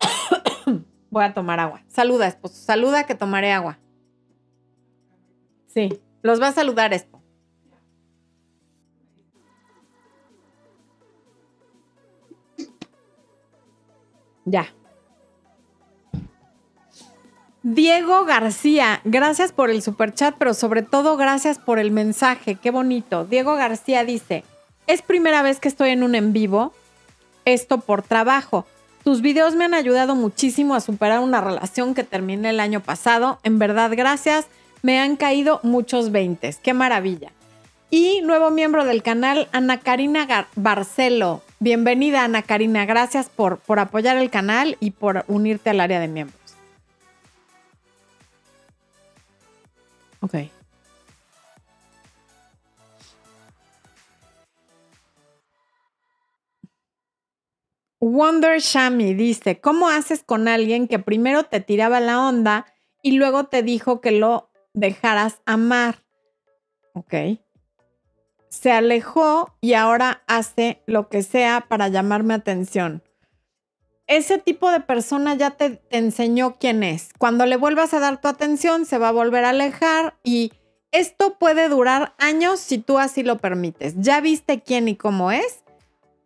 Voy 1.10 1.24
a 1.24 1.34
tomar 1.34 1.60
agua. 1.60 1.82
Saluda, 1.88 2.26
esposo. 2.26 2.54
Saluda 2.54 3.04
que 3.04 3.14
tomaré 3.14 3.52
agua. 3.52 3.78
Sí. 5.66 6.00
Los 6.22 6.40
va 6.40 6.48
a 6.48 6.52
saludar 6.52 6.94
esto. 6.94 7.20
Ya. 14.46 14.72
Diego 17.62 18.24
García, 18.24 19.00
gracias 19.04 19.52
por 19.52 19.70
el 19.70 19.82
super 19.82 20.14
chat, 20.14 20.36
pero 20.38 20.54
sobre 20.54 20.82
todo 20.82 21.16
gracias 21.16 21.58
por 21.58 21.80
el 21.80 21.90
mensaje. 21.90 22.54
Qué 22.54 22.70
bonito. 22.70 23.24
Diego 23.24 23.56
García 23.56 24.04
dice: 24.04 24.44
Es 24.86 25.02
primera 25.02 25.42
vez 25.42 25.58
que 25.58 25.68
estoy 25.68 25.90
en 25.90 26.02
un 26.02 26.14
en 26.14 26.32
vivo. 26.32 26.72
Esto 27.44 27.78
por 27.78 28.02
trabajo. 28.02 28.66
Tus 29.02 29.20
videos 29.20 29.54
me 29.54 29.64
han 29.64 29.74
ayudado 29.74 30.14
muchísimo 30.14 30.74
a 30.74 30.80
superar 30.80 31.20
una 31.20 31.40
relación 31.40 31.94
que 31.94 32.04
terminé 32.04 32.50
el 32.50 32.60
año 32.60 32.80
pasado. 32.80 33.38
En 33.42 33.58
verdad, 33.58 33.90
gracias 33.96 34.46
me 34.82 35.00
han 35.00 35.16
caído 35.16 35.60
muchos 35.62 36.12
veintes. 36.12 36.58
Qué 36.62 36.74
maravilla. 36.74 37.32
Y 37.90 38.20
nuevo 38.22 38.50
miembro 38.50 38.84
del 38.84 39.02
canal, 39.02 39.48
Ana 39.52 39.78
Karina 39.78 40.48
Barcelo. 40.56 41.42
Bienvenida, 41.60 42.24
Ana 42.24 42.42
Karina. 42.42 42.84
Gracias 42.84 43.28
por, 43.28 43.58
por 43.58 43.78
apoyar 43.78 44.16
el 44.16 44.30
canal 44.30 44.76
y 44.80 44.90
por 44.90 45.24
unirte 45.28 45.70
al 45.70 45.80
área 45.80 46.00
de 46.00 46.08
miembros. 46.08 46.40
Ok. 50.20 50.34
Wonder 58.00 58.60
Shami 58.60 59.14
dice, 59.14 59.60
¿cómo 59.60 59.88
haces 59.88 60.22
con 60.22 60.48
alguien 60.48 60.88
que 60.88 60.98
primero 60.98 61.44
te 61.44 61.60
tiraba 61.60 62.00
la 62.00 62.26
onda 62.26 62.66
y 63.02 63.12
luego 63.12 63.44
te 63.44 63.62
dijo 63.62 64.00
que 64.00 64.10
lo 64.10 64.50
dejaras 64.76 65.40
amar. 65.46 66.04
¿Ok? 66.92 67.14
Se 68.48 68.70
alejó 68.70 69.56
y 69.60 69.74
ahora 69.74 70.22
hace 70.28 70.82
lo 70.86 71.08
que 71.08 71.22
sea 71.22 71.66
para 71.68 71.88
llamarme 71.88 72.34
atención. 72.34 73.02
Ese 74.06 74.38
tipo 74.38 74.70
de 74.70 74.80
persona 74.80 75.34
ya 75.34 75.50
te, 75.52 75.70
te 75.70 75.98
enseñó 75.98 76.56
quién 76.60 76.84
es. 76.84 77.10
Cuando 77.18 77.44
le 77.44 77.56
vuelvas 77.56 77.92
a 77.92 77.98
dar 77.98 78.20
tu 78.20 78.28
atención, 78.28 78.86
se 78.86 78.98
va 78.98 79.08
a 79.08 79.12
volver 79.12 79.44
a 79.44 79.50
alejar 79.50 80.16
y 80.22 80.52
esto 80.92 81.38
puede 81.38 81.68
durar 81.68 82.14
años 82.18 82.60
si 82.60 82.78
tú 82.78 82.98
así 82.98 83.24
lo 83.24 83.38
permites. 83.38 83.94
Ya 83.98 84.20
viste 84.20 84.62
quién 84.62 84.86
y 84.86 84.96
cómo 84.96 85.32
es. 85.32 85.64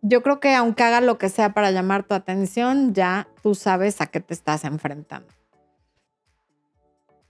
Yo 0.03 0.23
creo 0.23 0.41
que 0.41 0.55
aunque 0.55 0.83
haga 0.83 1.01
lo 1.01 1.19
que 1.19 1.29
sea 1.29 1.53
para 1.53 1.71
llamar 1.71 2.05
tu 2.05 2.15
atención, 2.15 2.95
ya 2.95 3.29
tú 3.43 3.55
sabes 3.55 4.01
a 4.01 4.07
qué 4.07 4.21
te 4.21 4.35
estás 4.35 4.65
enfrentando. 4.65 5.29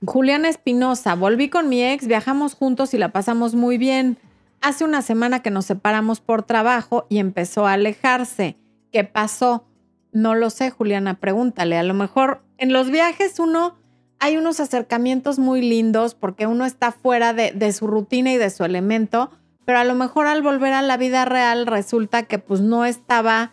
Juliana 0.06 0.48
Espinosa, 0.48 1.14
volví 1.14 1.50
con 1.50 1.68
mi 1.68 1.84
ex, 1.84 2.06
viajamos 2.06 2.54
juntos 2.54 2.94
y 2.94 2.98
la 2.98 3.12
pasamos 3.12 3.54
muy 3.54 3.76
bien. 3.76 4.16
Hace 4.62 4.84
una 4.84 5.02
semana 5.02 5.40
que 5.40 5.50
nos 5.50 5.66
separamos 5.66 6.20
por 6.20 6.42
trabajo 6.42 7.06
y 7.10 7.18
empezó 7.18 7.66
a 7.66 7.74
alejarse. 7.74 8.56
¿Qué 8.92 9.04
pasó? 9.04 9.66
No 10.12 10.34
lo 10.34 10.50
sé, 10.50 10.70
Juliana, 10.70 11.20
pregúntale. 11.20 11.76
A 11.76 11.82
lo 11.82 11.94
mejor 11.94 12.42
en 12.56 12.72
los 12.72 12.90
viajes 12.90 13.38
uno 13.38 13.76
hay 14.20 14.36
unos 14.36 14.60
acercamientos 14.60 15.38
muy 15.38 15.60
lindos 15.62 16.14
porque 16.14 16.46
uno 16.46 16.64
está 16.64 16.92
fuera 16.92 17.32
de, 17.32 17.52
de, 17.52 17.72
su 17.72 17.86
rutina 17.86 18.32
y 18.32 18.36
de 18.36 18.50
su 18.50 18.64
elemento, 18.64 19.30
pero 19.64 19.78
a 19.78 19.84
lo 19.84 19.94
mejor 19.94 20.26
al 20.26 20.42
volver 20.42 20.72
a 20.72 20.82
la 20.82 20.96
vida 20.96 21.24
real 21.24 21.66
resulta 21.66 22.24
que 22.24 22.38
pues 22.38 22.60
no 22.60 22.84
estaba 22.84 23.52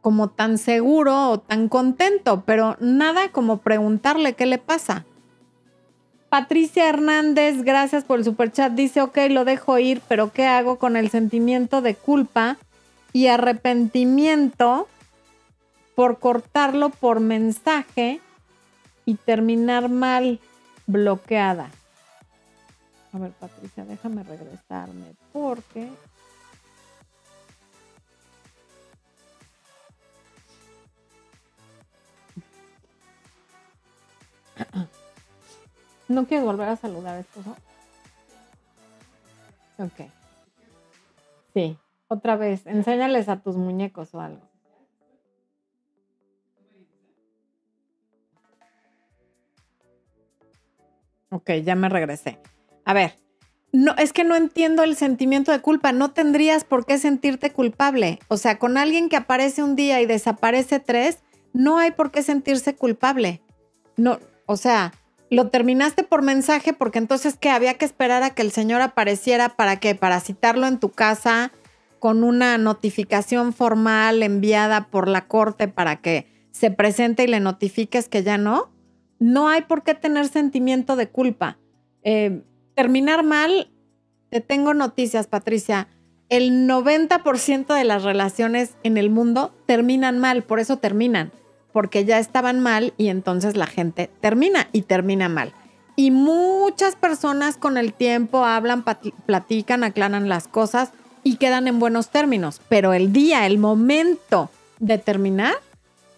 como 0.00 0.28
tan 0.28 0.58
seguro 0.58 1.30
o 1.30 1.40
tan 1.40 1.68
contento, 1.68 2.42
pero 2.44 2.76
nada 2.78 3.30
como 3.30 3.58
preguntarle 3.58 4.34
qué 4.34 4.44
le 4.46 4.58
pasa. 4.58 5.06
Patricia 6.28 6.88
Hernández, 6.88 7.62
gracias 7.62 8.04
por 8.04 8.18
el 8.18 8.24
super 8.24 8.50
chat. 8.52 8.72
Dice, 8.72 9.00
ok, 9.00 9.16
lo 9.30 9.44
dejo 9.44 9.78
ir, 9.78 10.02
pero 10.08 10.32
¿qué 10.32 10.46
hago 10.46 10.78
con 10.78 10.96
el 10.96 11.08
sentimiento 11.08 11.80
de 11.80 11.94
culpa 11.94 12.58
y 13.12 13.28
arrepentimiento 13.28 14.88
por 15.94 16.18
cortarlo 16.18 16.90
por 16.90 17.20
mensaje 17.20 18.20
y 19.06 19.14
terminar 19.14 19.88
mal 19.88 20.40
bloqueada? 20.86 21.70
a 23.14 23.18
ver 23.18 23.32
Patricia, 23.32 23.84
déjame 23.84 24.22
regresarme 24.24 25.14
porque 25.32 25.88
¿No 36.08 36.26
quieres 36.26 36.44
volver 36.44 36.68
a 36.68 36.76
saludar, 36.76 37.18
esposo? 37.18 37.56
Ok. 39.78 40.08
Sí, 41.52 41.78
otra 42.08 42.36
vez, 42.36 42.66
enséñales 42.66 43.28
a 43.28 43.40
tus 43.40 43.56
muñecos 43.56 44.14
o 44.14 44.20
algo. 44.20 44.42
Ok, 51.30 51.50
ya 51.64 51.74
me 51.74 51.88
regresé. 51.88 52.38
A 52.84 52.92
ver, 52.92 53.16
no, 53.72 53.94
es 53.96 54.12
que 54.12 54.22
no 54.22 54.36
entiendo 54.36 54.84
el 54.84 54.94
sentimiento 54.94 55.50
de 55.50 55.60
culpa. 55.60 55.90
No 55.90 56.12
tendrías 56.12 56.62
por 56.64 56.86
qué 56.86 56.96
sentirte 56.98 57.50
culpable. 57.50 58.20
O 58.28 58.36
sea, 58.36 58.58
con 58.58 58.78
alguien 58.78 59.08
que 59.08 59.16
aparece 59.16 59.64
un 59.64 59.74
día 59.74 60.00
y 60.00 60.06
desaparece 60.06 60.78
tres, 60.78 61.18
no 61.52 61.78
hay 61.78 61.90
por 61.90 62.12
qué 62.12 62.22
sentirse 62.22 62.76
culpable. 62.76 63.42
No, 63.96 64.20
o 64.46 64.56
sea, 64.56 64.92
lo 65.28 65.48
terminaste 65.48 66.04
por 66.04 66.22
mensaje 66.22 66.72
porque 66.72 66.98
entonces 66.98 67.36
que 67.36 67.50
había 67.50 67.74
que 67.74 67.84
esperar 67.84 68.22
a 68.22 68.30
que 68.30 68.42
el 68.42 68.52
señor 68.52 68.80
apareciera 68.80 69.48
para 69.50 69.80
qué? 69.80 69.96
Para 69.96 70.20
citarlo 70.20 70.68
en 70.68 70.78
tu 70.78 70.90
casa 70.90 71.50
con 71.98 72.22
una 72.22 72.58
notificación 72.58 73.52
formal 73.52 74.22
enviada 74.22 74.88
por 74.88 75.08
la 75.08 75.26
corte 75.26 75.66
para 75.66 75.96
que 75.96 76.28
se 76.52 76.70
presente 76.70 77.24
y 77.24 77.26
le 77.26 77.40
notifiques 77.40 78.08
que 78.08 78.22
ya 78.22 78.38
no. 78.38 78.70
No 79.18 79.48
hay 79.48 79.62
por 79.62 79.82
qué 79.82 79.94
tener 79.94 80.28
sentimiento 80.28 80.94
de 80.94 81.08
culpa. 81.08 81.58
Eh, 82.04 82.42
terminar 82.74 83.22
mal, 83.22 83.70
te 84.30 84.40
tengo 84.40 84.74
noticias, 84.74 85.26
Patricia. 85.26 85.88
El 86.28 86.68
90% 86.68 87.74
de 87.74 87.84
las 87.84 88.02
relaciones 88.02 88.74
en 88.82 88.96
el 88.96 89.10
mundo 89.10 89.54
terminan 89.66 90.18
mal, 90.18 90.42
por 90.42 90.58
eso 90.60 90.78
terminan 90.78 91.32
porque 91.74 92.04
ya 92.04 92.20
estaban 92.20 92.60
mal 92.60 92.94
y 92.96 93.08
entonces 93.08 93.56
la 93.56 93.66
gente 93.66 94.08
termina 94.20 94.68
y 94.70 94.82
termina 94.82 95.28
mal. 95.28 95.52
Y 95.96 96.12
muchas 96.12 96.94
personas 96.94 97.56
con 97.56 97.76
el 97.76 97.92
tiempo 97.92 98.44
hablan, 98.44 98.84
platican, 99.26 99.82
aclaran 99.82 100.28
las 100.28 100.46
cosas 100.46 100.90
y 101.24 101.34
quedan 101.36 101.66
en 101.66 101.80
buenos 101.80 102.10
términos. 102.10 102.60
Pero 102.68 102.94
el 102.94 103.12
día, 103.12 103.44
el 103.46 103.58
momento 103.58 104.50
de 104.78 104.98
terminar, 104.98 105.54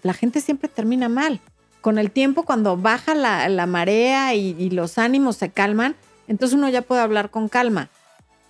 la 0.03 0.13
gente 0.13 0.43
siempre 0.43 0.69
termina 0.69 1.09
mal. 1.09 1.41
Con 1.81 1.97
el 1.97 2.11
tiempo, 2.11 2.43
cuando 2.43 2.77
baja 2.77 3.15
la, 3.15 3.67
marea 3.67 4.35
y, 4.35 4.55
y 4.59 4.69
los 4.71 4.99
ánimos 4.99 5.37
se 5.37 5.49
calman, 5.49 5.97
entonces 6.29 6.57
uno 6.57 6.69
ya 6.69 6.83
puede 6.83 7.01
hablar 7.01 7.31
con 7.31 7.49
calma. 7.49 7.89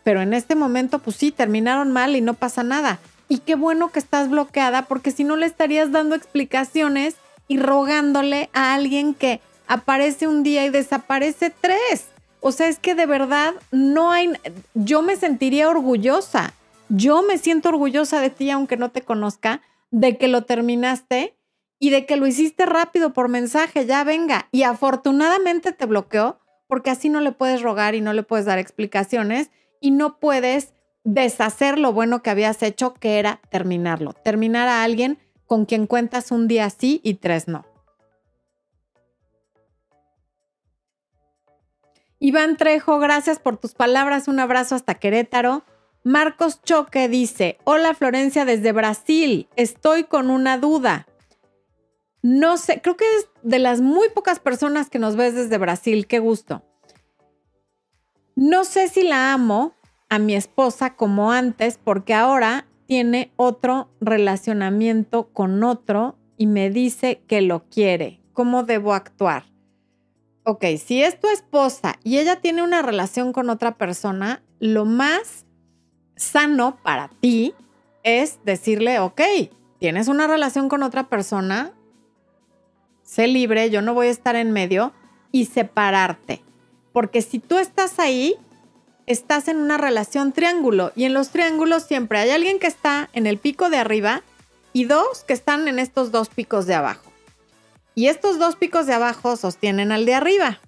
Pero 0.05 0.21
en 0.23 0.35
este 0.35 0.55
momento, 0.55 1.01
pues 1.01 1.17
sí, 1.17 1.33
terminaron 1.33 1.93
mal 1.93 2.15
y 2.15 2.21
no 2.21 2.35
pasa 2.35 2.63
nada. 2.63 3.01
Y 3.29 3.39
qué 3.39 3.57
bueno 3.57 3.91
que 3.91 3.99
estás 3.99 4.31
bloqueada 4.31 4.83
porque 4.83 5.11
si 5.11 5.25
no 5.25 5.37
le 5.37 5.47
estarías 5.47 5.91
dando 5.91 6.15
explicaciones 6.15 7.17
y 7.49 7.59
rogándole 7.59 8.49
a 8.53 8.75
alguien 8.75 9.15
que 9.15 9.41
aparece 9.67 10.29
un 10.29 10.43
día 10.43 10.65
y 10.65 10.71
desaparece 10.71 11.51
tres. 11.51 12.07
O 12.41 12.53
sea, 12.53 12.69
es 12.69 12.79
que 12.79 12.95
de 12.95 13.07
verdad 13.07 13.55
no 13.73 14.13
hay, 14.13 14.33
yo 14.75 15.03
me 15.03 15.17
sentiría 15.17 15.69
orgullosa. 15.69 16.55
Yo 16.89 17.23
me 17.23 17.39
siento 17.39 17.71
orgullosa 17.71 18.21
de 18.21 18.31
ti, 18.31 18.51
aunque 18.51 18.77
no 18.77 18.91
te 18.93 19.03
conozca, 19.03 19.61
de 19.91 20.17
que 20.19 20.29
lo 20.29 20.45
terminaste 20.45 21.37
y 21.81 21.91
de 21.91 22.07
que 22.07 22.17
lo 22.17 22.29
hiciste 22.29 22.65
rápido 22.65 23.13
por 23.13 23.29
mensaje, 23.29 23.87
ya 23.87 24.05
venga. 24.05 24.49
Y 24.53 24.63
afortunadamente 24.63 25.73
te 25.73 25.87
bloqueó 25.87 26.39
porque 26.67 26.91
así 26.91 27.09
no 27.09 27.21
le 27.21 27.33
puedes 27.33 27.63
rogar 27.63 27.95
y 27.95 28.01
no 28.01 28.13
le 28.13 28.23
puedes 28.23 28.47
dar 28.47 28.59
explicaciones 28.59 29.51
y 29.81 29.91
no 29.91 30.19
puedes 30.19 30.75
deshacer 31.05 31.79
lo 31.79 31.93
bueno 31.93 32.23
que 32.23 32.31
habías 32.31 32.63
hecho, 32.63 32.95
que 32.95 33.19
era 33.19 33.41
terminarlo. 33.51 34.13
Terminar 34.13 34.69
a 34.69 34.83
alguien 34.83 35.19
con 35.47 35.65
quien 35.65 35.87
cuentas 35.87 36.31
un 36.31 36.49
día 36.49 36.69
sí 36.71 37.01
y 37.05 37.15
tres 37.15 37.47
no. 37.49 37.65
Iván 42.19 42.57
Trejo, 42.57 42.99
gracias 42.99 43.39
por 43.39 43.59
tus 43.59 43.75
palabras. 43.75 44.27
Un 44.27 44.41
abrazo 44.41 44.75
hasta 44.75 44.95
Querétaro. 44.95 45.65
Marcos 46.03 46.63
Choque 46.63 47.09
dice, 47.09 47.59
hola 47.65 47.93
Florencia 47.93 48.45
desde 48.45 48.73
Brasil, 48.73 49.49
estoy 49.57 50.05
con 50.05 50.31
una 50.31 50.57
duda. 50.57 51.07
No 52.27 52.57
sé, 52.57 52.81
creo 52.83 52.97
que 52.97 53.05
es 53.19 53.29
de 53.45 53.61
las 53.61 53.81
muy 53.81 54.09
pocas 54.09 54.41
personas 54.41 54.91
que 54.91 54.99
nos 54.99 55.15
ves 55.15 55.37
desde 55.37 55.59
Brasil, 55.59 56.09
qué 56.09 56.19
gusto. 56.19 56.65
No 58.35 58.65
sé 58.65 58.89
si 58.89 59.05
la 59.05 59.33
amo, 59.33 59.75
a 60.09 60.19
mi 60.19 60.35
esposa 60.35 60.97
como 60.97 61.31
antes 61.31 61.79
porque 61.79 62.15
ahora 62.15 62.67
tiene 62.87 63.33
otro 63.37 63.91
relacionamiento 64.01 65.29
con 65.29 65.63
otro 65.63 66.19
y 66.37 66.49
me 66.49 66.69
dice 66.69 67.23
que 67.29 67.43
lo 67.43 67.69
quiere. 67.69 68.21
¿Cómo 68.33 68.65
debo 68.65 68.93
actuar? 68.93 69.45
Ok, 70.43 70.65
si 70.85 71.05
es 71.05 71.21
tu 71.21 71.29
esposa 71.29 71.95
y 72.03 72.19
ella 72.19 72.41
tiene 72.41 72.65
una 72.65 72.83
relación 72.83 73.33
con 73.33 73.51
otra 73.51 73.79
persona, 73.79 74.43
lo 74.59 74.85
más 74.85 75.47
sano 76.17 76.79
para 76.83 77.09
ti 77.21 77.55
es 78.03 78.41
decirle, 78.45 78.99
ok, 78.99 79.21
tienes 79.79 80.09
una 80.09 80.27
relación 80.27 80.69
con 80.69 80.83
otra 80.83 81.09
persona, 81.09 81.73
sé 83.07 83.27
libre, 83.29 83.71
yo 83.71 83.81
no 83.81 83.95
voy 83.95 84.09
a 84.09 84.11
estar 84.11 84.37
en 84.37 84.53
medio 84.53 84.93
y 85.33 85.47
separarte. 85.47 86.43
Porque 86.93 87.23
si 87.23 87.39
tú 87.39 87.57
estás 87.59 87.99
ahí, 87.99 88.37
estás 89.07 89.49
en 89.49 89.59
una 89.59 89.79
relación 89.79 90.33
triángulo 90.33 90.93
y 90.97 91.05
en 91.05 91.15
los 91.15 91.31
triángulos 91.31 91.85
siempre 91.85 92.19
hay 92.19 92.31
alguien 92.31 92.59
que 92.59 92.67
está 92.67 93.09
en 93.13 93.27
el 93.27 93.39
pico 93.39 93.71
de 93.71 93.79
arriba 93.79 94.23
y 94.73 94.85
dos 94.85 95.25
que 95.25 95.33
están 95.33 95.69
en 95.69 95.79
estos 95.79 96.11
dos 96.11 96.29
picos 96.29 96.67
de 96.67 96.75
abajo. 96.75 97.11
Y 97.95 98.09
estos 98.09 98.39
dos 98.39 98.57
picos 98.57 98.87
de 98.87 98.93
abajo 98.93 99.37
sostienen 99.37 99.93
al 99.93 100.05
de 100.05 100.15
arriba. 100.15 100.59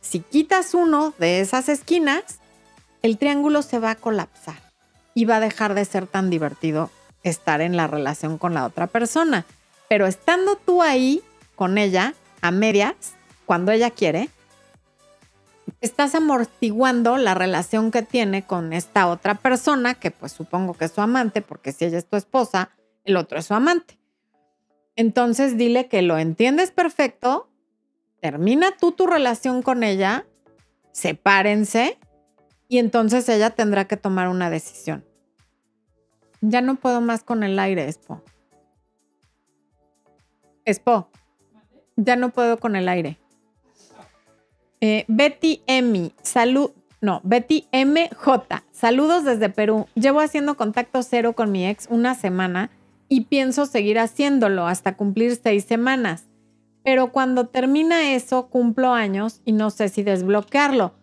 Si 0.00 0.20
quitas 0.20 0.74
uno 0.74 1.14
de 1.18 1.40
esas 1.40 1.68
esquinas, 1.68 2.40
el 3.02 3.16
triángulo 3.16 3.62
se 3.62 3.78
va 3.78 3.92
a 3.92 3.96
colapsar 3.96 4.60
y 5.14 5.24
va 5.24 5.36
a 5.36 5.40
dejar 5.40 5.74
de 5.74 5.84
ser 5.84 6.06
tan 6.06 6.30
divertido 6.30 6.90
estar 7.22 7.60
en 7.60 7.76
la 7.76 7.86
relación 7.86 8.38
con 8.38 8.54
la 8.54 8.64
otra 8.64 8.86
persona. 8.86 9.44
Pero 9.88 10.06
estando 10.06 10.56
tú 10.56 10.82
ahí 10.82 11.22
con 11.56 11.78
ella, 11.78 12.14
a 12.40 12.50
medias, 12.50 13.14
cuando 13.46 13.72
ella 13.72 13.90
quiere, 13.90 14.28
estás 15.80 16.14
amortiguando 16.14 17.16
la 17.16 17.34
relación 17.34 17.90
que 17.90 18.02
tiene 18.02 18.46
con 18.46 18.72
esta 18.72 19.06
otra 19.08 19.34
persona, 19.34 19.94
que 19.94 20.10
pues 20.10 20.32
supongo 20.32 20.74
que 20.74 20.86
es 20.86 20.92
su 20.92 21.00
amante, 21.00 21.42
porque 21.42 21.72
si 21.72 21.84
ella 21.84 21.98
es 21.98 22.06
tu 22.06 22.16
esposa, 22.16 22.70
el 23.04 23.16
otro 23.16 23.38
es 23.38 23.46
su 23.46 23.54
amante. 23.54 23.98
Entonces 24.96 25.56
dile 25.56 25.88
que 25.88 26.02
lo 26.02 26.18
entiendes 26.18 26.70
perfecto, 26.70 27.50
termina 28.20 28.76
tú 28.78 28.92
tu 28.92 29.06
relación 29.06 29.62
con 29.62 29.82
ella, 29.82 30.26
sepárense 30.92 31.98
y 32.68 32.78
entonces 32.78 33.28
ella 33.28 33.50
tendrá 33.50 33.86
que 33.86 33.96
tomar 33.96 34.28
una 34.28 34.50
decisión. 34.50 35.04
Ya 36.40 36.60
no 36.60 36.76
puedo 36.76 37.00
más 37.00 37.22
con 37.24 37.42
el 37.42 37.58
aire, 37.58 37.88
Expo. 37.88 38.22
Expo, 40.64 41.10
ya 41.96 42.16
no 42.16 42.30
puedo 42.30 42.58
con 42.58 42.76
el 42.76 42.88
aire. 42.88 43.18
Eh, 44.80 45.04
Betty 45.08 45.62
M. 45.66 46.12
Salud. 46.22 46.72
No, 47.00 47.20
Betty 47.22 47.66
MJ. 47.72 48.64
Saludos 48.70 49.24
desde 49.24 49.50
Perú. 49.50 49.86
Llevo 49.94 50.20
haciendo 50.20 50.56
contacto 50.56 51.02
cero 51.02 51.34
con 51.34 51.52
mi 51.52 51.66
ex 51.66 51.86
una 51.90 52.14
semana 52.14 52.70
y 53.08 53.22
pienso 53.22 53.66
seguir 53.66 53.98
haciéndolo 53.98 54.66
hasta 54.66 54.96
cumplir 54.96 55.36
seis 55.36 55.64
semanas. 55.64 56.26
Pero 56.82 57.12
cuando 57.12 57.46
termina 57.46 58.12
eso, 58.12 58.48
cumplo 58.48 58.92
años 58.92 59.40
y 59.44 59.52
no 59.52 59.70
sé 59.70 59.88
si 59.88 60.02
desbloquearlo. 60.02 60.94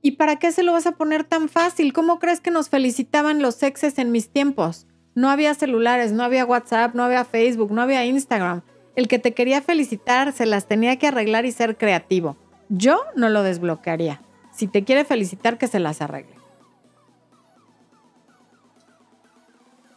¿Y 0.00 0.12
para 0.12 0.36
qué 0.36 0.52
se 0.52 0.62
lo 0.62 0.72
vas 0.72 0.86
a 0.86 0.92
poner 0.92 1.24
tan 1.24 1.48
fácil? 1.48 1.92
¿Cómo 1.92 2.18
crees 2.18 2.40
que 2.40 2.50
nos 2.50 2.68
felicitaban 2.68 3.40
los 3.40 3.62
exes 3.62 3.98
en 3.98 4.12
mis 4.12 4.30
tiempos? 4.30 4.86
No 5.14 5.30
había 5.30 5.54
celulares, 5.54 6.12
no 6.12 6.22
había 6.22 6.44
WhatsApp, 6.44 6.94
no 6.94 7.04
había 7.04 7.24
Facebook, 7.24 7.72
no 7.72 7.80
había 7.80 8.04
Instagram. 8.04 8.62
El 8.96 9.08
que 9.08 9.18
te 9.18 9.34
quería 9.34 9.60
felicitar 9.60 10.32
se 10.32 10.46
las 10.46 10.66
tenía 10.66 10.96
que 10.98 11.08
arreglar 11.08 11.46
y 11.46 11.52
ser 11.52 11.76
creativo. 11.76 12.36
Yo 12.68 13.00
no 13.16 13.28
lo 13.28 13.42
desbloquearía. 13.42 14.20
Si 14.52 14.68
te 14.68 14.84
quiere 14.84 15.04
felicitar, 15.04 15.58
que 15.58 15.66
se 15.66 15.80
las 15.80 16.00
arregle. 16.00 16.34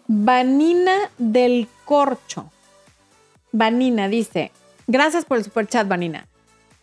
Vanina 0.07 0.95
del 1.17 1.67
Corcho. 1.85 2.49
Vanina 3.51 4.07
dice, 4.07 4.51
gracias 4.87 5.25
por 5.25 5.37
el 5.37 5.43
super 5.43 5.67
chat, 5.67 5.87
Vanina. 5.87 6.27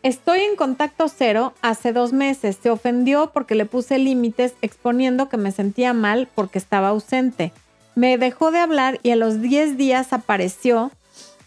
Estoy 0.02 0.40
en 0.40 0.56
contacto 0.56 1.08
cero 1.08 1.54
hace 1.62 1.94
dos 1.94 2.12
meses. 2.12 2.58
Se 2.62 2.68
ofendió 2.68 3.30
porque 3.32 3.54
le 3.54 3.64
puse 3.64 3.98
límites 3.98 4.54
exponiendo 4.60 5.30
que 5.30 5.38
me 5.38 5.50
sentía 5.50 5.94
mal 5.94 6.28
porque 6.34 6.58
estaba 6.58 6.88
ausente. 6.88 7.52
Me 7.94 8.18
dejó 8.18 8.50
de 8.50 8.58
hablar 8.58 9.00
y 9.02 9.10
a 9.10 9.16
los 9.16 9.40
10 9.40 9.78
días 9.78 10.12
apareció 10.12 10.90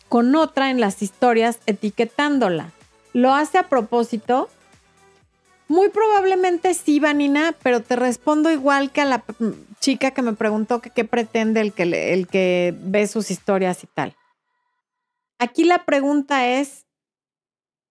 con 0.09 0.35
otra 0.35 0.69
en 0.69 0.79
las 0.79 1.01
historias 1.01 1.59
etiquetándola 1.65 2.71
lo 3.13 3.33
hace 3.33 3.57
a 3.57 3.67
propósito? 3.67 4.49
Muy 5.67 5.89
probablemente 5.89 6.73
sí, 6.73 6.99
Vanina, 6.99 7.55
pero 7.63 7.81
te 7.81 7.95
respondo 7.95 8.51
igual 8.51 8.91
que 8.91 9.01
a 9.01 9.05
la 9.05 9.23
chica 9.79 10.11
que 10.11 10.21
me 10.21 10.33
preguntó 10.33 10.81
que 10.81 10.91
qué 10.91 11.03
pretende 11.03 11.61
el 11.61 11.73
que, 11.73 12.13
el 12.13 12.27
que 12.27 12.75
ve 12.79 13.07
sus 13.07 13.31
historias 13.31 13.83
y 13.83 13.87
tal. 13.87 14.15
Aquí 15.39 15.65
la 15.65 15.83
pregunta 15.85 16.47
es, 16.47 16.85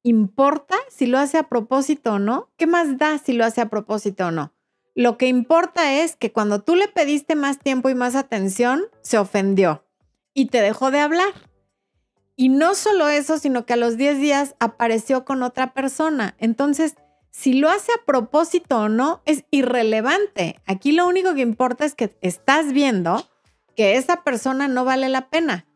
¿importa 0.03 0.77
si 0.89 1.07
lo 1.07 1.19
hace 1.19 1.39
a 1.39 1.49
propósito 1.49 2.14
o 2.14 2.19
no? 2.19 2.49
¿Qué 2.57 2.67
más 2.67 2.97
da 2.97 3.19
si 3.19 3.35
lo 3.35 3.45
hace 3.45 3.61
a 3.61 3.69
propósito 3.69 4.29
o 4.29 4.31
no? 4.31 4.53
Lo 4.95 5.19
que 5.19 5.27
importa 5.27 5.93
es 5.93 6.17
que 6.17 6.33
cuando 6.33 6.62
tú 6.62 6.75
le 6.75 6.89
pediste 6.89 7.35
más 7.35 7.59
tiempo 7.59 7.91
y 7.91 7.95
más 7.95 8.14
atención, 8.14 8.85
se 9.03 9.19
ofendió 9.19 9.85
y 10.33 10.47
te 10.47 10.62
dejó 10.62 10.91
de 10.91 11.01
hablar. 11.01 11.35
Y 12.37 12.51
no 12.51 12.74
solo 12.74 13.09
eso, 13.09 13.39
sino 13.39 13.64
que 13.64 13.72
a 13.72 13.76
los 13.76 13.97
10 13.97 14.18
días 14.18 14.55
apareció 14.61 15.24
con 15.24 15.43
otra 15.43 15.72
persona. 15.72 16.37
Entonces, 16.39 16.97
Si 17.39 17.53
lo 17.53 17.68
hace 17.68 17.93
a 17.93 18.03
propósito 18.07 18.78
o 18.80 18.89
no 18.89 19.20
es 19.26 19.45
irrelevante. 19.51 20.59
Aquí 20.64 20.93
lo 20.93 21.07
único 21.07 21.34
que 21.34 21.43
importa 21.43 21.84
es 21.84 21.95
que 21.95 22.16
estás 22.22 22.72
viendo 22.72 23.28
que 23.76 23.97
esa 23.99 24.24
persona 24.24 24.68
no 24.68 24.87
vale 24.87 25.11
la 25.11 25.28
pena 25.28 25.66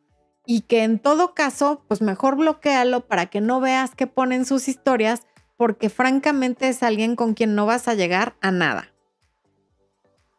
y 0.46 0.62
que 0.62 0.84
en 0.84 0.98
todo 0.98 1.34
caso, 1.34 1.84
pues 1.86 2.00
mejor 2.00 2.36
bloquealo 2.36 3.06
para 3.06 3.26
que 3.26 3.42
no 3.42 3.60
veas 3.60 3.94
qué 3.94 4.06
ponen 4.06 4.46
sus 4.46 4.68
historias, 4.68 5.20
porque 5.58 5.90
francamente 5.90 6.66
es 6.66 6.82
alguien 6.82 7.14
con 7.14 7.34
quien 7.34 7.54
no 7.54 7.66
vas 7.66 7.88
a 7.88 7.94
llegar 7.94 8.36
a 8.40 8.50
nada. 8.52 8.90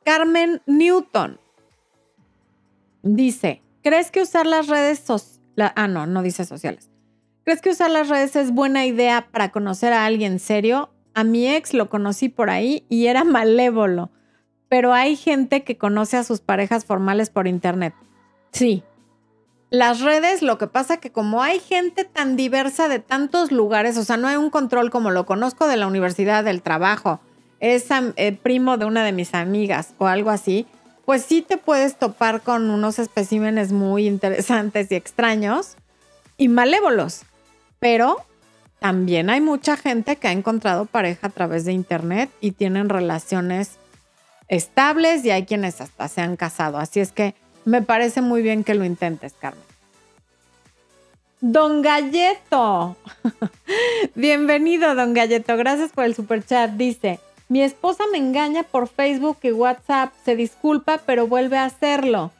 Carmen 0.04 0.64
Newton 0.66 1.40
dice, 3.04 3.62
¿crees 3.84 4.10
que 4.10 4.24
usar 4.24 4.48
las 4.48 4.66
redes 4.66 4.98
sociales? 4.98 5.41
Ah, 5.58 5.88
no, 5.88 6.08
no 6.08 6.22
dice 6.24 6.46
sociales. 6.46 6.90
¿Crees 7.44 7.62
que 7.62 7.72
usar 7.72 7.90
las 7.90 8.10
redes 8.10 8.36
es 8.36 8.52
buena 8.52 8.86
idea 8.86 9.28
para 9.32 9.52
conocer 9.52 9.94
a 9.94 10.06
alguien 10.06 10.40
serio? 10.40 10.92
A 11.14 11.24
mi 11.24 11.48
ex 11.48 11.74
lo 11.74 11.90
conocí 11.90 12.30
por 12.30 12.50
ahí 12.50 12.86
y 12.90 13.08
era 13.08 13.24
malévolo, 13.26 14.12
pero 14.70 14.94
hay 14.94 15.16
gente 15.16 15.64
que 15.64 15.78
conoce 15.78 16.18
a 16.18 16.24
sus 16.24 16.42
parejas 16.42 16.86
formales 16.86 17.30
por 17.30 17.48
internet. 17.48 17.94
Sí. 18.52 18.84
Las 19.70 20.02
redes, 20.02 20.42
lo 20.42 20.58
que 20.58 20.68
pasa 20.68 20.98
que 20.98 21.12
como 21.12 21.42
hay 21.42 21.60
gente 21.60 22.04
tan 22.04 22.36
diversa 22.36 22.90
de 22.90 23.00
tantos 23.00 23.52
lugares, 23.54 23.98
o 23.98 24.04
sea, 24.04 24.18
no 24.18 24.28
hay 24.28 24.36
un 24.36 24.50
control 24.50 24.90
como 24.90 25.12
lo 25.12 25.26
conozco 25.26 25.68
de 25.68 25.78
la 25.78 25.88
universidad, 25.88 26.44
del 26.44 26.62
trabajo, 26.62 27.22
es 27.62 27.88
eh, 28.18 28.34
primo 28.34 28.78
de 28.78 28.86
una 28.86 29.06
de 29.06 29.14
mis 29.14 29.34
amigas 29.34 29.94
o 29.98 30.08
algo 30.08 30.30
así, 30.30 30.68
pues 31.06 31.24
sí 31.24 31.42
te 31.42 31.58
puedes 31.58 31.98
topar 31.98 32.42
con 32.42 32.70
unos 32.70 33.00
especímenes 33.00 33.72
muy 33.72 34.08
interesantes 34.08 34.92
y 34.92 34.96
extraños 34.96 35.76
y 36.38 36.48
malévolos. 36.48 37.22
Pero 37.80 38.18
también 38.80 39.30
hay 39.30 39.42
mucha 39.42 39.78
gente 39.78 40.16
que 40.16 40.28
ha 40.28 40.32
encontrado 40.32 40.86
pareja 40.86 41.28
a 41.28 41.32
través 41.32 41.66
de 41.66 41.74
internet 41.74 42.30
y 42.40 42.52
tienen 42.52 42.90
relaciones 42.90 43.78
estables 44.48 45.24
y 45.26 45.32
hay 45.32 45.46
quienes 45.46 45.82
hasta 45.82 46.08
se 46.08 46.22
han 46.22 46.36
casado. 46.36 46.78
Así 46.78 47.00
es 47.00 47.12
que 47.12 47.36
me 47.66 47.82
parece 47.82 48.22
muy 48.22 48.42
bien 48.42 48.64
que 48.64 48.76
lo 48.76 48.86
intentes, 48.86 49.34
Carmen. 49.40 49.64
Don 51.42 51.82
Galleto. 51.82 52.96
Bienvenido, 54.16 54.94
don 54.94 55.14
Galleto. 55.14 55.58
Gracias 55.58 55.92
por 55.92 56.06
el 56.06 56.14
super 56.14 56.46
chat. 56.46 56.72
Dice, 56.72 57.20
mi 57.52 57.62
esposa 57.62 58.06
me 58.14 58.18
engaña 58.18 58.64
por 58.64 58.88
Facebook 58.88 59.40
y 59.44 59.52
WhatsApp, 59.52 60.14
se 60.24 60.38
disculpa, 60.38 61.02
pero 61.06 61.28
vuelve 61.28 61.58
a 61.58 61.66
hacerlo. 61.66 62.32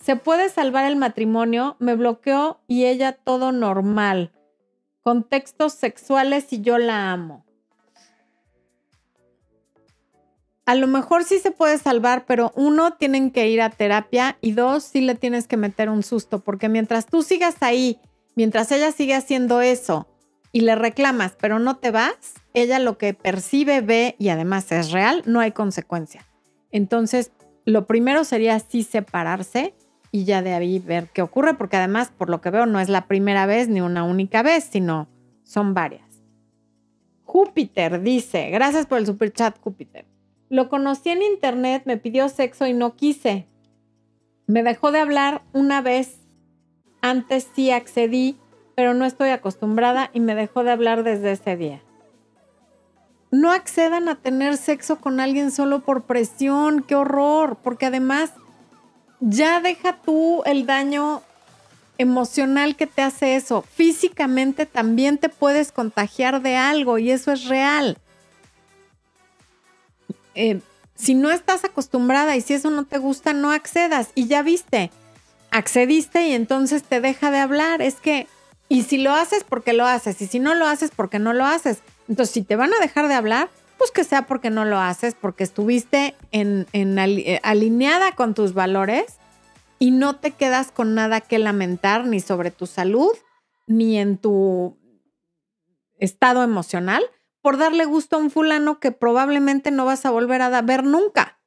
¿Se 0.00 0.14
puede 0.14 0.50
salvar 0.50 0.84
el 0.84 0.94
matrimonio? 0.94 1.74
Me 1.80 1.96
bloqueó 1.96 2.60
y 2.68 2.84
ella 2.84 3.10
todo 3.10 3.50
normal. 3.50 4.30
Contextos 5.02 5.72
sexuales 5.72 6.52
y 6.52 6.60
yo 6.60 6.78
la 6.78 7.10
amo. 7.10 7.44
A 10.64 10.76
lo 10.76 10.86
mejor 10.86 11.24
sí 11.24 11.40
se 11.40 11.50
puede 11.50 11.78
salvar, 11.78 12.24
pero 12.24 12.52
uno, 12.54 12.92
tienen 12.92 13.32
que 13.32 13.48
ir 13.48 13.62
a 13.62 13.70
terapia 13.70 14.38
y 14.40 14.52
dos, 14.52 14.84
sí 14.84 15.00
le 15.00 15.16
tienes 15.16 15.48
que 15.48 15.56
meter 15.56 15.90
un 15.90 16.04
susto, 16.04 16.38
porque 16.38 16.68
mientras 16.68 17.06
tú 17.06 17.24
sigas 17.24 17.56
ahí, 17.62 17.98
mientras 18.36 18.70
ella 18.70 18.92
sigue 18.92 19.16
haciendo 19.16 19.60
eso 19.60 20.06
y 20.52 20.60
le 20.60 20.76
reclamas, 20.76 21.34
pero 21.40 21.58
no 21.58 21.78
te 21.78 21.90
vas, 21.90 22.34
ella 22.54 22.78
lo 22.78 22.98
que 22.98 23.14
percibe, 23.14 23.80
ve 23.80 24.16
y 24.18 24.28
además 24.28 24.70
es 24.72 24.92
real, 24.92 25.22
no 25.26 25.40
hay 25.40 25.52
consecuencia. 25.52 26.26
Entonces, 26.70 27.32
lo 27.64 27.86
primero 27.86 28.24
sería 28.24 28.58
sí 28.58 28.82
separarse 28.82 29.74
y 30.10 30.24
ya 30.24 30.42
de 30.42 30.52
ahí 30.52 30.78
ver 30.78 31.08
qué 31.12 31.22
ocurre, 31.22 31.54
porque 31.54 31.76
además, 31.76 32.12
por 32.16 32.28
lo 32.28 32.40
que 32.40 32.50
veo, 32.50 32.66
no 32.66 32.80
es 32.80 32.88
la 32.88 33.06
primera 33.06 33.46
vez 33.46 33.68
ni 33.68 33.80
una 33.80 34.04
única 34.04 34.42
vez, 34.42 34.64
sino 34.64 35.08
son 35.42 35.74
varias. 35.74 36.22
Júpiter 37.24 38.02
dice, 38.02 38.50
gracias 38.50 38.86
por 38.86 38.98
el 38.98 39.06
super 39.06 39.32
chat, 39.32 39.58
Júpiter. 39.60 40.06
Lo 40.50 40.68
conocí 40.68 41.08
en 41.08 41.22
internet, 41.22 41.82
me 41.86 41.96
pidió 41.96 42.28
sexo 42.28 42.66
y 42.66 42.74
no 42.74 42.94
quise. 42.94 43.46
Me 44.46 44.62
dejó 44.62 44.92
de 44.92 45.00
hablar 45.00 45.42
una 45.54 45.80
vez. 45.80 46.18
Antes 47.00 47.48
sí 47.54 47.70
accedí 47.70 48.36
pero 48.74 48.94
no 48.94 49.04
estoy 49.04 49.30
acostumbrada 49.30 50.10
y 50.12 50.20
me 50.20 50.34
dejó 50.34 50.64
de 50.64 50.70
hablar 50.70 51.04
desde 51.04 51.32
ese 51.32 51.56
día. 51.56 51.82
No 53.32 53.50
accedan 53.50 54.08
a 54.08 54.14
tener 54.14 54.56
sexo 54.56 55.00
con 55.00 55.18
alguien 55.18 55.50
solo 55.50 55.80
por 55.80 56.02
presión, 56.02 56.82
qué 56.82 56.94
horror, 56.94 57.56
porque 57.62 57.86
además 57.86 58.30
ya 59.20 59.60
deja 59.60 59.96
tú 59.96 60.42
el 60.44 60.66
daño 60.66 61.22
emocional 61.96 62.76
que 62.76 62.86
te 62.86 63.02
hace 63.02 63.34
eso. 63.34 63.62
Físicamente 63.62 64.66
también 64.66 65.18
te 65.18 65.30
puedes 65.30 65.72
contagiar 65.72 66.42
de 66.42 66.56
algo 66.56 66.98
y 66.98 67.10
eso 67.10 67.32
es 67.32 67.46
real. 67.46 67.96
Eh, 70.34 70.60
si 70.94 71.14
no 71.14 71.30
estás 71.30 71.64
acostumbrada 71.64 72.36
y 72.36 72.42
si 72.42 72.54
eso 72.54 72.70
no 72.70 72.84
te 72.84 72.98
gusta, 72.98 73.32
no 73.32 73.50
accedas. 73.50 74.10
Y 74.14 74.26
ya 74.26 74.42
viste, 74.42 74.90
accediste 75.50 76.28
y 76.28 76.34
entonces 76.34 76.82
te 76.82 77.00
deja 77.00 77.30
de 77.30 77.38
hablar. 77.38 77.80
Es 77.80 77.94
que 77.94 78.26
y 78.72 78.84
si 78.84 78.96
lo 78.96 79.12
haces, 79.12 79.44
porque 79.44 79.74
lo 79.74 79.86
haces. 79.86 80.22
Y 80.22 80.26
si 80.26 80.38
no 80.38 80.54
lo 80.54 80.66
haces, 80.66 80.90
porque 80.94 81.18
no 81.18 81.32
lo 81.32 81.44
haces. 81.44 81.80
Entonces, 82.08 82.32
si 82.32 82.42
te 82.42 82.56
van 82.56 82.72
a 82.74 82.78
dejar 82.80 83.08
de 83.08 83.14
hablar, 83.14 83.48
pues 83.78 83.90
que 83.90 84.04
sea 84.04 84.26
porque 84.26 84.50
no 84.50 84.64
lo 84.64 84.78
haces, 84.78 85.14
porque 85.14 85.44
estuviste 85.44 86.14
en, 86.30 86.66
eh, 86.72 87.40
alineada 87.42 88.12
con 88.12 88.34
tus 88.34 88.54
valores 88.54 89.18
y 89.78 89.90
no 89.90 90.16
te 90.16 90.30
quedas 90.30 90.70
con 90.70 90.94
nada 90.94 91.20
que 91.20 91.38
lamentar 91.38 92.06
ni 92.06 92.20
sobre 92.20 92.50
tu 92.50 92.66
salud, 92.66 93.10
ni 93.66 93.98
en 93.98 94.18
tu 94.18 94.78
estado 95.98 96.42
emocional, 96.42 97.02
por 97.40 97.56
darle 97.56 97.84
gusto 97.84 98.16
a 98.16 98.18
un 98.20 98.30
fulano 98.30 98.78
que 98.78 98.92
probablemente 98.92 99.70
no 99.70 99.84
vas 99.84 100.06
a 100.06 100.10
volver 100.10 100.42
a 100.42 100.62
ver 100.62 100.84
nunca. 100.84 101.40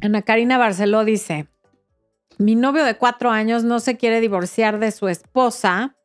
Ana 0.00 0.22
Karina 0.22 0.56
Barceló 0.58 1.04
dice, 1.04 1.48
mi 2.38 2.54
novio 2.54 2.84
de 2.84 2.96
cuatro 2.96 3.30
años 3.30 3.64
no 3.64 3.80
se 3.80 3.96
quiere 3.96 4.20
divorciar 4.20 4.78
de 4.78 4.92
su 4.92 5.08
esposa 5.08 5.96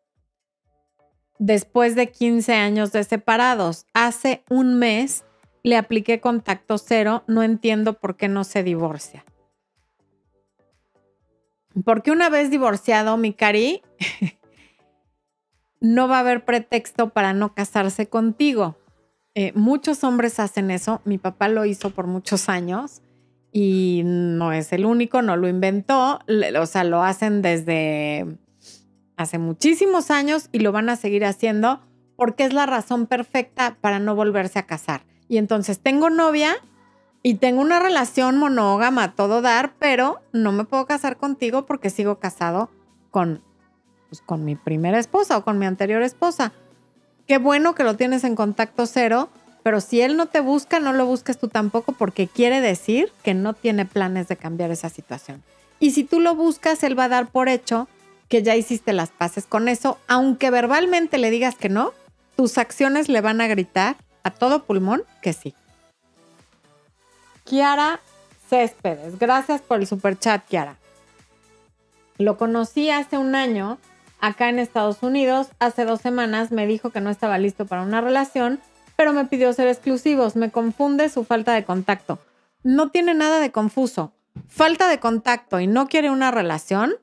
después 1.39 1.95
de 1.95 2.11
15 2.11 2.53
años 2.53 2.91
de 2.91 3.03
separados. 3.03 3.85
Hace 3.93 4.43
un 4.49 4.79
mes 4.79 5.25
le 5.63 5.77
apliqué 5.77 6.21
contacto 6.21 6.77
cero, 6.77 7.23
no 7.27 7.43
entiendo 7.43 7.93
por 7.93 8.15
qué 8.15 8.27
no 8.27 8.43
se 8.43 8.63
divorcia. 8.63 9.25
Porque 11.85 12.11
una 12.11 12.29
vez 12.29 12.49
divorciado, 12.49 13.17
mi 13.17 13.33
cari, 13.33 13.81
no 15.79 16.07
va 16.07 16.17
a 16.17 16.21
haber 16.21 16.45
pretexto 16.45 17.09
para 17.09 17.33
no 17.33 17.53
casarse 17.53 18.07
contigo. 18.07 18.77
Eh, 19.35 19.51
muchos 19.55 20.03
hombres 20.03 20.39
hacen 20.39 20.71
eso, 20.71 21.01
mi 21.05 21.17
papá 21.17 21.47
lo 21.47 21.65
hizo 21.65 21.91
por 21.91 22.07
muchos 22.07 22.49
años 22.49 23.01
y 23.51 24.01
no 24.05 24.53
es 24.53 24.71
el 24.73 24.85
único, 24.85 25.21
no 25.21 25.35
lo 25.35 25.47
inventó, 25.47 26.19
o 26.59 26.65
sea, 26.65 26.83
lo 26.83 27.03
hacen 27.03 27.41
desde 27.41 28.37
hace 29.17 29.37
muchísimos 29.37 30.09
años 30.09 30.49
y 30.51 30.59
lo 30.59 30.71
van 30.71 30.89
a 30.89 30.95
seguir 30.95 31.25
haciendo 31.25 31.81
porque 32.15 32.45
es 32.45 32.53
la 32.53 32.65
razón 32.65 33.07
perfecta 33.07 33.77
para 33.81 33.99
no 33.99 34.15
volverse 34.15 34.59
a 34.59 34.67
casar. 34.67 35.03
Y 35.27 35.37
entonces 35.37 35.79
tengo 35.79 36.09
novia 36.09 36.55
y 37.23 37.35
tengo 37.35 37.61
una 37.61 37.79
relación 37.79 38.37
monógama 38.37 39.15
todo 39.15 39.41
dar, 39.41 39.73
pero 39.79 40.21
no 40.31 40.51
me 40.51 40.63
puedo 40.63 40.85
casar 40.85 41.17
contigo 41.17 41.65
porque 41.65 41.89
sigo 41.89 42.19
casado 42.19 42.69
con, 43.11 43.43
pues, 44.09 44.21
con 44.21 44.45
mi 44.45 44.55
primera 44.55 44.99
esposa 44.99 45.37
o 45.37 45.43
con 45.43 45.59
mi 45.59 45.65
anterior 45.65 46.01
esposa. 46.01 46.53
Qué 47.27 47.37
bueno 47.37 47.75
que 47.75 47.83
lo 47.83 47.95
tienes 47.95 48.23
en 48.23 48.35
contacto 48.35 48.85
cero 48.85 49.29
pero 49.63 49.81
si 49.81 50.01
él 50.01 50.17
no 50.17 50.25
te 50.25 50.39
busca, 50.39 50.79
no 50.79 50.93
lo 50.93 51.05
busques 51.05 51.37
tú 51.37 51.47
tampoco 51.47 51.91
porque 51.91 52.27
quiere 52.27 52.61
decir 52.61 53.11
que 53.23 53.33
no 53.33 53.53
tiene 53.53 53.85
planes 53.85 54.27
de 54.27 54.37
cambiar 54.37 54.71
esa 54.71 54.89
situación. 54.89 55.43
Y 55.79 55.91
si 55.91 56.03
tú 56.03 56.19
lo 56.19 56.35
buscas, 56.35 56.83
él 56.83 56.97
va 56.97 57.05
a 57.05 57.09
dar 57.09 57.27
por 57.27 57.49
hecho 57.49 57.87
que 58.29 58.43
ya 58.43 58.55
hiciste 58.55 58.93
las 58.93 59.09
paces 59.09 59.45
con 59.45 59.67
eso, 59.67 59.97
aunque 60.07 60.49
verbalmente 60.49 61.17
le 61.17 61.31
digas 61.31 61.55
que 61.55 61.69
no, 61.69 61.93
tus 62.35 62.57
acciones 62.57 63.09
le 63.09 63.21
van 63.21 63.41
a 63.41 63.47
gritar 63.47 63.97
a 64.23 64.31
todo 64.31 64.63
pulmón 64.63 65.03
que 65.21 65.33
sí. 65.33 65.53
Kiara 67.43 67.99
Céspedes, 68.49 69.19
gracias 69.19 69.61
por 69.61 69.79
el 69.79 69.87
super 69.87 70.17
chat, 70.17 70.45
Kiara. 70.47 70.77
Lo 72.17 72.37
conocí 72.37 72.89
hace 72.89 73.17
un 73.17 73.35
año 73.35 73.77
acá 74.21 74.47
en 74.49 74.59
Estados 74.59 75.03
Unidos. 75.03 75.47
Hace 75.59 75.83
dos 75.83 75.99
semanas 75.99 76.51
me 76.51 76.67
dijo 76.67 76.91
que 76.91 77.01
no 77.01 77.09
estaba 77.09 77.37
listo 77.37 77.65
para 77.65 77.81
una 77.81 77.99
relación 77.99 78.61
pero 79.01 79.13
me 79.13 79.25
pidió 79.25 79.51
ser 79.51 79.67
exclusivos. 79.67 80.35
Me 80.35 80.51
confunde 80.51 81.09
su 81.09 81.23
falta 81.23 81.55
de 81.55 81.65
contacto. 81.65 82.19
No 82.61 82.91
tiene 82.91 83.15
nada 83.15 83.39
de 83.39 83.51
confuso. 83.51 84.13
Falta 84.47 84.87
de 84.87 84.99
contacto 84.99 85.59
y 85.59 85.65
no 85.65 85.87
quiere 85.87 86.11
una 86.11 86.29
relación. 86.29 86.93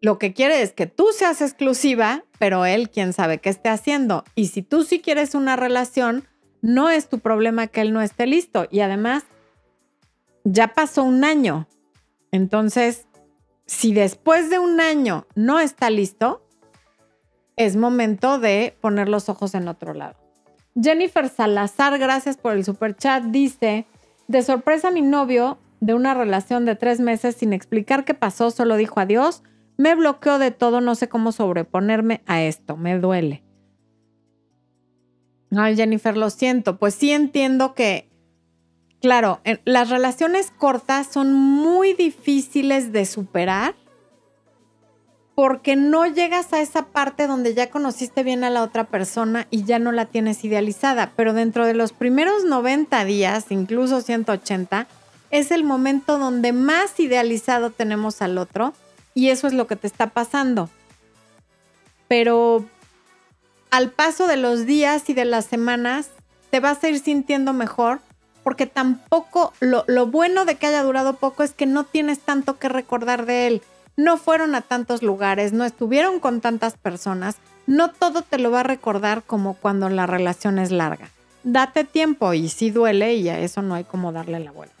Lo 0.00 0.18
que 0.18 0.32
quiere 0.32 0.62
es 0.62 0.72
que 0.72 0.86
tú 0.86 1.08
seas 1.12 1.42
exclusiva, 1.42 2.24
pero 2.38 2.64
él 2.64 2.88
quién 2.88 3.12
sabe 3.12 3.40
qué 3.42 3.50
esté 3.50 3.68
haciendo. 3.68 4.24
Y 4.34 4.46
si 4.46 4.62
tú 4.62 4.84
sí 4.84 5.00
quieres 5.00 5.34
una 5.34 5.54
relación, 5.54 6.26
no 6.62 6.88
es 6.88 7.10
tu 7.10 7.18
problema 7.18 7.66
que 7.66 7.82
él 7.82 7.92
no 7.92 8.00
esté 8.00 8.26
listo. 8.26 8.66
Y 8.70 8.80
además, 8.80 9.24
ya 10.44 10.68
pasó 10.68 11.02
un 11.02 11.24
año. 11.24 11.68
Entonces, 12.32 13.06
si 13.66 13.92
después 13.92 14.48
de 14.48 14.60
un 14.60 14.80
año 14.80 15.26
no 15.34 15.60
está 15.60 15.90
listo, 15.90 16.42
es 17.56 17.76
momento 17.76 18.38
de 18.38 18.74
poner 18.80 19.10
los 19.10 19.28
ojos 19.28 19.54
en 19.54 19.68
otro 19.68 19.92
lado. 19.92 20.25
Jennifer 20.80 21.28
Salazar, 21.28 21.98
gracias 21.98 22.36
por 22.36 22.52
el 22.52 22.64
super 22.64 22.94
chat, 22.94 23.24
dice, 23.24 23.86
de 24.28 24.42
sorpresa 24.42 24.90
mi 24.90 25.02
novio 25.02 25.58
de 25.80 25.94
una 25.94 26.14
relación 26.14 26.64
de 26.64 26.76
tres 26.76 27.00
meses 27.00 27.36
sin 27.36 27.52
explicar 27.52 28.04
qué 28.04 28.14
pasó, 28.14 28.50
solo 28.50 28.76
dijo 28.76 29.00
adiós, 29.00 29.42
me 29.78 29.94
bloqueó 29.94 30.38
de 30.38 30.50
todo, 30.50 30.80
no 30.80 30.94
sé 30.94 31.08
cómo 31.08 31.32
sobreponerme 31.32 32.22
a 32.26 32.42
esto, 32.42 32.76
me 32.76 32.98
duele. 32.98 33.42
Ay, 35.56 35.76
Jennifer, 35.76 36.16
lo 36.16 36.28
siento, 36.30 36.78
pues 36.78 36.94
sí 36.94 37.10
entiendo 37.12 37.74
que, 37.74 38.10
claro, 39.00 39.40
las 39.64 39.90
relaciones 39.90 40.50
cortas 40.50 41.06
son 41.06 41.32
muy 41.32 41.94
difíciles 41.94 42.92
de 42.92 43.06
superar 43.06 43.74
porque 45.36 45.76
no 45.76 46.06
llegas 46.06 46.54
a 46.54 46.60
esa 46.60 46.86
parte 46.86 47.26
donde 47.26 47.52
ya 47.52 47.68
conociste 47.68 48.22
bien 48.22 48.42
a 48.42 48.48
la 48.48 48.62
otra 48.62 48.84
persona 48.84 49.46
y 49.50 49.64
ya 49.64 49.78
no 49.78 49.92
la 49.92 50.06
tienes 50.06 50.42
idealizada, 50.44 51.12
pero 51.14 51.34
dentro 51.34 51.66
de 51.66 51.74
los 51.74 51.92
primeros 51.92 52.44
90 52.44 53.04
días, 53.04 53.44
incluso 53.50 54.00
180, 54.00 54.86
es 55.30 55.50
el 55.50 55.62
momento 55.62 56.18
donde 56.18 56.54
más 56.54 56.98
idealizado 56.98 57.68
tenemos 57.68 58.22
al 58.22 58.38
otro 58.38 58.72
y 59.12 59.28
eso 59.28 59.46
es 59.46 59.52
lo 59.52 59.66
que 59.66 59.76
te 59.76 59.86
está 59.86 60.06
pasando. 60.06 60.70
Pero 62.08 62.64
al 63.70 63.90
paso 63.90 64.26
de 64.28 64.38
los 64.38 64.64
días 64.64 65.10
y 65.10 65.12
de 65.12 65.26
las 65.26 65.44
semanas, 65.44 66.08
te 66.48 66.60
vas 66.60 66.82
a 66.82 66.88
ir 66.88 66.98
sintiendo 66.98 67.52
mejor 67.52 68.00
porque 68.42 68.64
tampoco 68.64 69.52
lo, 69.60 69.84
lo 69.86 70.06
bueno 70.06 70.46
de 70.46 70.54
que 70.54 70.68
haya 70.68 70.82
durado 70.82 71.16
poco 71.16 71.42
es 71.42 71.52
que 71.52 71.66
no 71.66 71.84
tienes 71.84 72.20
tanto 72.20 72.58
que 72.58 72.70
recordar 72.70 73.26
de 73.26 73.48
él 73.48 73.62
no 73.96 74.18
fueron 74.18 74.54
a 74.54 74.60
tantos 74.60 75.02
lugares, 75.02 75.52
no 75.52 75.64
estuvieron 75.64 76.20
con 76.20 76.40
tantas 76.40 76.76
personas, 76.76 77.36
no 77.66 77.90
todo 77.90 78.22
te 78.22 78.38
lo 78.38 78.50
va 78.50 78.60
a 78.60 78.64
recordar 78.64 79.22
como 79.22 79.54
cuando 79.54 79.88
la 79.88 80.06
relación 80.06 80.58
es 80.58 80.70
larga. 80.70 81.10
Date 81.42 81.84
tiempo 81.84 82.34
y 82.34 82.48
si 82.48 82.70
duele 82.70 83.14
y 83.14 83.28
a 83.28 83.38
eso 83.38 83.62
no 83.62 83.74
hay 83.74 83.84
como 83.84 84.12
darle 84.12 84.40
la 84.40 84.52
vuelta. 84.52 84.74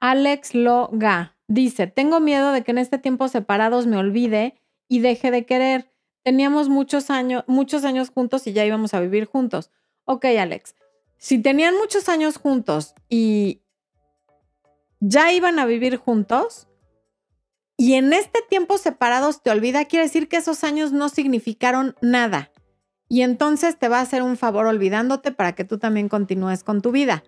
Alex 0.00 0.54
Loga 0.54 1.36
dice, 1.46 1.86
tengo 1.86 2.20
miedo 2.20 2.52
de 2.52 2.62
que 2.62 2.70
en 2.70 2.78
este 2.78 2.98
tiempo 2.98 3.28
separados 3.28 3.86
me 3.86 3.96
olvide 3.96 4.60
y 4.88 5.00
deje 5.00 5.30
de 5.30 5.44
querer. 5.44 5.90
Teníamos 6.22 6.68
muchos 6.68 7.10
años, 7.10 7.44
muchos 7.46 7.84
años 7.84 8.10
juntos 8.10 8.46
y 8.46 8.52
ya 8.52 8.64
íbamos 8.64 8.94
a 8.94 9.00
vivir 9.00 9.26
juntos. 9.26 9.70
Ok, 10.04 10.24
Alex, 10.38 10.74
si 11.16 11.38
tenían 11.38 11.76
muchos 11.76 12.08
años 12.08 12.38
juntos 12.38 12.94
y 13.08 13.62
ya 15.00 15.32
iban 15.32 15.58
a 15.58 15.66
vivir 15.66 15.96
juntos, 15.96 16.66
y 17.80 17.94
en 17.94 18.12
este 18.12 18.40
tiempo 18.46 18.76
separados 18.76 19.42
te 19.42 19.50
olvida, 19.50 19.86
quiere 19.86 20.04
decir 20.04 20.28
que 20.28 20.36
esos 20.36 20.64
años 20.64 20.92
no 20.92 21.08
significaron 21.08 21.96
nada. 22.02 22.50
Y 23.08 23.22
entonces 23.22 23.78
te 23.78 23.88
va 23.88 24.00
a 24.00 24.02
hacer 24.02 24.22
un 24.22 24.36
favor 24.36 24.66
olvidándote 24.66 25.32
para 25.32 25.54
que 25.54 25.64
tú 25.64 25.78
también 25.78 26.10
continúes 26.10 26.62
con 26.62 26.82
tu 26.82 26.92
vida. 26.92 27.24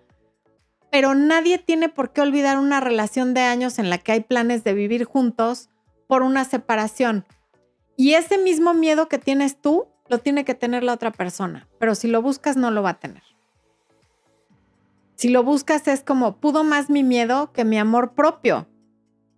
Pero 0.91 1.15
nadie 1.15 1.57
tiene 1.57 1.89
por 1.89 2.13
qué 2.13 2.21
olvidar 2.21 2.59
una 2.59 2.79
relación 2.81 3.33
de 3.33 3.41
años 3.41 3.79
en 3.79 3.89
la 3.89 3.97
que 3.97 4.11
hay 4.11 4.19
planes 4.19 4.63
de 4.63 4.75
vivir 4.75 5.05
juntos 5.05 5.71
por 6.05 6.21
una 6.21 6.45
separación. 6.45 7.25
Y 7.97 8.13
ese 8.13 8.37
mismo 8.37 8.75
miedo 8.75 9.09
que 9.09 9.17
tienes 9.17 9.59
tú, 9.59 9.87
lo 10.07 10.19
tiene 10.19 10.45
que 10.45 10.53
tener 10.53 10.83
la 10.83 10.93
otra 10.93 11.09
persona. 11.09 11.67
Pero 11.79 11.95
si 11.95 12.07
lo 12.07 12.21
buscas, 12.21 12.57
no 12.57 12.69
lo 12.69 12.83
va 12.83 12.91
a 12.91 12.99
tener. 12.99 13.23
Si 15.15 15.29
lo 15.29 15.43
buscas 15.43 15.87
es 15.87 16.03
como, 16.03 16.37
pudo 16.37 16.63
más 16.63 16.91
mi 16.91 17.01
miedo 17.01 17.51
que 17.53 17.65
mi 17.65 17.79
amor 17.79 18.13
propio. 18.13 18.67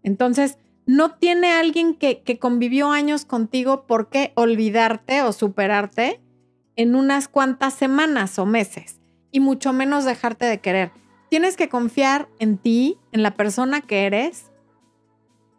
Entonces, 0.03 0.57
no 0.85 1.15
tiene 1.15 1.51
alguien 1.51 1.95
que, 1.95 2.37
convivió 2.39 2.91
años 2.91 3.25
contigo 3.25 3.85
por 3.87 4.09
qué 4.09 4.31
olvidarte 4.35 5.21
o 5.23 5.33
superarte 5.33 6.21
en 6.75 6.95
unas 6.95 7.27
cuantas 7.27 7.73
semanas 7.73 8.37
o 8.37 8.45
meses 8.45 8.99
y 9.31 9.39
mucho 9.39 9.73
menos 9.73 10.05
dejarte 10.05 10.45
de 10.45 10.59
querer. 10.59 10.91
Tienes 11.29 11.57
que 11.57 11.69
confiar 11.69 12.27
en 12.39 12.57
ti, 12.57 12.97
en 13.11 13.23
la 13.23 13.31
persona 13.31 13.81
que 13.81 14.05
eres, 14.05 14.51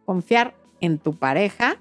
confiar 0.04 0.54
en 0.80 0.98
tu 0.98 1.14
pareja 1.16 1.76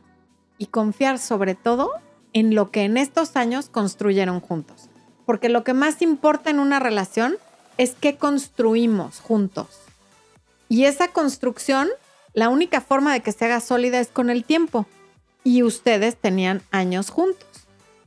y 0.57 0.67
confiar 0.67 1.19
sobre 1.19 1.53
todo 1.53 1.91
en 2.33 2.55
lo 2.55 2.71
que 2.71 2.83
en 2.83 2.97
estos 2.97 3.35
años 3.35 3.69
construyeron 3.69 4.39
juntos. 4.39 4.89
Porque 5.25 5.49
lo 5.49 5.63
que 5.63 5.73
más 5.73 6.01
importa 6.01 6.49
en 6.49 6.59
una 6.59 6.79
relación 6.79 7.37
es 7.77 7.93
qué 7.93 8.17
construimos 8.17 9.19
juntos. 9.19 9.81
Y 10.67 10.85
esa 10.85 11.09
construcción 11.09 11.89
la 12.35 12.49
única 12.49 12.81
forma 12.81 13.13
de 13.13 13.21
que 13.21 13.31
se 13.31 13.45
haga 13.45 13.61
sólida 13.61 13.99
es 13.99 14.09
con 14.09 14.29
el 14.29 14.43
tiempo. 14.43 14.85
Y 15.43 15.63
ustedes 15.63 16.17
tenían 16.17 16.61
años 16.69 17.09
juntos. 17.09 17.47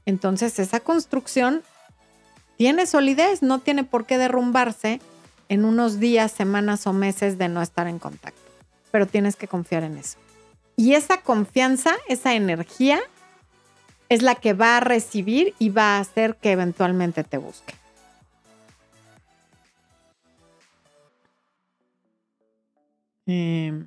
Entonces 0.04 0.58
esa 0.58 0.80
construcción 0.80 1.62
tiene 2.56 2.86
solidez, 2.86 3.42
no 3.42 3.60
tiene 3.60 3.84
por 3.84 4.04
qué 4.04 4.18
derrumbarse 4.18 5.00
en 5.48 5.64
unos 5.64 5.98
días, 5.98 6.30
semanas 6.30 6.86
o 6.86 6.92
meses 6.92 7.38
de 7.38 7.48
no 7.48 7.62
estar 7.62 7.86
en 7.86 7.98
contacto. 7.98 8.40
Pero 8.90 9.06
tienes 9.06 9.34
que 9.34 9.48
confiar 9.48 9.82
en 9.82 9.96
eso. 9.96 10.18
Y 10.76 10.94
esa 10.94 11.22
confianza, 11.22 11.94
esa 12.08 12.34
energía, 12.34 13.00
es 14.10 14.22
la 14.22 14.34
que 14.34 14.52
va 14.52 14.76
a 14.76 14.80
recibir 14.80 15.54
y 15.58 15.70
va 15.70 15.96
a 15.96 16.00
hacer 16.00 16.36
que 16.36 16.52
eventualmente 16.52 17.24
te 17.24 17.38
busque. 17.38 17.74
Eh, 23.26 23.86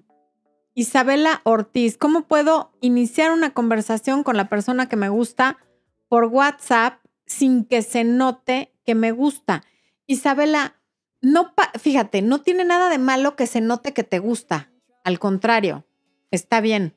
Isabela 0.73 1.41
Ortiz, 1.43 1.97
¿cómo 1.97 2.23
puedo 2.23 2.71
iniciar 2.79 3.31
una 3.31 3.53
conversación 3.53 4.23
con 4.23 4.37
la 4.37 4.47
persona 4.47 4.87
que 4.87 4.95
me 4.95 5.09
gusta 5.09 5.57
por 6.07 6.25
WhatsApp 6.25 6.99
sin 7.25 7.65
que 7.65 7.81
se 7.81 8.05
note 8.05 8.73
que 8.85 8.95
me 8.95 9.11
gusta? 9.11 9.63
Isabela, 10.07 10.79
no, 11.21 11.53
fíjate, 11.79 12.21
no 12.21 12.41
tiene 12.41 12.63
nada 12.63 12.89
de 12.89 12.99
malo 12.99 13.35
que 13.35 13.47
se 13.47 13.59
note 13.59 13.93
que 13.93 14.03
te 14.03 14.19
gusta. 14.19 14.71
Al 15.03 15.19
contrario, 15.19 15.85
está 16.31 16.61
bien. 16.61 16.95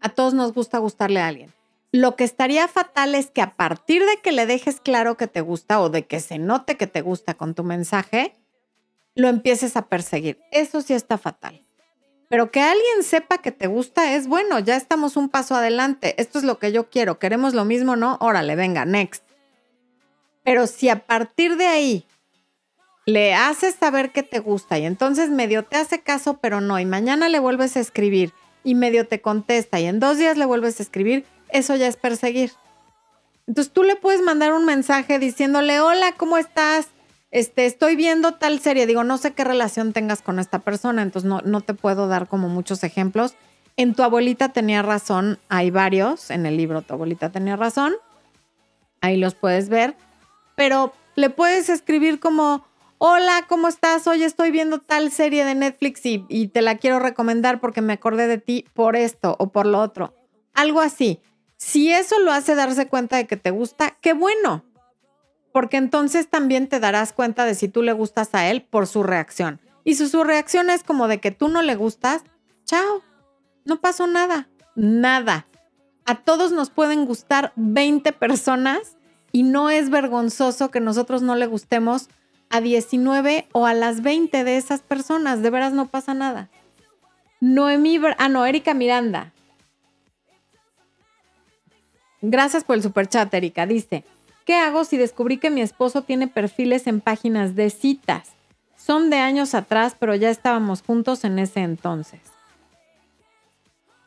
A 0.00 0.10
todos 0.10 0.34
nos 0.34 0.52
gusta 0.52 0.76
gustarle 0.78 1.20
a 1.20 1.28
alguien. 1.28 1.54
Lo 1.90 2.14
que 2.14 2.24
estaría 2.24 2.68
fatal 2.68 3.14
es 3.14 3.30
que 3.30 3.40
a 3.40 3.56
partir 3.56 4.04
de 4.04 4.18
que 4.22 4.32
le 4.32 4.44
dejes 4.44 4.80
claro 4.80 5.16
que 5.16 5.26
te 5.26 5.40
gusta 5.40 5.80
o 5.80 5.88
de 5.88 6.06
que 6.06 6.20
se 6.20 6.38
note 6.38 6.76
que 6.76 6.86
te 6.86 7.00
gusta 7.00 7.34
con 7.34 7.54
tu 7.54 7.64
mensaje, 7.64 8.34
lo 9.14 9.28
empieces 9.28 9.76
a 9.76 9.88
perseguir. 9.88 10.38
Eso 10.52 10.82
sí 10.82 10.92
está 10.92 11.16
fatal. 11.16 11.67
Pero 12.28 12.50
que 12.50 12.60
alguien 12.60 13.02
sepa 13.02 13.38
que 13.38 13.52
te 13.52 13.66
gusta 13.66 14.14
es 14.14 14.26
bueno, 14.26 14.58
ya 14.58 14.76
estamos 14.76 15.16
un 15.16 15.28
paso 15.28 15.54
adelante. 15.54 16.14
Esto 16.20 16.38
es 16.38 16.44
lo 16.44 16.58
que 16.58 16.72
yo 16.72 16.90
quiero. 16.90 17.18
¿Queremos 17.18 17.54
lo 17.54 17.64
mismo? 17.64 17.96
No, 17.96 18.18
órale, 18.20 18.54
venga, 18.54 18.84
next. 18.84 19.24
Pero 20.44 20.66
si 20.66 20.88
a 20.88 21.06
partir 21.06 21.56
de 21.56 21.66
ahí 21.66 22.06
le 23.06 23.34
haces 23.34 23.74
saber 23.74 24.12
que 24.12 24.22
te 24.22 24.38
gusta 24.38 24.78
y 24.78 24.84
entonces 24.84 25.30
medio 25.30 25.62
te 25.62 25.78
hace 25.78 26.00
caso, 26.00 26.38
pero 26.42 26.60
no, 26.60 26.78
y 26.78 26.84
mañana 26.84 27.30
le 27.30 27.38
vuelves 27.38 27.76
a 27.76 27.80
escribir 27.80 28.34
y 28.64 28.74
medio 28.74 29.06
te 29.06 29.22
contesta 29.22 29.80
y 29.80 29.86
en 29.86 29.98
dos 29.98 30.18
días 30.18 30.36
le 30.36 30.44
vuelves 30.44 30.78
a 30.78 30.82
escribir, 30.82 31.24
eso 31.48 31.74
ya 31.76 31.86
es 31.86 31.96
perseguir. 31.96 32.52
Entonces 33.46 33.72
tú 33.72 33.82
le 33.82 33.96
puedes 33.96 34.20
mandar 34.20 34.52
un 34.52 34.66
mensaje 34.66 35.18
diciéndole, 35.18 35.80
hola, 35.80 36.12
¿cómo 36.12 36.36
estás? 36.36 36.88
Este, 37.30 37.66
estoy 37.66 37.96
viendo 37.96 38.34
tal 38.34 38.58
serie, 38.60 38.86
digo, 38.86 39.04
no 39.04 39.18
sé 39.18 39.32
qué 39.32 39.44
relación 39.44 39.92
tengas 39.92 40.22
con 40.22 40.38
esta 40.38 40.60
persona, 40.60 41.02
entonces 41.02 41.28
no, 41.28 41.40
no 41.44 41.60
te 41.60 41.74
puedo 41.74 42.08
dar 42.08 42.26
como 42.26 42.48
muchos 42.48 42.82
ejemplos. 42.84 43.34
En 43.76 43.94
tu 43.94 44.02
abuelita 44.02 44.48
tenía 44.48 44.82
razón, 44.82 45.38
hay 45.48 45.70
varios 45.70 46.30
en 46.30 46.46
el 46.46 46.56
libro, 46.56 46.82
tu 46.82 46.94
abuelita 46.94 47.30
tenía 47.30 47.56
razón, 47.56 47.94
ahí 49.00 49.16
los 49.16 49.34
puedes 49.34 49.68
ver, 49.68 49.94
pero 50.56 50.92
le 51.16 51.30
puedes 51.30 51.68
escribir 51.68 52.18
como, 52.18 52.64
hola, 52.96 53.44
¿cómo 53.46 53.68
estás? 53.68 54.06
Hoy 54.06 54.24
estoy 54.24 54.50
viendo 54.50 54.78
tal 54.78 55.12
serie 55.12 55.44
de 55.44 55.54
Netflix 55.54 56.04
y, 56.06 56.24
y 56.28 56.48
te 56.48 56.62
la 56.62 56.78
quiero 56.78 56.98
recomendar 56.98 57.60
porque 57.60 57.82
me 57.82 57.92
acordé 57.92 58.26
de 58.26 58.38
ti 58.38 58.64
por 58.72 58.96
esto 58.96 59.36
o 59.38 59.50
por 59.50 59.66
lo 59.66 59.80
otro. 59.80 60.14
Algo 60.54 60.80
así. 60.80 61.20
Si 61.56 61.92
eso 61.92 62.18
lo 62.20 62.32
hace 62.32 62.54
darse 62.54 62.88
cuenta 62.88 63.16
de 63.16 63.26
que 63.26 63.36
te 63.36 63.50
gusta, 63.50 63.96
qué 64.00 64.12
bueno 64.12 64.64
porque 65.52 65.76
entonces 65.76 66.28
también 66.28 66.68
te 66.68 66.80
darás 66.80 67.12
cuenta 67.12 67.44
de 67.44 67.54
si 67.54 67.68
tú 67.68 67.82
le 67.82 67.92
gustas 67.92 68.34
a 68.34 68.48
él 68.48 68.62
por 68.62 68.86
su 68.86 69.02
reacción. 69.02 69.60
Y 69.84 69.94
si 69.94 70.08
su 70.08 70.24
reacción 70.24 70.70
es 70.70 70.84
como 70.84 71.08
de 71.08 71.18
que 71.18 71.30
tú 71.30 71.48
no 71.48 71.62
le 71.62 71.74
gustas, 71.74 72.22
chao, 72.64 73.02
no 73.64 73.80
pasó 73.80 74.06
nada, 74.06 74.48
nada. 74.74 75.46
A 76.04 76.16
todos 76.16 76.52
nos 76.52 76.70
pueden 76.70 77.06
gustar 77.06 77.52
20 77.56 78.12
personas 78.12 78.96
y 79.32 79.42
no 79.42 79.70
es 79.70 79.90
vergonzoso 79.90 80.70
que 80.70 80.80
nosotros 80.80 81.22
no 81.22 81.36
le 81.36 81.46
gustemos 81.46 82.08
a 82.50 82.60
19 82.60 83.48
o 83.52 83.66
a 83.66 83.74
las 83.74 84.02
20 84.02 84.44
de 84.44 84.56
esas 84.56 84.80
personas, 84.80 85.42
de 85.42 85.50
veras 85.50 85.72
no 85.72 85.86
pasa 85.86 86.14
nada. 86.14 86.48
Noemí, 87.40 88.00
ah 88.18 88.28
no, 88.28 88.46
Erika 88.46 88.74
Miranda. 88.74 89.32
Gracias 92.20 92.64
por 92.64 92.76
el 92.76 92.82
superchat, 92.82 93.32
Erika. 93.32 93.66
Dice, 93.66 94.04
¿Qué 94.48 94.54
hago 94.54 94.84
si 94.84 94.96
descubrí 94.96 95.36
que 95.36 95.50
mi 95.50 95.60
esposo 95.60 96.00
tiene 96.00 96.26
perfiles 96.26 96.86
en 96.86 97.02
páginas 97.02 97.54
de 97.54 97.68
citas? 97.68 98.30
Son 98.78 99.10
de 99.10 99.18
años 99.18 99.54
atrás, 99.54 99.94
pero 100.00 100.14
ya 100.14 100.30
estábamos 100.30 100.80
juntos 100.80 101.24
en 101.24 101.38
ese 101.38 101.60
entonces. 101.60 102.22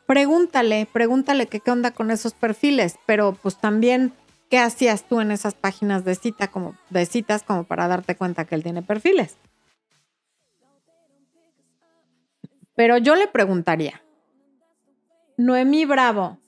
pregúntale, 0.08 0.88
pregúntale 0.92 1.46
qué 1.46 1.62
onda 1.70 1.92
con 1.92 2.10
esos 2.10 2.34
perfiles, 2.34 2.96
pero 3.06 3.38
pues 3.40 3.56
también 3.56 4.12
qué 4.50 4.58
hacías 4.58 5.04
tú 5.04 5.20
en 5.20 5.30
esas 5.30 5.54
páginas 5.54 6.04
de 6.04 6.16
cita 6.16 6.48
como 6.48 6.74
de 6.90 7.06
citas 7.06 7.44
como 7.44 7.62
para 7.62 7.86
darte 7.86 8.16
cuenta 8.16 8.44
que 8.44 8.56
él 8.56 8.64
tiene 8.64 8.82
perfiles. 8.82 9.36
Pero 12.74 12.98
yo 12.98 13.14
le 13.14 13.28
preguntaría, 13.28 14.02
Noemí 15.36 15.84
Bravo, 15.84 16.38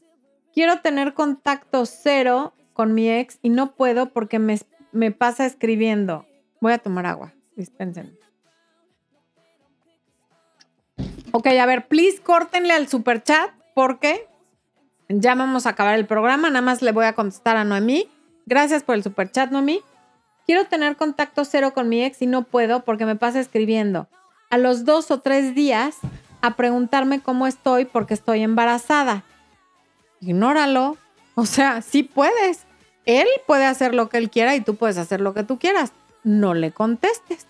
quiero 0.53 0.81
tener 0.81 1.15
contacto 1.15 1.87
cero 1.87 2.55
con 2.75 2.93
mi 2.93 3.09
ex 3.09 3.39
y 3.41 3.49
no 3.49 3.75
puedo 3.75 4.11
porque 4.11 4.39
me, 4.39 4.59
me 4.93 5.11
pasa 5.11 5.47
escribiendo. 5.47 6.27
Voy 6.61 6.73
a 6.73 6.79
tomar 6.79 7.07
agua, 7.07 7.33
dispensen. 7.57 8.19
Ok, 11.33 11.47
a 11.47 11.67
ver, 11.67 11.89
please 11.89 12.21
córtenle 12.21 12.75
al 12.75 12.87
super 12.89 13.23
chat 13.23 13.51
porque 13.75 14.29
ya 15.09 15.35
vamos 15.35 15.67
a 15.67 15.71
acabar 15.71 15.99
el 15.99 16.07
programa. 16.07 16.49
Nada 16.49 16.65
más 16.65 16.83
le 16.83 16.93
voy 16.93 17.07
a 17.07 17.15
contestar 17.15 17.57
a 17.57 17.65
Noemí. 17.65 18.09
Gracias 18.47 18.83
por 18.83 18.95
el 18.95 19.03
super 19.03 19.31
chat, 19.31 19.51
Noemí. 19.51 19.81
Quiero 20.47 20.67
tener 20.67 20.97
contacto 20.97 21.45
cero 21.45 21.73
con 21.75 21.89
mi 21.89 22.05
ex 22.05 22.21
y 22.23 22.27
no 22.27 22.43
puedo 22.43 22.85
porque 22.85 23.07
me 23.07 23.17
pasa 23.17 23.41
escribiendo. 23.41 24.09
A 24.51 24.59
los 24.59 24.85
dos 24.85 25.11
o 25.11 25.21
tres 25.21 25.55
días 25.55 25.97
a 26.41 26.57
preguntarme 26.57 27.21
cómo 27.21 27.47
estoy 27.47 27.87
porque 27.87 28.15
estoy 28.15 28.43
embarazada. 28.43 29.25
Ignóralo. 30.21 30.99
O 31.35 31.47
sea, 31.47 31.83
sí 31.83 32.03
puedes. 32.03 32.65
Él 33.05 33.27
puede 33.47 33.67
hacer 33.67 33.95
lo 33.95 34.09
que 34.09 34.19
él 34.19 34.31
quiera 34.31 34.55
y 34.57 34.61
tú 34.61 34.77
puedes 34.77 34.97
hacer 34.97 35.21
lo 35.21 35.35
que 35.35 35.45
tú 35.45 35.59
quieras. 35.59 35.93
No 36.23 36.55
le 36.55 36.73
contestes. 36.73 37.47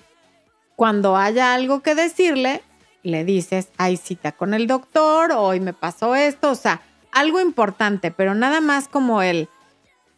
Cuando 0.76 1.16
haya 1.16 1.55
algo 1.55 1.80
que 1.80 1.95
decirle, 1.95 2.62
le 3.03 3.24
dices, 3.24 3.68
hay 3.76 3.97
cita 3.97 4.32
con 4.32 4.55
el 4.55 4.66
doctor, 4.66 5.32
hoy 5.32 5.61
me 5.61 5.72
pasó 5.72 6.16
esto, 6.16 6.51
o 6.51 6.55
sea, 6.57 6.80
algo 7.12 7.41
importante, 7.41 8.11
pero 8.11 8.35
nada 8.35 8.61
más 8.61 8.89
como 8.89 9.22
el, 9.22 9.49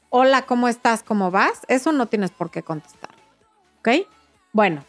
hola, 0.08 0.42
¿cómo 0.42 0.68
estás? 0.68 1.02
¿Cómo 1.02 1.30
vas? 1.30 1.60
Eso 1.68 1.92
no 1.92 2.06
tienes 2.06 2.30
por 2.30 2.50
qué 2.50 2.62
contestar. 2.62 3.10
¿Ok? 3.80 4.06
Bueno, 4.52 4.82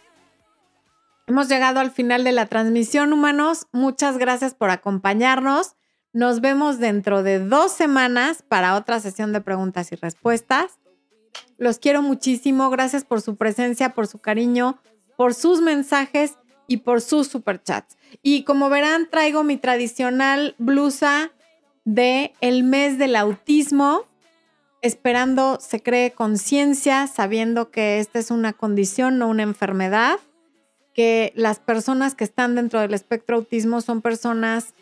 Hemos 1.28 1.50
llegado 1.50 1.82
al 1.82 1.92
final 1.92 2.24
de 2.24 2.32
la 2.32 2.46
transmisión, 2.46 3.12
humanos. 3.12 3.68
Muchas 3.74 4.18
gracias 4.18 4.54
por 4.54 4.70
acompañarnos. 4.70 5.76
Nos 6.14 6.42
vemos 6.42 6.80
dentro 6.80 7.24
de 7.24 7.40
dos 7.40 7.72
semanas 7.72 8.44
para 8.48 8.76
otra 8.76 9.00
sesión 9.00 9.34
de 9.34 9.42
preguntas 9.42 9.92
y 9.92 9.96
respuestas. 9.96 10.80
Los 11.58 11.80
quiero 11.80 12.02
muchísimo. 12.02 12.70
Gracias 12.70 13.04
por 13.04 13.22
su 13.22 13.36
presencia, 13.36 13.94
por 13.94 14.08
su 14.08 14.20
cariño, 14.20 14.80
por 15.16 15.34
sus 15.34 15.62
mensajes 15.62 16.38
y 16.68 16.78
por 16.78 17.02
sus 17.02 17.28
superchats. 17.28 17.98
Y 18.22 18.44
como 18.44 18.70
verán, 18.70 19.10
traigo 19.10 19.44
mi 19.44 19.58
tradicional 19.58 20.56
blusa 20.58 21.32
de 21.86 22.34
el 22.42 22.64
mes 22.64 22.98
del 22.98 23.16
autismo, 23.16 24.06
esperando 24.82 25.58
se 25.62 25.82
cree 25.82 26.12
conciencia, 26.12 27.08
sabiendo 27.08 27.72
que 27.72 28.00
esta 28.00 28.20
es 28.20 28.32
una 28.32 28.54
condición, 28.54 29.18
no 29.18 29.28
una 29.28 29.44
enfermedad 29.44 30.20
que 30.98 31.32
las 31.36 31.60
personas 31.60 32.16
que 32.16 32.24
están 32.24 32.56
dentro 32.56 32.82
del 32.82 32.96
espectro 32.96 33.36
autismo 33.36 33.82
son 33.82 34.02
personas 34.02 34.74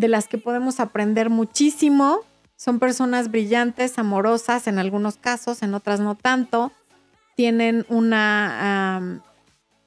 de 0.00 0.08
las 0.08 0.28
que 0.28 0.38
podemos 0.38 0.80
aprender 0.80 1.28
muchísimo. 1.28 2.20
Son 2.56 2.78
personas 2.78 3.30
brillantes, 3.30 3.98
amorosas 3.98 4.66
en 4.66 4.78
algunos 4.78 5.18
casos, 5.18 5.62
en 5.62 5.74
otras 5.74 6.00
no 6.00 6.14
tanto. 6.14 6.72
Tienen 7.36 7.84
una 7.90 9.22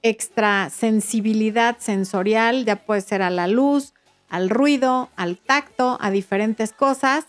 extra 0.03 0.69
sensibilidad 0.69 1.77
sensorial, 1.79 2.63
ya 2.63 2.75
puede 2.75 3.01
ser 3.01 3.23
a 3.23 3.31
la 3.31 3.47
luz, 3.47 3.95
al 4.29 4.51
ruido, 4.51 5.09
al 5.15 5.37
tacto, 5.37 5.97
a 5.99 6.11
diferentes 6.11 6.73
cosas. 6.73 7.25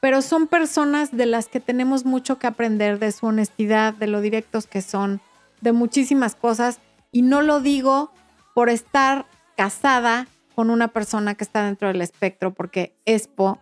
Pero 0.00 0.20
son 0.20 0.46
personas 0.46 1.10
de 1.10 1.24
las 1.24 1.48
que 1.48 1.60
tenemos 1.60 2.04
mucho 2.04 2.38
que 2.38 2.46
aprender 2.46 2.98
de 2.98 3.12
su 3.12 3.26
honestidad, 3.26 3.94
de 3.94 4.08
lo 4.08 4.20
directos 4.20 4.66
que 4.66 4.82
son, 4.82 5.22
de 5.62 5.72
muchísimas 5.72 6.34
cosas 6.34 6.80
y 7.12 7.22
no 7.22 7.40
lo 7.40 7.60
digo 7.60 8.12
por 8.54 8.68
estar 8.68 9.24
casada 9.56 10.26
con 10.54 10.70
una 10.70 10.88
persona 10.88 11.34
que 11.34 11.44
está 11.44 11.64
dentro 11.64 11.88
del 11.88 12.00
espectro, 12.00 12.54
porque 12.54 12.96
ESPO 13.04 13.60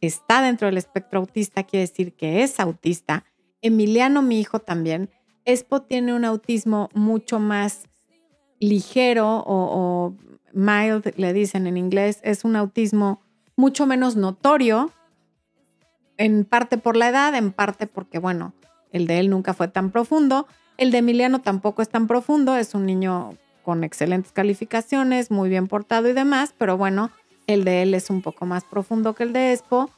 está 0.00 0.42
dentro 0.42 0.66
del 0.66 0.78
espectro 0.78 1.20
autista, 1.20 1.64
quiere 1.64 1.86
decir 1.86 2.14
que 2.14 2.42
es 2.42 2.58
autista. 2.60 3.24
Emiliano, 3.62 4.22
mi 4.22 4.40
hijo, 4.40 4.60
también. 4.60 5.10
ESPO 5.44 5.82
tiene 5.82 6.14
un 6.14 6.24
autismo 6.24 6.88
mucho 6.94 7.38
más 7.38 7.88
ligero 8.58 9.42
o, 9.46 10.14
mild, 10.52 11.12
le 11.16 11.32
dicen 11.32 11.66
en 11.66 11.76
inglés. 11.76 12.20
Es 12.22 12.44
un 12.44 12.56
autismo 12.56 13.20
mucho 13.56 13.86
menos 13.86 14.16
notorio, 14.16 14.90
en 16.16 16.44
parte 16.44 16.76
por 16.76 16.96
la 16.96 17.08
edad, 17.08 17.34
en 17.34 17.52
parte 17.52 17.86
porque, 17.86 18.18
bueno, 18.18 18.52
el 18.92 19.06
de 19.06 19.20
él 19.20 19.30
nunca 19.30 19.54
fue 19.54 19.68
tan 19.68 19.90
profundo, 19.90 20.46
el 20.76 20.90
de 20.90 20.98
Emiliano 20.98 21.40
tampoco 21.40 21.82
es 21.82 21.88
tan 21.88 22.06
profundo, 22.06 22.56
es 22.56 22.74
un 22.74 22.86
niño 22.86 23.36
con 23.62 23.84
excelentes 23.84 24.32
calificaciones, 24.32 25.30
muy 25.30 25.48
bien 25.48 25.68
portado 25.68 26.08
y 26.08 26.12
demás, 26.12 26.54
pero 26.56 26.76
bueno, 26.76 27.10
el 27.46 27.64
de 27.64 27.82
él 27.82 27.94
es 27.94 28.10
un 28.10 28.22
poco 28.22 28.46
más 28.46 28.64
profundo 28.64 29.14
que 29.14 29.24
el 29.24 29.32
de 29.32 29.52
Expo. 29.52 29.90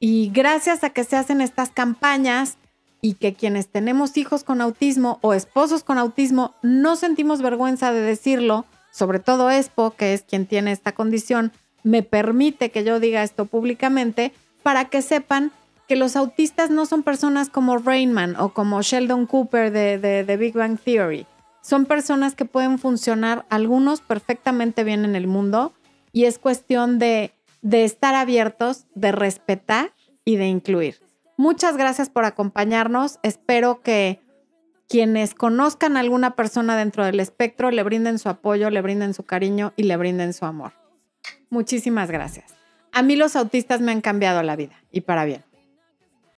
Y 0.00 0.30
gracias 0.32 0.84
a 0.84 0.90
que 0.90 1.04
se 1.04 1.16
hacen 1.16 1.40
estas 1.40 1.70
campañas 1.70 2.56
y 3.00 3.14
que 3.14 3.34
quienes 3.34 3.68
tenemos 3.68 4.16
hijos 4.16 4.44
con 4.44 4.60
autismo 4.60 5.18
o 5.22 5.34
esposos 5.34 5.84
con 5.84 5.98
autismo 5.98 6.54
no 6.62 6.96
sentimos 6.96 7.42
vergüenza 7.42 7.92
de 7.92 8.00
decirlo, 8.00 8.64
sobre 8.90 9.18
todo 9.18 9.50
Expo, 9.50 9.92
que 9.92 10.14
es 10.14 10.22
quien 10.22 10.46
tiene 10.46 10.72
esta 10.72 10.92
condición, 10.92 11.52
me 11.82 12.02
permite 12.02 12.70
que 12.70 12.84
yo 12.84 13.00
diga 13.00 13.22
esto 13.22 13.46
públicamente 13.46 14.32
para 14.62 14.86
que 14.86 15.02
sepan 15.02 15.52
que 15.88 15.96
los 15.96 16.16
autistas 16.16 16.70
no 16.70 16.84
son 16.84 17.02
personas 17.02 17.48
como 17.48 17.78
Rainman 17.78 18.36
o 18.36 18.50
como 18.50 18.82
Sheldon 18.82 19.26
Cooper 19.26 19.72
de, 19.72 19.98
de, 19.98 20.36
Big 20.36 20.54
Bang 20.54 20.78
Theory. 20.78 21.26
Son 21.60 21.86
personas 21.86 22.34
que 22.34 22.44
pueden 22.44 22.78
funcionar 22.78 23.46
algunos 23.50 24.00
perfectamente 24.00 24.84
bien 24.84 25.04
en 25.04 25.16
el 25.16 25.26
mundo 25.26 25.72
y 26.12 26.24
es 26.24 26.38
cuestión 26.38 26.98
de, 26.98 27.32
de 27.62 27.84
estar 27.84 28.14
abiertos, 28.14 28.86
de 28.94 29.12
respetar 29.12 29.92
y 30.24 30.36
de 30.36 30.46
incluir. 30.46 31.00
Muchas 31.36 31.76
gracias 31.76 32.10
por 32.10 32.24
acompañarnos. 32.24 33.18
Espero 33.22 33.80
que 33.82 34.20
quienes 34.88 35.34
conozcan 35.34 35.96
a 35.96 36.00
alguna 36.00 36.34
persona 36.34 36.76
dentro 36.76 37.04
del 37.04 37.20
espectro 37.20 37.70
le 37.70 37.82
brinden 37.82 38.18
su 38.18 38.28
apoyo, 38.28 38.70
le 38.70 38.80
brinden 38.80 39.14
su 39.14 39.24
cariño 39.24 39.72
y 39.76 39.84
le 39.84 39.96
brinden 39.96 40.32
su 40.32 40.46
amor. 40.46 40.72
Muchísimas 41.50 42.10
gracias. 42.10 42.54
A 42.92 43.02
mí 43.02 43.16
los 43.16 43.36
autistas 43.36 43.80
me 43.80 43.92
han 43.92 44.00
cambiado 44.00 44.42
la 44.42 44.56
vida 44.56 44.82
y 44.90 45.02
para 45.02 45.24
bien. 45.24 45.47